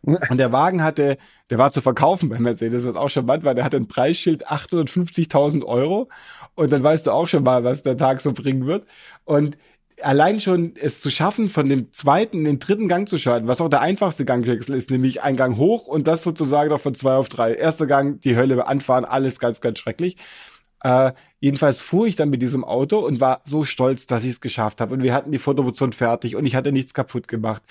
Und 0.00 0.38
der 0.38 0.50
Wagen 0.50 0.82
hatte, 0.82 1.18
der 1.50 1.58
war 1.58 1.72
zu 1.72 1.82
verkaufen 1.82 2.30
bei 2.30 2.38
Mercedes, 2.38 2.86
was 2.86 2.96
auch 2.96 3.10
schon 3.10 3.26
charmant 3.26 3.44
war, 3.44 3.54
der 3.54 3.64
hatte 3.64 3.76
ein 3.76 3.86
Preisschild 3.86 4.48
850.000 4.48 5.62
Euro. 5.66 6.08
Und 6.54 6.72
dann 6.72 6.82
weißt 6.82 7.06
du 7.06 7.10
auch 7.10 7.28
schon 7.28 7.42
mal, 7.42 7.64
was 7.64 7.82
der 7.82 7.98
Tag 7.98 8.22
so 8.22 8.32
bringen 8.32 8.64
wird. 8.64 8.86
Und 9.26 9.58
allein 10.02 10.40
schon 10.40 10.74
es 10.80 11.00
zu 11.00 11.10
schaffen, 11.10 11.48
von 11.48 11.68
dem 11.68 11.92
zweiten 11.92 12.38
in 12.38 12.44
den 12.44 12.58
dritten 12.58 12.88
Gang 12.88 13.08
zu 13.08 13.18
schalten, 13.18 13.46
was 13.46 13.60
auch 13.60 13.68
der 13.68 13.80
einfachste 13.80 14.24
Gangwechsel 14.24 14.74
ist, 14.74 14.90
nämlich 14.90 15.22
ein 15.22 15.36
Gang 15.36 15.56
hoch 15.56 15.86
und 15.86 16.06
das 16.06 16.22
sozusagen 16.22 16.70
noch 16.70 16.80
von 16.80 16.94
zwei 16.94 17.14
auf 17.14 17.28
drei. 17.28 17.54
Erster 17.54 17.86
Gang, 17.86 18.20
die 18.20 18.36
Hölle, 18.36 18.66
anfahren, 18.66 19.04
alles 19.04 19.38
ganz, 19.38 19.60
ganz 19.60 19.78
schrecklich. 19.78 20.16
Äh, 20.82 21.12
jedenfalls 21.40 21.80
fuhr 21.80 22.06
ich 22.06 22.16
dann 22.16 22.30
mit 22.30 22.40
diesem 22.40 22.64
Auto 22.64 22.98
und 22.98 23.20
war 23.20 23.40
so 23.44 23.64
stolz, 23.64 24.06
dass 24.06 24.24
ich 24.24 24.30
es 24.30 24.40
geschafft 24.40 24.80
habe. 24.80 24.94
Und 24.94 25.02
wir 25.02 25.12
hatten 25.12 25.32
die 25.32 25.38
Fotomotion 25.38 25.92
fertig 25.92 26.36
und 26.36 26.46
ich 26.46 26.54
hatte 26.54 26.70
nichts 26.72 26.94
kaputt 26.94 27.26
gemacht. 27.26 27.62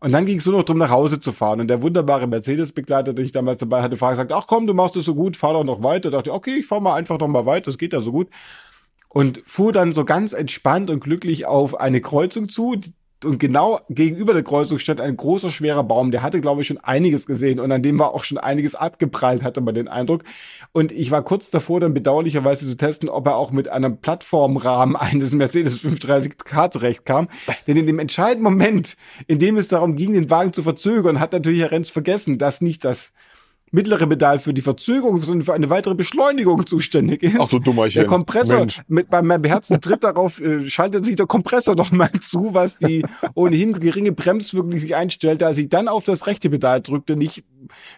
Und 0.00 0.12
dann 0.12 0.26
ging 0.26 0.38
es 0.38 0.46
nur 0.46 0.56
noch 0.56 0.64
darum, 0.64 0.78
nach 0.78 0.90
Hause 0.90 1.20
zu 1.20 1.32
fahren. 1.32 1.60
Und 1.60 1.68
der 1.68 1.82
wunderbare 1.82 2.26
Mercedes-Begleiter, 2.26 3.14
den 3.14 3.24
ich 3.24 3.32
damals 3.32 3.58
dabei 3.58 3.82
hatte, 3.82 4.00
war 4.00 4.10
gesagt, 4.10 4.32
ach 4.32 4.46
komm, 4.46 4.66
du 4.66 4.74
machst 4.74 4.96
es 4.96 5.04
so 5.04 5.14
gut, 5.14 5.36
fahr 5.36 5.54
doch 5.54 5.64
noch 5.64 5.82
weiter. 5.82 6.10
Da 6.10 6.18
dachte 6.18 6.30
ich, 6.30 6.36
okay, 6.36 6.56
ich 6.58 6.66
fahr 6.66 6.80
mal 6.80 6.94
einfach 6.94 7.18
noch 7.18 7.28
mal 7.28 7.46
weiter, 7.46 7.70
das 7.70 7.78
geht 7.78 7.92
ja 7.92 8.02
so 8.02 8.12
gut 8.12 8.28
und 9.16 9.40
fuhr 9.46 9.72
dann 9.72 9.94
so 9.94 10.04
ganz 10.04 10.34
entspannt 10.34 10.90
und 10.90 11.00
glücklich 11.00 11.46
auf 11.46 11.80
eine 11.80 12.02
Kreuzung 12.02 12.50
zu. 12.50 12.78
Und 13.24 13.40
genau 13.40 13.80
gegenüber 13.88 14.34
der 14.34 14.42
Kreuzung 14.42 14.78
stand 14.78 15.00
ein 15.00 15.16
großer, 15.16 15.48
schwerer 15.48 15.84
Baum. 15.84 16.10
Der 16.10 16.22
hatte, 16.22 16.42
glaube 16.42 16.60
ich, 16.60 16.66
schon 16.66 16.76
einiges 16.76 17.24
gesehen 17.24 17.58
und 17.58 17.72
an 17.72 17.82
dem 17.82 17.98
war 17.98 18.12
auch 18.12 18.24
schon 18.24 18.36
einiges 18.36 18.74
abgeprallt, 18.74 19.42
hatte 19.42 19.62
man 19.62 19.74
den 19.74 19.88
Eindruck. 19.88 20.22
Und 20.72 20.92
ich 20.92 21.12
war 21.12 21.22
kurz 21.22 21.48
davor, 21.48 21.80
dann 21.80 21.94
bedauerlicherweise 21.94 22.66
zu 22.66 22.76
testen, 22.76 23.08
ob 23.08 23.26
er 23.26 23.36
auch 23.36 23.52
mit 23.52 23.68
einem 23.68 24.02
Plattformrahmen 24.02 24.96
eines 24.96 25.32
Mercedes 25.32 25.82
530K 25.82 26.70
zurechtkam. 26.70 27.28
Denn 27.66 27.78
in 27.78 27.86
dem 27.86 27.98
entscheidenden 27.98 28.44
Moment, 28.44 28.98
in 29.28 29.38
dem 29.38 29.56
es 29.56 29.68
darum 29.68 29.96
ging, 29.96 30.12
den 30.12 30.28
Wagen 30.28 30.52
zu 30.52 30.62
verzögern, 30.62 31.20
hat 31.20 31.32
natürlich 31.32 31.60
Herr 31.60 31.70
Renz 31.70 31.88
vergessen, 31.88 32.36
dass 32.36 32.60
nicht 32.60 32.84
das 32.84 33.14
mittlere 33.72 34.06
Pedal 34.06 34.38
für 34.38 34.54
die 34.54 34.62
Verzögerung, 34.62 35.20
sondern 35.20 35.44
für 35.44 35.54
eine 35.54 35.70
weitere 35.70 35.94
Beschleunigung 35.94 36.66
zuständig 36.66 37.22
ist. 37.22 37.36
Ach 37.38 37.48
so 37.48 37.58
Dummerchen. 37.58 38.00
Der 38.00 38.06
Kompressor, 38.06 38.60
Mensch. 38.60 38.82
mit 38.88 39.10
beim 39.10 39.28
beherzten 39.42 39.80
Tritt 39.80 40.04
darauf 40.04 40.40
äh, 40.40 40.68
schaltet 40.68 41.04
sich 41.04 41.16
der 41.16 41.26
Kompressor 41.26 41.74
noch 41.74 41.90
mal 41.90 42.10
zu, 42.20 42.54
was 42.54 42.78
die 42.78 43.04
ohnehin 43.34 43.78
geringe 43.78 44.12
Bremswirkung 44.12 44.78
sich 44.78 44.94
einstellte, 44.94 45.46
als 45.46 45.58
ich 45.58 45.68
dann 45.68 45.88
auf 45.88 46.04
das 46.04 46.26
rechte 46.26 46.50
Pedal 46.50 46.80
drückte, 46.80 47.16
nicht 47.16 47.44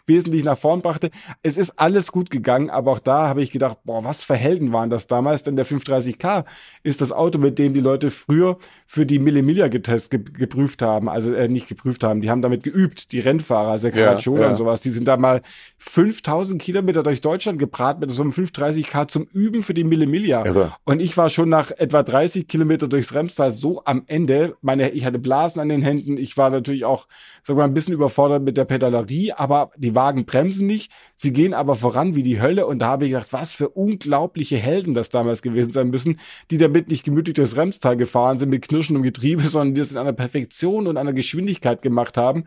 wesentlich 0.07 0.45
nach 0.45 0.59
vorn 0.59 0.83
brachte. 0.83 1.11
Es 1.43 1.59
ist 1.59 1.79
alles 1.79 2.13
gut 2.13 2.31
gegangen, 2.31 2.71
aber 2.71 2.93
auch 2.93 2.99
da 2.99 3.29
habe 3.29 3.43
ich 3.43 3.51
gedacht, 3.51 3.79
boah, 3.85 4.05
was 4.05 4.25
für 4.25 4.37
Helden 4.37 4.73
waren 4.73 4.91
das 4.91 5.07
damals, 5.07 5.43
denn 5.43 5.57
der 5.57 5.67
530K 5.67 6.45
ist 6.83 7.01
das 7.01 7.13
Auto, 7.13 7.39
mit 7.39 7.59
dem 7.59 7.75
die 7.75 7.81
Leute 7.81 8.11
früher 8.11 8.59
für 8.87 9.07
die 9.07 9.19
Millimilia 9.19 9.69
getest 9.69 10.11
geprüft 10.11 10.83
haben, 10.83 11.09
also 11.09 11.35
äh, 11.35 11.49
nicht 11.49 11.69
geprüft 11.69 12.05
haben, 12.05 12.21
die 12.21 12.31
haben 12.31 12.43
damit 12.43 12.63
geübt, 12.63 13.13
die 13.13 13.21
Rennfahrer, 13.21 13.73
also 13.73 13.91
der 13.91 14.05
Caracciola 14.05 14.41
ja, 14.41 14.45
ja. 14.47 14.51
und 14.51 14.57
sowas, 14.57 14.81
die 14.81 14.91
sind 14.91 15.07
da 15.07 15.17
mal 15.17 15.43
5000 15.79 16.61
Kilometer 16.61 17.03
durch 17.03 17.21
Deutschland 17.21 17.59
gebraten 17.59 18.01
mit 18.01 18.11
so 18.11 18.23
einem 18.23 18.33
530K 18.33 19.09
zum 19.09 19.25
Üben 19.33 19.63
für 19.63 19.75
die 19.75 19.85
Millimilia. 19.85 20.45
Irre. 20.45 20.73
Und 20.85 21.01
ich 21.01 21.17
war 21.17 21.29
schon 21.29 21.49
nach 21.49 21.71
etwa 21.71 22.03
30 22.03 22.49
Kilometer 22.49 22.89
durchs 22.89 23.15
Remstal 23.15 23.53
so 23.53 23.83
am 23.85 24.05
Ende. 24.07 24.57
Meine, 24.63 24.91
ich 24.91 25.05
hatte 25.05 25.19
Blasen 25.19 25.61
an 25.61 25.69
den 25.69 25.83
Händen. 25.83 26.17
Ich 26.17 26.37
war 26.37 26.51
natürlich 26.51 26.85
auch, 26.85 27.07
sag 27.43 27.57
mal, 27.57 27.65
ein 27.65 27.75
bisschen 27.75 27.95
überfordert 27.95 28.43
mit 28.43 28.57
der 28.57 28.65
Pedalerie, 28.65 29.33
aber 29.33 29.58
die 29.77 29.95
Wagen 29.95 30.25
bremsen 30.25 30.67
nicht. 30.67 30.93
Sie 31.15 31.33
gehen 31.33 31.55
aber 31.55 31.75
voran 31.75 32.15
wie 32.15 32.23
die 32.23 32.41
Hölle. 32.41 32.67
Und 32.67 32.79
da 32.81 32.87
habe 32.87 33.05
ich 33.05 33.13
gedacht, 33.13 33.33
was 33.33 33.53
für 33.53 33.69
unglaubliche 33.69 34.57
Helden 34.57 34.95
das 34.95 35.11
damals 35.11 35.43
gewesen 35.43 35.73
sein 35.73 35.91
müssen, 35.91 36.21
die 36.51 36.59
damit 36.59 36.89
nicht 36.89 37.05
gemütlich 37.05 37.35
durchs 37.35 37.57
Remstal 37.57 37.97
gefahren 37.97 38.39
sind 38.39 38.49
mit 38.51 38.63
knirschendem 38.63 39.03
Getriebe, 39.03 39.43
sondern 39.49 39.75
die 39.75 39.81
es 39.81 39.93
in 39.93 39.99
einer 39.99 40.13
Perfektion 40.13 40.87
und 40.87 40.97
einer 40.97 41.13
Geschwindigkeit 41.13 41.83
gemacht 41.83 42.17
haben 42.17 42.45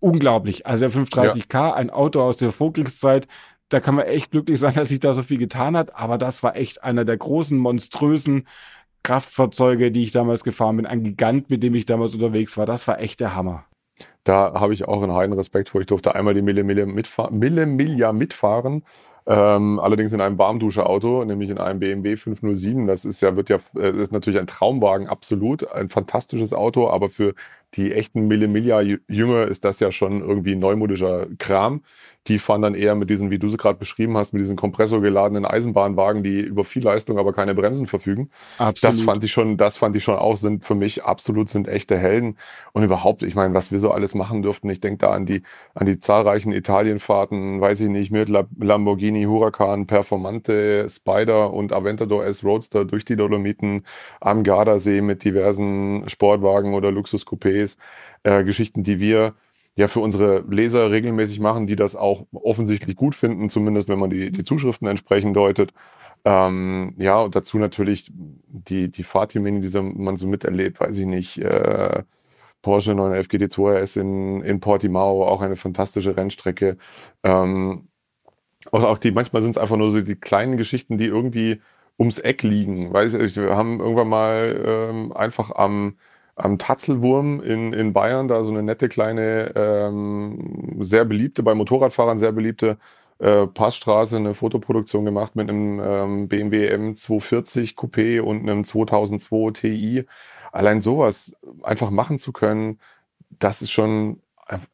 unglaublich. 0.00 0.66
Also 0.66 0.86
der 0.86 1.02
530K, 1.02 1.54
ja. 1.54 1.74
ein 1.74 1.88
Auto 1.88 2.20
aus 2.20 2.36
der 2.36 2.52
Vorkriegszeit, 2.52 3.26
da 3.70 3.80
kann 3.80 3.94
man 3.94 4.06
echt 4.06 4.30
glücklich 4.30 4.60
sein, 4.60 4.74
dass 4.76 4.90
sich 4.90 5.00
da 5.00 5.12
so 5.14 5.22
viel 5.22 5.38
getan 5.38 5.76
hat. 5.76 5.96
Aber 5.96 6.18
das 6.18 6.42
war 6.42 6.56
echt 6.56 6.84
einer 6.84 7.04
der 7.04 7.16
großen, 7.16 7.58
monströsen 7.58 8.46
Kraftfahrzeuge, 9.02 9.90
die 9.90 10.02
ich 10.02 10.12
damals 10.12 10.44
gefahren 10.44 10.76
bin. 10.76 10.86
Ein 10.86 11.04
Gigant, 11.04 11.50
mit 11.50 11.62
dem 11.62 11.74
ich 11.74 11.86
damals 11.86 12.14
unterwegs 12.14 12.56
war. 12.56 12.66
Das 12.66 12.86
war 12.86 13.00
echt 13.00 13.20
der 13.20 13.34
Hammer. 13.34 13.64
Da 14.24 14.54
habe 14.54 14.72
ich 14.72 14.88
auch 14.88 15.02
einen 15.02 15.12
heiden 15.12 15.34
Respekt 15.34 15.68
vor. 15.68 15.80
Ich 15.80 15.86
durfte 15.86 16.14
einmal 16.14 16.34
die 16.34 16.42
Mille 16.42 16.64
Mille, 16.64 16.86
mitfahr 16.86 17.30
Mille 17.30 17.66
Miglia 17.66 18.12
mitfahren. 18.12 18.82
Ähm, 19.26 19.80
allerdings 19.80 20.12
in 20.12 20.20
einem 20.20 20.36
Warmdusche-Auto, 20.38 21.24
nämlich 21.24 21.48
in 21.48 21.58
einem 21.58 21.78
BMW 21.80 22.16
507. 22.16 22.86
Das 22.86 23.04
ist 23.06 23.22
ja, 23.22 23.36
wird 23.36 23.48
ja, 23.48 23.58
äh, 23.76 23.90
ist 23.90 24.12
natürlich 24.12 24.38
ein 24.38 24.46
Traumwagen, 24.46 25.08
absolut. 25.08 25.70
Ein 25.72 25.88
fantastisches 25.88 26.52
Auto, 26.52 26.90
aber 26.90 27.08
für 27.08 27.34
die 27.76 27.92
echten 27.92 28.26
Mille 28.28 28.48
Miglia 28.48 28.80
Jünger 28.80 29.46
ist 29.46 29.64
das 29.64 29.80
ja 29.80 29.90
schon 29.90 30.20
irgendwie 30.20 30.54
neumodischer 30.56 31.26
Kram. 31.38 31.82
Die 32.26 32.38
fahren 32.38 32.62
dann 32.62 32.74
eher 32.74 32.94
mit 32.94 33.10
diesen, 33.10 33.30
wie 33.30 33.38
du 33.38 33.50
sie 33.50 33.58
gerade 33.58 33.78
beschrieben 33.78 34.16
hast, 34.16 34.32
mit 34.32 34.40
diesen 34.40 34.56
kompressorgeladenen 34.56 35.44
Eisenbahnwagen, 35.44 36.22
die 36.22 36.40
über 36.40 36.64
viel 36.64 36.82
Leistung, 36.82 37.18
aber 37.18 37.34
keine 37.34 37.54
Bremsen 37.54 37.86
verfügen. 37.86 38.30
Absolut. 38.56 38.82
Das 38.82 39.00
fand 39.00 39.24
ich 39.24 39.32
schon, 39.32 39.58
das 39.58 39.76
fand 39.76 39.94
ich 39.94 40.04
schon 40.04 40.16
auch, 40.16 40.38
sind 40.38 40.64
für 40.64 40.74
mich 40.74 41.04
absolut 41.04 41.50
sind 41.50 41.68
echte 41.68 41.98
Helden. 41.98 42.38
Und 42.72 42.82
überhaupt, 42.82 43.22
ich 43.22 43.34
meine, 43.34 43.52
was 43.52 43.72
wir 43.72 43.80
so 43.80 43.90
alles 43.90 44.14
machen 44.14 44.40
dürften. 44.42 44.70
Ich 44.70 44.80
denke 44.80 44.98
da 44.98 45.10
an 45.10 45.26
die, 45.26 45.42
an 45.74 45.86
die 45.86 45.98
zahlreichen 45.98 46.52
Italienfahrten, 46.52 47.60
weiß 47.60 47.80
ich 47.80 47.88
nicht, 47.88 48.10
mit 48.10 48.30
Lamborghini 48.30 49.24
Huracan, 49.24 49.86
Performante, 49.86 50.88
Spider 50.88 51.52
und 51.52 51.72
Aventador 51.74 52.24
S 52.24 52.42
Roadster 52.42 52.86
durch 52.86 53.04
die 53.04 53.16
Dolomiten 53.16 53.84
am 54.20 54.44
Gardasee 54.44 55.02
mit 55.02 55.24
diversen 55.24 56.08
Sportwagen 56.08 56.72
oder 56.72 56.88
Luxuscoupés. 56.88 57.63
Äh, 58.22 58.44
Geschichten, 58.44 58.82
die 58.82 59.00
wir 59.00 59.34
ja 59.76 59.88
für 59.88 60.00
unsere 60.00 60.44
Leser 60.48 60.90
regelmäßig 60.90 61.40
machen, 61.40 61.66
die 61.66 61.76
das 61.76 61.96
auch 61.96 62.26
offensichtlich 62.32 62.96
gut 62.96 63.14
finden, 63.14 63.50
zumindest 63.50 63.88
wenn 63.88 63.98
man 63.98 64.10
die, 64.10 64.30
die 64.30 64.44
Zuschriften 64.44 64.86
entsprechend 64.88 65.36
deutet. 65.36 65.72
Ähm, 66.24 66.94
ja, 66.96 67.20
und 67.20 67.34
dazu 67.34 67.58
natürlich 67.58 68.10
die, 68.14 68.90
die 68.90 69.02
Fahrtermine, 69.02 69.60
die 69.60 69.80
man 69.80 70.16
so 70.16 70.26
miterlebt, 70.26 70.80
weiß 70.80 70.98
ich 70.98 71.06
nicht, 71.06 71.38
äh, 71.38 72.02
Porsche 72.62 72.94
911 72.94 73.28
GT2 73.28 73.82
RS 73.82 73.96
in, 73.96 74.42
in 74.42 74.60
Portimao, 74.60 75.24
auch 75.26 75.42
eine 75.42 75.56
fantastische 75.56 76.16
Rennstrecke. 76.16 76.78
Ähm, 77.22 77.88
auch, 78.72 78.82
auch 78.84 78.98
die, 78.98 79.12
manchmal 79.12 79.42
sind 79.42 79.52
es 79.52 79.58
einfach 79.58 79.76
nur 79.76 79.90
so 79.90 80.00
die 80.00 80.16
kleinen 80.16 80.56
Geschichten, 80.56 80.98
die 80.98 81.06
irgendwie 81.06 81.60
ums 81.98 82.18
Eck 82.18 82.42
liegen. 82.42 82.92
Weiß 82.92 83.14
ich, 83.14 83.36
wir 83.36 83.56
haben 83.56 83.80
irgendwann 83.80 84.08
mal 84.08 84.64
ähm, 84.66 85.12
einfach 85.12 85.50
am 85.54 85.96
am 86.36 86.58
Tatzelwurm 86.58 87.40
in, 87.40 87.72
in 87.72 87.92
Bayern, 87.92 88.28
da 88.28 88.42
so 88.44 88.50
eine 88.50 88.62
nette 88.62 88.88
kleine, 88.88 89.52
ähm, 89.54 90.78
sehr 90.80 91.04
beliebte, 91.04 91.42
bei 91.42 91.54
Motorradfahrern 91.54 92.18
sehr 92.18 92.32
beliebte 92.32 92.78
äh, 93.18 93.46
Passstraße, 93.46 94.16
eine 94.16 94.34
Fotoproduktion 94.34 95.04
gemacht 95.04 95.36
mit 95.36 95.48
einem 95.48 95.80
ähm, 95.80 96.28
BMW 96.28 96.74
M240 96.74 97.76
Coupé 97.76 98.20
und 98.20 98.42
einem 98.42 98.64
2002 98.64 99.52
Ti. 99.52 100.04
Allein 100.50 100.80
sowas 100.80 101.36
einfach 101.62 101.90
machen 101.90 102.18
zu 102.18 102.32
können, 102.32 102.80
das 103.38 103.62
ist 103.62 103.70
schon 103.70 104.20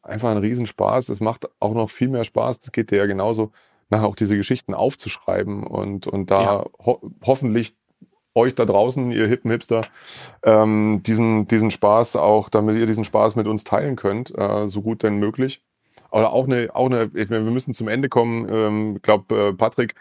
einfach 0.01 0.29
ein 0.29 0.37
Riesenspaß. 0.37 1.09
Es 1.09 1.19
macht 1.19 1.49
auch 1.59 1.73
noch 1.73 1.89
viel 1.89 2.09
mehr 2.09 2.23
Spaß. 2.23 2.59
Das 2.59 2.71
geht 2.71 2.91
dir 2.91 2.97
ja 2.97 3.05
genauso, 3.05 3.51
nachher 3.89 4.07
auch 4.07 4.15
diese 4.15 4.37
Geschichten 4.37 4.73
aufzuschreiben 4.73 5.63
und, 5.63 6.07
und 6.07 6.31
da 6.31 6.41
ja. 6.41 6.65
ho 6.85 7.01
hoffentlich 7.23 7.75
euch 8.35 8.55
da 8.55 8.65
draußen, 8.65 9.11
ihr 9.11 9.27
hippen 9.27 9.51
Hipster, 9.51 9.81
ähm, 10.43 11.01
diesen, 11.05 11.47
diesen 11.47 11.71
Spaß 11.71 12.15
auch, 12.15 12.49
damit 12.49 12.77
ihr 12.77 12.85
diesen 12.85 13.03
Spaß 13.03 13.35
mit 13.35 13.47
uns 13.47 13.63
teilen 13.63 13.95
könnt, 13.95 14.37
äh, 14.37 14.67
so 14.67 14.81
gut 14.81 15.03
denn 15.03 15.17
möglich. 15.17 15.63
Aber 16.11 16.33
auch 16.33 16.45
eine, 16.45 16.69
auch 16.73 16.87
eine, 16.87 17.13
wir 17.13 17.39
müssen 17.39 17.73
zum 17.73 17.87
Ende 17.87 18.09
kommen. 18.09 18.47
Ähm, 18.49 18.95
ich 18.97 19.01
glaube, 19.01 19.35
äh, 19.49 19.53
Patrick 19.53 19.95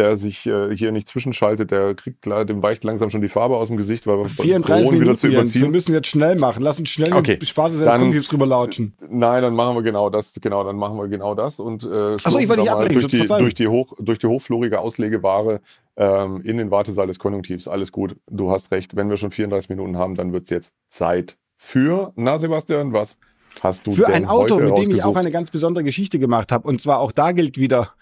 der 0.00 0.16
sich 0.16 0.46
äh, 0.46 0.74
hier 0.74 0.92
nicht 0.92 1.06
zwischenschaltet, 1.06 1.70
der 1.70 1.94
kriegt 1.94 2.24
dem 2.24 2.62
weicht 2.62 2.84
langsam 2.84 3.10
schon 3.10 3.20
die 3.20 3.28
Farbe 3.28 3.56
aus 3.56 3.68
dem 3.68 3.76
Gesicht, 3.76 4.06
weil 4.06 4.18
wir 4.18 4.28
34 4.28 4.90
Minuten 4.90 5.04
wieder 5.04 5.16
zu 5.16 5.28
überziehen. 5.28 5.62
Wir 5.62 5.68
müssen 5.68 5.92
jetzt 5.92 6.08
schnell 6.08 6.36
machen. 6.36 6.62
Lass 6.62 6.78
uns 6.78 6.88
schnell 6.88 7.12
okay. 7.12 7.38
Spaß 7.42 7.78
dann, 7.78 8.10
drüber 8.12 8.46
lautschen. 8.46 8.94
Nein, 9.10 9.42
dann 9.42 9.54
machen 9.54 9.76
wir 9.76 9.82
genau 9.82 10.08
das. 10.08 10.32
Genau, 10.40 10.64
dann 10.64 10.76
machen 10.76 10.96
wir 10.96 11.08
genau 11.08 11.34
das 11.34 11.60
und 11.60 11.84
äh, 11.84 12.16
Achso, 12.24 12.38
ich 12.38 12.48
wollte 12.48 12.62
nicht 12.62 12.94
durch 12.94 13.06
die, 13.08 13.26
durch 13.26 13.54
die 13.54 13.68
hoch 13.68 13.92
durch 13.98 14.18
die 14.18 14.26
hochflorige 14.26 14.80
Auslegeware 14.80 15.60
ähm, 15.96 16.40
in 16.42 16.56
den 16.56 16.70
Wartesaal 16.70 17.06
des 17.06 17.18
Konjunktivs. 17.18 17.68
Alles 17.68 17.92
gut. 17.92 18.16
Du 18.30 18.50
hast 18.50 18.72
recht. 18.72 18.96
Wenn 18.96 19.10
wir 19.10 19.18
schon 19.18 19.30
34 19.30 19.68
Minuten 19.68 19.98
haben, 19.98 20.14
dann 20.14 20.32
wird 20.32 20.44
es 20.44 20.50
jetzt 20.50 20.74
Zeit 20.88 21.36
für. 21.56 22.12
Na, 22.16 22.38
Sebastian, 22.38 22.92
was? 22.94 23.18
hast 23.60 23.86
du 23.86 23.92
Für 23.92 24.06
ein 24.06 24.26
Auto, 24.26 24.56
mit 24.58 24.78
dem 24.78 24.90
ich 24.90 25.04
auch 25.04 25.16
eine 25.16 25.30
ganz 25.30 25.50
besondere 25.50 25.84
Geschichte 25.84 26.18
gemacht 26.18 26.52
habe. 26.52 26.68
Und 26.68 26.80
zwar 26.80 27.00
auch 27.00 27.12
da 27.12 27.32
gilt 27.32 27.58
wieder, 27.58 27.92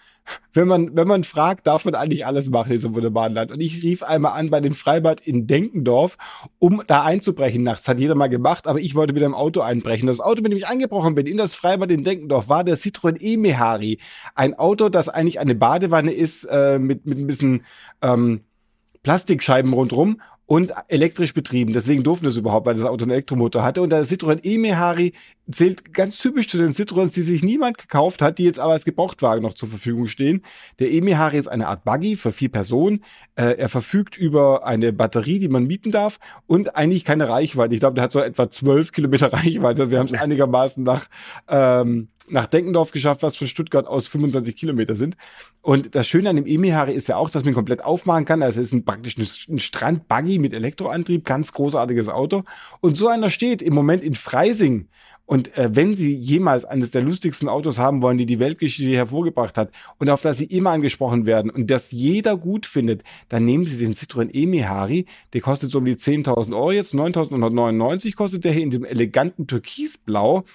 wenn 0.53 0.67
man, 0.67 0.95
wenn 0.95 1.07
man 1.07 1.23
fragt, 1.23 1.67
darf 1.67 1.85
man 1.85 1.95
eigentlich 1.95 2.25
alles 2.25 2.49
machen 2.49 2.69
in 2.69 2.77
diesem 2.77 2.95
wunderbaren 2.95 3.33
Land. 3.33 3.51
Und 3.51 3.59
ich 3.61 3.83
rief 3.83 4.03
einmal 4.03 4.33
an 4.33 4.49
bei 4.49 4.61
dem 4.61 4.73
Freibad 4.73 5.21
in 5.21 5.47
Denkendorf, 5.47 6.17
um 6.59 6.83
da 6.87 7.03
einzubrechen 7.03 7.63
nachts. 7.63 7.87
Hat 7.87 7.99
jeder 7.99 8.15
mal 8.15 8.27
gemacht, 8.27 8.67
aber 8.67 8.79
ich 8.79 8.95
wollte 8.95 9.13
mit 9.13 9.23
dem 9.23 9.35
Auto 9.35 9.61
einbrechen. 9.61 10.07
Das 10.07 10.19
Auto, 10.19 10.41
mit 10.41 10.51
dem 10.51 10.57
ich 10.57 10.67
eingebrochen 10.67 11.15
bin, 11.15 11.27
in 11.27 11.37
das 11.37 11.55
Freibad 11.55 11.91
in 11.91 12.03
Denkendorf, 12.03 12.49
war 12.49 12.63
der 12.63 12.77
Citroën 12.77 13.17
E-Mehari. 13.19 13.99
Ein 14.35 14.53
Auto, 14.53 14.89
das 14.89 15.09
eigentlich 15.09 15.39
eine 15.39 15.55
Badewanne 15.55 16.11
ist, 16.11 16.45
äh, 16.45 16.79
mit, 16.79 17.05
mit 17.05 17.17
ein 17.17 17.27
bisschen 17.27 17.63
ähm, 18.01 18.41
Plastikscheiben 19.03 19.73
rundrum 19.73 20.21
und 20.49 20.73
elektrisch 20.87 21.35
betrieben. 21.35 21.73
Deswegen 21.73 22.01
durften 22.01 22.25
das 22.25 22.35
überhaupt, 22.35 22.65
weil 22.65 22.73
das 22.73 22.83
Auto 22.83 23.03
einen 23.03 23.11
Elektromotor 23.11 23.61
hatte. 23.61 23.83
Und 23.83 23.91
der 23.91 24.03
Citroën 24.03 24.39
E-Mehari 24.41 25.13
zählt 25.51 25.93
ganz 25.93 26.17
typisch 26.17 26.47
zu 26.47 26.57
den 26.57 26.71
Citroëns, 26.71 27.13
die 27.13 27.21
sich 27.21 27.43
niemand 27.43 27.77
gekauft 27.77 28.19
hat, 28.23 28.39
die 28.39 28.45
jetzt 28.45 28.57
aber 28.57 28.71
als 28.71 28.83
Gebrauchtwagen 28.83 29.43
noch 29.43 29.53
zur 29.53 29.69
Verfügung 29.69 30.07
stehen. 30.07 30.41
Der 30.79 30.89
E-Mehari 30.89 31.37
ist 31.37 31.49
eine 31.49 31.67
Art 31.67 31.83
Buggy 31.83 32.15
für 32.15 32.31
vier 32.31 32.49
Personen. 32.49 33.03
Äh, 33.35 33.59
er 33.59 33.69
verfügt 33.69 34.17
über 34.17 34.65
eine 34.65 34.91
Batterie, 34.91 35.37
die 35.37 35.49
man 35.49 35.67
mieten 35.67 35.91
darf 35.91 36.17
und 36.47 36.75
eigentlich 36.75 37.05
keine 37.05 37.29
Reichweite. 37.29 37.75
Ich 37.75 37.79
glaube, 37.79 37.93
der 37.93 38.05
hat 38.05 38.11
so 38.11 38.19
etwa 38.19 38.49
zwölf 38.49 38.91
Kilometer 38.91 39.27
Reichweite. 39.33 39.91
Wir 39.91 39.99
haben 39.99 40.07
es 40.07 40.13
einigermaßen 40.13 40.83
nach 40.83 41.09
ähm, 41.47 42.07
nach 42.31 42.47
Denkendorf 42.47 42.91
geschafft, 42.91 43.23
was 43.23 43.35
von 43.35 43.47
Stuttgart 43.47 43.87
aus 43.87 44.07
25 44.07 44.55
Kilometer 44.55 44.95
sind. 44.95 45.17
Und 45.61 45.95
das 45.95 46.07
Schöne 46.07 46.29
an 46.29 46.35
dem 46.35 46.45
Emihari 46.45 46.93
ist 46.93 47.07
ja 47.07 47.17
auch, 47.17 47.29
dass 47.29 47.43
man 47.43 47.53
ihn 47.53 47.55
komplett 47.55 47.83
aufmachen 47.83 48.25
kann. 48.25 48.43
Also 48.43 48.61
es 48.61 48.67
ist 48.67 48.73
ein, 48.73 48.85
praktisch 48.85 49.17
ein 49.17 49.59
Strandbuggy 49.59 50.39
mit 50.39 50.53
Elektroantrieb, 50.53 51.25
ganz 51.25 51.53
großartiges 51.53 52.09
Auto. 52.09 52.43
Und 52.81 52.97
so 52.97 53.07
einer 53.07 53.29
steht 53.29 53.61
im 53.61 53.73
Moment 53.73 54.03
in 54.03 54.15
Freising. 54.15 54.87
Und 55.29 55.55
äh, 55.55 55.69
wenn 55.75 55.93
Sie 55.93 56.15
jemals 56.15 56.65
eines 56.65 56.89
der 56.89 57.03
lustigsten 57.03 57.49
Autos 57.49 57.77
haben 57.77 58.01
wollen, 58.01 58.17
die 58.17 58.25
die 58.25 58.39
Weltgeschichte 58.39 58.95
hervorgebracht 58.95 59.59
hat 59.59 59.69
und 59.99 60.09
auf 60.09 60.23
das 60.23 60.39
Sie 60.39 60.45
immer 60.45 60.71
angesprochen 60.71 61.27
werden 61.27 61.51
und 61.51 61.69
das 61.69 61.91
jeder 61.91 62.35
gut 62.35 62.65
findet, 62.65 63.03
dann 63.27 63.45
nehmen 63.45 63.67
Sie 63.67 63.77
den 63.77 63.93
Citroën 63.93 64.33
E-Mehari. 64.33 65.05
Der 65.33 65.41
kostet 65.41 65.69
so 65.69 65.77
um 65.77 65.85
die 65.85 65.97
10.000 65.97 66.51
Euro 66.55 66.71
jetzt. 66.71 66.95
9.999 66.95 68.15
kostet 68.15 68.43
der 68.43 68.53
hier 68.53 68.63
in 68.63 68.71
dem 68.71 68.83
eleganten 68.83 69.45
Türkisblau 69.45 70.45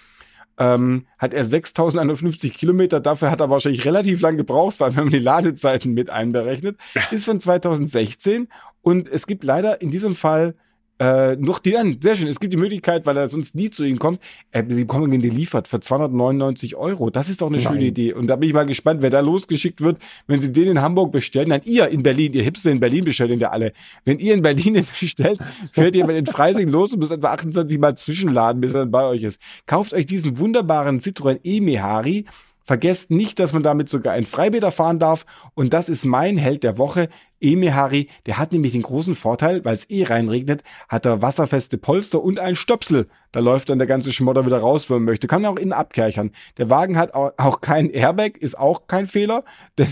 ähm, 0.58 1.06
hat 1.18 1.34
er 1.34 1.44
6150 1.44 2.54
Kilometer. 2.54 3.00
Dafür 3.00 3.30
hat 3.30 3.40
er 3.40 3.50
wahrscheinlich 3.50 3.84
relativ 3.84 4.20
lang 4.20 4.36
gebraucht, 4.36 4.80
weil 4.80 4.96
wenn 4.96 5.04
man 5.04 5.12
die 5.12 5.18
Ladezeiten 5.18 5.92
mit 5.94 6.10
einberechnet, 6.10 6.78
ist 7.10 7.24
von 7.24 7.40
2016. 7.40 8.48
Und 8.82 9.08
es 9.08 9.26
gibt 9.26 9.44
leider 9.44 9.80
in 9.80 9.90
diesem 9.90 10.14
Fall 10.14 10.54
äh, 10.98 11.34
noch 11.36 11.58
die 11.58 11.76
an. 11.76 11.98
Sehr 12.00 12.14
schön. 12.14 12.28
Es 12.28 12.38
gibt 12.38 12.52
die 12.52 12.56
Möglichkeit, 12.56 13.04
weil 13.04 13.16
er 13.16 13.28
sonst 13.28 13.54
nie 13.54 13.70
zu 13.70 13.84
Ihnen 13.84 13.98
kommt. 13.98 14.20
Äh, 14.52 14.62
Sie 14.68 14.82
bekommen 14.82 15.12
ihn 15.12 15.20
geliefert 15.20 15.66
für 15.66 15.80
299 15.80 16.76
Euro. 16.76 17.10
Das 17.10 17.28
ist 17.28 17.40
doch 17.40 17.48
eine 17.48 17.56
Nein. 17.56 17.66
schöne 17.66 17.84
Idee. 17.84 18.12
Und 18.12 18.28
da 18.28 18.36
bin 18.36 18.48
ich 18.48 18.54
mal 18.54 18.64
gespannt, 18.64 19.02
wer 19.02 19.10
da 19.10 19.20
losgeschickt 19.20 19.80
wird, 19.80 19.98
wenn 20.26 20.40
Sie 20.40 20.52
den 20.52 20.68
in 20.68 20.80
Hamburg 20.80 21.10
bestellen. 21.10 21.48
Nein, 21.48 21.62
ihr 21.64 21.88
in 21.88 22.02
Berlin, 22.02 22.32
ihr 22.32 22.44
Hipster 22.44 22.70
in 22.70 22.80
Berlin 22.80 23.04
bestellt 23.04 23.32
ihn 23.32 23.40
ja 23.40 23.50
alle. 23.50 23.72
Wenn 24.04 24.18
ihr 24.18 24.34
in 24.34 24.42
Berlin 24.42 24.84
bestellt, 25.00 25.40
fährt 25.72 25.96
ihr 25.96 26.08
in 26.08 26.26
Freising 26.26 26.68
los 26.68 26.92
und 26.92 27.00
muss 27.00 27.10
etwa 27.10 27.32
28 27.32 27.78
Mal 27.78 27.96
zwischenladen, 27.96 28.60
bis 28.60 28.72
er 28.72 28.80
dann 28.80 28.90
bei 28.90 29.04
euch 29.04 29.22
ist. 29.24 29.40
Kauft 29.66 29.94
euch 29.94 30.06
diesen 30.06 30.38
wunderbaren 30.38 31.00
Citroën 31.00 31.40
E-Mehari 31.42 32.26
Vergesst 32.66 33.10
nicht, 33.10 33.38
dass 33.40 33.52
man 33.52 33.62
damit 33.62 33.90
sogar 33.90 34.14
ein 34.14 34.24
Freibäder 34.24 34.72
fahren 34.72 34.98
darf. 34.98 35.26
Und 35.54 35.74
das 35.74 35.90
ist 35.90 36.06
mein 36.06 36.38
Held 36.38 36.62
der 36.62 36.78
Woche, 36.78 37.10
Emihari. 37.38 38.08
Der 38.24 38.38
hat 38.38 38.52
nämlich 38.52 38.72
den 38.72 38.80
großen 38.80 39.14
Vorteil, 39.14 39.62
weil 39.66 39.74
es 39.74 39.90
eh 39.90 40.04
reinregnet, 40.04 40.64
hat 40.88 41.04
er 41.04 41.20
wasserfeste 41.20 41.76
Polster 41.76 42.22
und 42.22 42.38
ein 42.38 42.56
Stöpsel. 42.56 43.06
Da 43.32 43.40
läuft 43.40 43.68
dann 43.68 43.76
der 43.76 43.86
ganze 43.86 44.14
Schmodder 44.14 44.46
wieder 44.46 44.60
raus, 44.60 44.88
wenn 44.88 44.96
man 44.96 45.04
möchte. 45.04 45.26
Kann 45.26 45.44
auch 45.44 45.58
innen 45.58 45.74
abkerchern. 45.74 46.30
Der 46.56 46.70
Wagen 46.70 46.96
hat 46.96 47.12
auch 47.12 47.60
kein 47.60 47.90
Airbag, 47.90 48.38
ist 48.38 48.58
auch 48.58 48.86
kein 48.86 49.08
Fehler. 49.08 49.44
Der, 49.76 49.88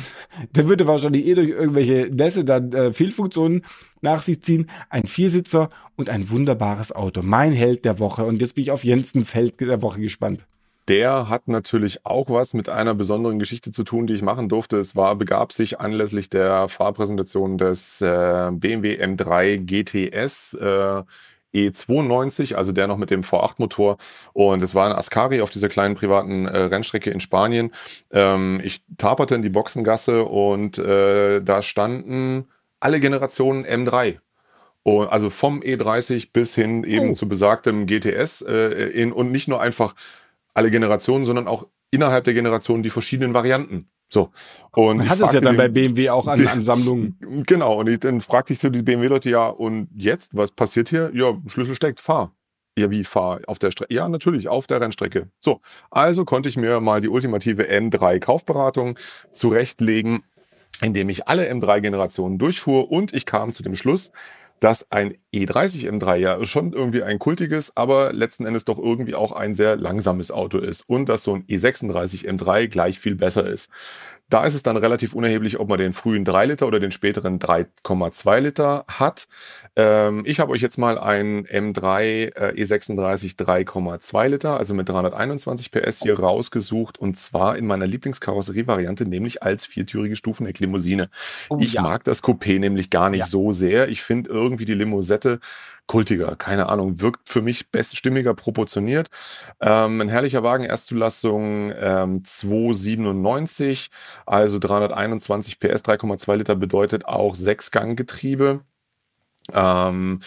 der 0.55 0.69
würde 0.69 0.87
wahrscheinlich 0.87 1.27
eh 1.27 1.35
durch 1.35 1.51
irgendwelche 1.51 2.09
Nässe 2.11 2.45
dann 2.45 2.73
äh, 2.73 2.93
Fehlfunktionen 2.93 3.65
nach 4.01 4.23
sich 4.23 4.41
ziehen. 4.41 4.71
Ein 4.89 5.07
Viersitzer 5.07 5.71
und 5.97 6.09
ein 6.09 6.31
wunderbares 6.31 6.93
Auto. 6.93 7.21
Mein 7.23 7.53
Held 7.53 7.85
der 7.85 7.99
Woche. 7.99 8.25
Und 8.25 8.41
jetzt 8.41 8.55
bin 8.55 8.63
ich 8.63 8.71
auf 8.71 8.85
Jensens 8.85 9.35
Held 9.35 9.61
der 9.61 9.83
Woche 9.83 10.01
gespannt 10.01 10.47
der 10.89 11.29
hat 11.29 11.49
natürlich 11.49 12.05
auch 12.05 12.29
was 12.29 12.55
mit 12.55 12.69
einer 12.69 12.95
besonderen 12.95 13.39
Geschichte 13.39 13.71
zu 13.71 13.85
tun, 13.85 14.07
die 14.07 14.15
ich 14.15 14.23
machen 14.23 14.49
durfte. 14.49 14.79
Es 14.79 14.97
war, 14.97 15.15
begab 15.17 15.53
sich 15.53 15.81
anlässlich 15.81 16.29
der 16.29 16.69
Fahrpräsentation 16.69 17.59
des 17.59 18.01
äh, 18.01 18.51
BMW 18.53 19.03
M3 19.03 19.59
GTS 19.59 20.55
äh, 20.55 21.03
E92, 21.55 22.55
also 22.55 22.73
der 22.73 22.87
noch 22.87 22.97
mit 22.97 23.11
dem 23.11 23.23
V8-Motor. 23.23 23.99
Und 24.33 24.63
es 24.63 24.75
war 24.75 24.87
ein 24.87 24.97
Ascari 24.97 25.41
auf 25.41 25.51
dieser 25.51 25.69
kleinen 25.69 25.95
privaten 25.95 26.47
äh, 26.47 26.59
Rennstrecke 26.59 27.11
in 27.11 27.21
Spanien. 27.21 27.73
Ähm, 28.11 28.61
ich 28.65 28.83
taperte 28.99 29.35
in 29.35 29.43
die 29.43 29.51
Boxengasse 29.51 30.25
und 30.25 30.79
äh, 30.79 31.41
da 31.43 31.63
standen 31.63 32.47
alle 32.81 33.01
Generationen 33.01 33.65
M3 33.65 34.19
also 34.85 35.31
vom 35.31 35.61
E30 35.61 36.31
bis 36.33 36.55
hin 36.55 36.85
eben 36.85 37.11
oh. 37.11 37.15
zu 37.15 37.29
besagtem 37.29 37.87
GTS 37.87 38.43
äh, 38.43 38.89
in, 38.89 39.13
und 39.13 39.31
nicht 39.31 39.47
nur 39.47 39.61
einfach 39.61 39.95
alle 40.55 40.71
Generationen, 40.71 41.25
sondern 41.25 41.49
auch 41.49 41.67
innerhalb 41.91 42.25
der 42.25 42.35
Generationen 42.35 42.83
die 42.83 42.91
verschiedenen 42.91 43.35
Varianten. 43.35 43.91
So. 44.09 44.31
Und 44.73 44.99
Man 44.99 45.09
hat 45.09 45.21
es 45.21 45.33
ja 45.33 45.41
dann 45.41 45.55
den, 45.55 45.57
bei 45.57 45.69
BMW 45.69 46.11
auch 46.11 46.27
an, 46.27 46.47
an 46.47 46.65
Sammlungen. 46.65 47.17
Genau. 47.47 47.81
Und 47.81 47.89
ich, 47.89 48.01
dann 48.01 48.21
fragte 48.21 48.53
ich 48.53 48.59
so 48.59 48.69
die 48.69 48.83
BMW-Leute, 48.83 49.31
ja, 49.31 49.49
und 49.49 49.89
jetzt, 49.95 50.37
was 50.37 50.53
passiert 50.53 50.91
hier? 50.91 51.11
Ja, 51.15 51.35
Schlüssel 51.47 51.75
steckt, 51.75 52.01
fahr. 52.01 52.35
Ja, 52.79 52.91
wie 52.91 53.05
fahr? 53.05 53.41
Auf 53.47 53.59
der 53.59 53.71
Strecke? 53.71 53.95
Ja, 53.95 54.09
natürlich, 54.09 54.49
auf 54.49 54.67
der 54.67 54.81
Rennstrecke. 54.81 55.29
So. 55.41 55.61
Also 55.91 56.25
konnte 56.25 56.49
ich 56.49 56.57
mir 56.57 56.81
mal 56.81 57.01
die 57.01 57.09
ultimative 57.09 57.65
M3 57.65 58.19
Kaufberatung 58.19 58.99
zurechtlegen, 59.31 60.23
indem 60.83 61.09
ich 61.09 61.29
alle 61.29 61.51
M3-Generationen 61.51 62.39
durchfuhr 62.39 62.91
und 62.91 63.15
ich 63.15 63.25
kam 63.27 63.53
zu 63.53 63.63
dem 63.63 63.75
Schluss, 63.75 64.13
dass 64.63 64.93
ein 64.93 65.17
E30 65.35 65.91
M3 65.91 66.17
ja 66.17 66.47
schon 66.47 66.73
irgendwie 66.73 67.03
ein 67.03 67.19
kultiges, 67.19 67.77
aber 67.77 68.13
letzten 68.13 68.47
Endes 68.47 68.65
doch 68.65 68.79
irgendwie 68.79 69.17
auch 69.17 69.33
ein 69.33 69.55
sehr 69.55 69.75
langsames 69.75 70.31
Auto 70.31 70.59
ist 70.59 70.89
und 70.89 71.09
dass 71.09 71.25
so 71.25 71.35
ein 71.35 71.45
E36 71.47 72.29
M3 72.29 72.69
gleich 72.69 73.01
viel 73.01 73.17
besser 73.17 73.45
ist. 73.45 73.71
Da 74.33 74.45
ist 74.45 74.55
es 74.55 74.63
dann 74.63 74.79
relativ 74.79 75.13
unerheblich, 75.13 75.61
ob 75.61 75.69
man 75.69 75.79
den 75.79 75.93
frühen 75.93 76.25
3 76.25 76.47
Liter 76.47 76.67
oder 76.67 76.81
den 76.81 76.91
späteren 76.91 77.39
3,2 77.39 78.41
Liter 78.41 78.87
hat. 78.89 79.29
Ähm, 79.77 80.23
ich 80.25 80.41
habe 80.41 80.53
euch 80.53 80.63
jetzt 80.63 80.79
mal 80.79 80.97
ein 80.97 81.47
M3 81.47 82.35
äh, 82.35 82.55
E36 82.57 83.37
3,2 83.37 84.29
Liter, 84.29 84.57
also 84.57 84.73
mit 84.73 84.89
321 84.89 85.71
PS 85.71 86.03
hier 86.03 86.19
rausgesucht 86.19 86.97
und 86.99 87.19
zwar 87.19 87.59
in 87.59 87.67
meiner 87.67 87.87
Lieblingskarosserie-Variante, 87.87 89.05
nämlich 89.05 89.43
als 89.43 89.67
viertürige 89.67 90.17
Stufenecklimousine. 90.17 91.11
Oh, 91.51 91.59
ich 91.61 91.75
ja. 91.75 91.83
mag 91.83 92.03
das 92.05 92.25
Coupé 92.25 92.59
nämlich 92.59 92.89
gar 92.89 93.11
nicht 93.11 93.21
ja. 93.21 93.27
so 93.27 93.53
sehr. 93.53 93.89
Ich 93.89 94.01
finde 94.01 94.31
irgendwie 94.31 94.65
die 94.65 94.73
Limosette 94.73 95.41
kultiger, 95.87 96.37
keine 96.37 96.69
Ahnung, 96.69 97.01
wirkt 97.01 97.29
für 97.29 97.43
mich 97.43 97.71
beststimmiger 97.71 98.35
proportioniert. 98.35 99.09
Ähm, 99.61 100.01
ein 100.01 100.09
herrlicher 100.09 100.43
Wagen, 100.43 100.65
Erstzulassung 100.65 101.73
ähm, 101.77 102.25
297, 102.25 103.91
also 104.27 104.59
321 104.59 105.59
PS, 105.61 105.85
3,2 105.85 106.37
Liter 106.37 106.57
bedeutet 106.57 107.05
auch 107.07 107.35
Sechsganggetriebe. 107.35 108.61
Ähm, 109.53 110.21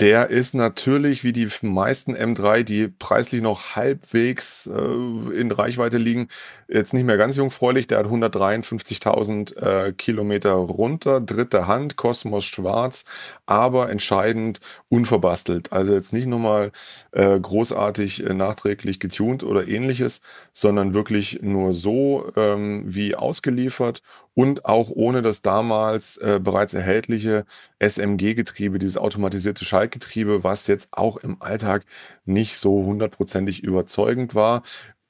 der 0.00 0.30
ist 0.30 0.54
natürlich 0.54 1.22
wie 1.22 1.32
die 1.32 1.48
meisten 1.62 2.16
M3, 2.16 2.64
die 2.64 2.88
preislich 2.88 3.40
noch 3.42 3.76
halbwegs 3.76 4.66
äh, 4.66 5.38
in 5.38 5.52
Reichweite 5.52 5.98
liegen, 5.98 6.28
jetzt 6.66 6.94
nicht 6.94 7.04
mehr 7.04 7.16
ganz 7.16 7.36
jungfräulich. 7.36 7.86
Der 7.86 7.98
hat 7.98 8.06
153.000 8.06 9.56
äh, 9.56 9.92
Kilometer 9.92 10.52
runter, 10.52 11.20
dritte 11.20 11.68
Hand, 11.68 11.94
Kosmos 11.94 12.44
schwarz, 12.44 13.04
aber 13.46 13.88
entscheidend 13.88 14.58
unverbastelt. 14.88 15.72
Also 15.72 15.92
jetzt 15.94 16.12
nicht 16.12 16.26
nochmal 16.26 16.72
äh, 17.12 17.38
großartig 17.38 18.26
äh, 18.26 18.34
nachträglich 18.34 18.98
getunt 18.98 19.44
oder 19.44 19.68
ähnliches, 19.68 20.22
sondern 20.52 20.94
wirklich 20.94 21.40
nur 21.42 21.72
so 21.72 22.32
ähm, 22.36 22.82
wie 22.84 23.14
ausgeliefert 23.14 24.02
und 24.34 24.64
auch 24.64 24.90
ohne 24.90 25.22
das 25.22 25.42
damals 25.42 26.16
äh, 26.18 26.40
bereits 26.42 26.74
erhältliche 26.74 27.44
SMG-Getriebe, 27.78 28.78
dieses 28.78 28.96
automatisierte 28.96 29.64
Schaltgetriebe, 29.64 30.44
was 30.44 30.66
jetzt 30.66 30.88
auch 30.92 31.16
im 31.18 31.40
Alltag 31.40 31.84
nicht 32.24 32.58
so 32.58 32.84
hundertprozentig 32.84 33.62
überzeugend 33.62 34.34
war. 34.34 34.62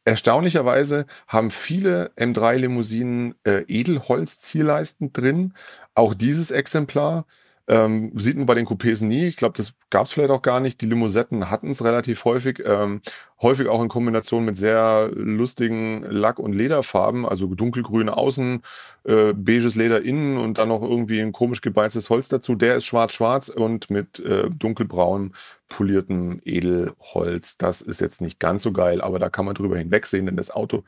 Erstaunlicherweise 0.04 1.06
haben 1.26 1.50
viele 1.50 2.12
M3-Limousinen 2.16 3.34
äh, 3.44 3.62
Edelholz-Zielleisten 3.68 5.12
drin. 5.14 5.54
Auch 5.94 6.12
dieses 6.12 6.50
Exemplar 6.50 7.24
Ähm, 7.66 8.12
sieht 8.14 8.36
man 8.36 8.44
bei 8.44 8.54
den 8.54 8.66
Coupés 8.66 9.02
nie. 9.02 9.26
Ich 9.26 9.36
glaube, 9.36 9.56
das 9.56 9.72
gab 9.88 10.06
es 10.06 10.12
vielleicht 10.12 10.30
auch 10.30 10.42
gar 10.42 10.60
nicht. 10.60 10.80
Die 10.82 10.86
Limousinen 10.86 11.50
hatten 11.50 11.70
es 11.70 11.82
relativ 11.82 12.24
häufig. 12.26 12.62
Ähm, 12.66 13.00
häufig 13.40 13.68
auch 13.68 13.82
in 13.82 13.88
Kombination 13.88 14.44
mit 14.44 14.56
sehr 14.56 15.10
lustigen 15.14 16.02
Lack- 16.02 16.38
und 16.38 16.52
Lederfarben. 16.52 17.24
Also 17.26 17.54
dunkelgrüne 17.54 18.14
Außen, 18.14 18.62
äh, 19.04 19.32
beiges 19.32 19.76
Leder 19.76 20.02
innen 20.02 20.36
und 20.36 20.58
dann 20.58 20.68
noch 20.68 20.82
irgendwie 20.82 21.20
ein 21.20 21.32
komisch 21.32 21.62
gebeiztes 21.62 22.10
Holz 22.10 22.28
dazu. 22.28 22.54
Der 22.54 22.76
ist 22.76 22.84
schwarz-schwarz 22.84 23.48
und 23.48 23.88
mit 23.88 24.18
äh, 24.20 24.50
dunkelbraun 24.50 25.34
poliertem 25.68 26.40
Edelholz. 26.44 27.56
Das 27.56 27.80
ist 27.80 28.00
jetzt 28.00 28.20
nicht 28.20 28.38
ganz 28.40 28.62
so 28.62 28.72
geil, 28.72 29.00
aber 29.00 29.18
da 29.18 29.30
kann 29.30 29.46
man 29.46 29.54
drüber 29.54 29.78
hinwegsehen, 29.78 30.26
denn 30.26 30.36
das 30.36 30.50
Auto 30.50 30.84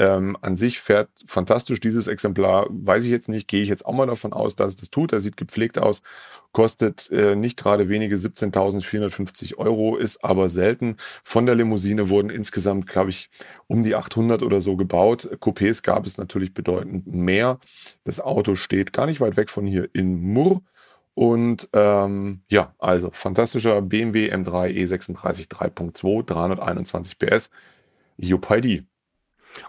ähm, 0.00 0.36
an 0.40 0.56
sich 0.56 0.80
fährt 0.80 1.10
fantastisch 1.26 1.78
dieses 1.78 2.08
Exemplar. 2.08 2.66
Weiß 2.70 3.04
ich 3.04 3.10
jetzt 3.10 3.28
nicht, 3.28 3.46
gehe 3.46 3.62
ich 3.62 3.68
jetzt 3.68 3.84
auch 3.84 3.92
mal 3.92 4.06
davon 4.06 4.32
aus, 4.32 4.56
dass 4.56 4.72
es 4.72 4.80
das 4.80 4.90
tut. 4.90 5.12
Er 5.12 5.20
sieht 5.20 5.36
gepflegt 5.36 5.78
aus, 5.78 6.02
kostet 6.52 7.10
äh, 7.10 7.36
nicht 7.36 7.58
gerade 7.58 7.90
wenige 7.90 8.16
17.450 8.16 9.58
Euro, 9.58 9.96
ist 9.96 10.24
aber 10.24 10.48
selten. 10.48 10.96
Von 11.22 11.44
der 11.44 11.54
Limousine 11.54 12.08
wurden 12.08 12.30
insgesamt, 12.30 12.86
glaube 12.86 13.10
ich, 13.10 13.28
um 13.66 13.82
die 13.82 13.94
800 13.94 14.42
oder 14.42 14.62
so 14.62 14.74
gebaut. 14.76 15.28
Coupés 15.38 15.82
gab 15.82 16.06
es 16.06 16.16
natürlich 16.16 16.54
bedeutend 16.54 17.06
mehr. 17.06 17.58
Das 18.04 18.20
Auto 18.20 18.54
steht 18.54 18.94
gar 18.94 19.04
nicht 19.04 19.20
weit 19.20 19.36
weg 19.36 19.50
von 19.50 19.66
hier 19.66 19.90
in 19.92 20.18
Murr. 20.32 20.62
Und 21.12 21.68
ähm, 21.74 22.40
ja, 22.48 22.74
also 22.78 23.10
fantastischer 23.12 23.82
BMW 23.82 24.32
M3 24.32 24.70
E36 24.72 25.48
3.2, 25.50 26.24
321 26.24 27.18
PS. 27.18 27.50
Juppidi. 28.16 28.89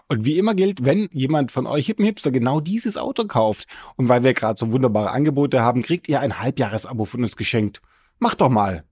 Und 0.08 0.24
wie 0.24 0.38
immer 0.38 0.54
gilt, 0.54 0.84
wenn 0.84 1.08
jemand 1.12 1.50
von 1.50 1.66
euch 1.66 1.86
Hippen 1.86 2.04
Hipster 2.04 2.30
genau 2.30 2.60
dieses 2.60 2.96
Auto 2.96 3.26
kauft 3.26 3.66
und 3.96 4.08
weil 4.08 4.24
wir 4.24 4.34
gerade 4.34 4.58
so 4.58 4.72
wunderbare 4.72 5.10
Angebote 5.10 5.62
haben, 5.62 5.82
kriegt 5.82 6.08
ihr 6.08 6.20
ein 6.20 6.40
Halbjahresabo 6.40 7.04
von 7.04 7.22
uns 7.22 7.36
geschenkt. 7.36 7.80
Macht 8.18 8.40
doch 8.40 8.50
mal. 8.50 8.84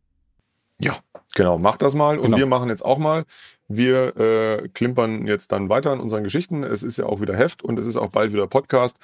Ja, 0.81 0.99
genau, 1.35 1.59
macht 1.59 1.83
das 1.83 1.95
mal. 1.95 2.19
Und 2.19 2.27
genau. 2.27 2.39
wir 2.39 2.47
machen 2.47 2.69
jetzt 2.69 2.85
auch 2.85 2.99
mal. 2.99 3.25
Wir 3.69 4.17
äh, 4.17 4.69
klimpern 4.69 5.27
jetzt 5.27 5.53
dann 5.53 5.69
weiter 5.69 5.93
in 5.93 6.01
unseren 6.01 6.25
Geschichten. 6.25 6.65
Es 6.65 6.83
ist 6.83 6.97
ja 6.97 7.07
auch 7.07 7.21
wieder 7.21 7.37
Heft 7.37 7.63
und 7.63 7.79
es 7.79 7.87
ist 7.87 7.97
auch 7.97 8.09
bald 8.09 8.33
wieder 8.33 8.47
Podcast. 8.47 8.97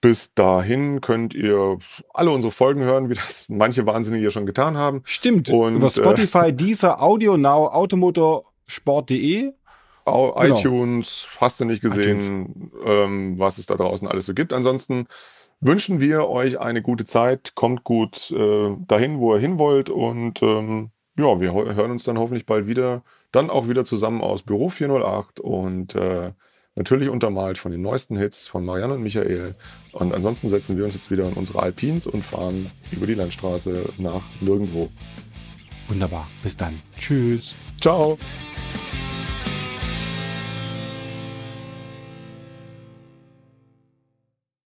Bis 0.00 0.34
dahin 0.34 1.00
könnt 1.00 1.34
ihr 1.34 1.78
alle 2.12 2.30
unsere 2.30 2.50
Folgen 2.50 2.82
hören, 2.82 3.08
wie 3.08 3.14
das 3.14 3.48
manche 3.48 3.86
Wahnsinnige 3.86 4.30
schon 4.30 4.46
getan 4.46 4.76
haben. 4.76 5.02
Stimmt. 5.04 5.50
Und, 5.50 5.76
Über 5.76 5.90
Spotify, 5.90 6.48
äh, 6.48 6.52
dieser 6.52 7.02
Audio 7.02 7.36
Now, 7.36 7.68
Automotorsport.de 7.68 9.52
Genau. 10.04 10.58
iTunes, 10.58 11.28
hast 11.38 11.60
du 11.60 11.64
nicht 11.64 11.82
gesehen, 11.82 12.72
ähm, 12.84 13.38
was 13.38 13.58
es 13.58 13.66
da 13.66 13.76
draußen 13.76 14.08
alles 14.08 14.26
so 14.26 14.34
gibt. 14.34 14.52
Ansonsten 14.52 15.06
wünschen 15.60 16.00
wir 16.00 16.28
euch 16.28 16.60
eine 16.60 16.82
gute 16.82 17.04
Zeit, 17.04 17.54
kommt 17.54 17.84
gut 17.84 18.30
äh, 18.32 18.76
dahin, 18.86 19.18
wo 19.18 19.34
ihr 19.34 19.40
hin 19.40 19.58
wollt 19.58 19.90
und 19.90 20.42
ähm, 20.42 20.90
ja, 21.16 21.40
wir 21.40 21.52
hören 21.52 21.90
uns 21.90 22.04
dann 22.04 22.18
hoffentlich 22.18 22.46
bald 22.46 22.66
wieder, 22.66 23.02
dann 23.32 23.50
auch 23.50 23.68
wieder 23.68 23.84
zusammen 23.84 24.22
aus 24.22 24.42
Büro 24.42 24.68
408 24.70 25.40
und 25.40 25.94
äh, 25.94 26.32
natürlich 26.74 27.08
untermalt 27.08 27.58
von 27.58 27.70
den 27.70 27.82
neuesten 27.82 28.16
Hits 28.16 28.48
von 28.48 28.64
Marianne 28.64 28.94
und 28.94 29.02
Michael. 29.02 29.54
Und 29.92 30.14
ansonsten 30.14 30.48
setzen 30.48 30.76
wir 30.76 30.84
uns 30.84 30.94
jetzt 30.94 31.10
wieder 31.10 31.24
in 31.24 31.34
unsere 31.34 31.62
Alpins 31.62 32.06
und 32.06 32.24
fahren 32.24 32.70
über 32.90 33.06
die 33.06 33.14
Landstraße 33.14 33.90
nach 33.98 34.22
nirgendwo. 34.40 34.88
Wunderbar, 35.88 36.26
bis 36.42 36.56
dann. 36.56 36.80
Tschüss. 36.98 37.54
Ciao. 37.80 38.18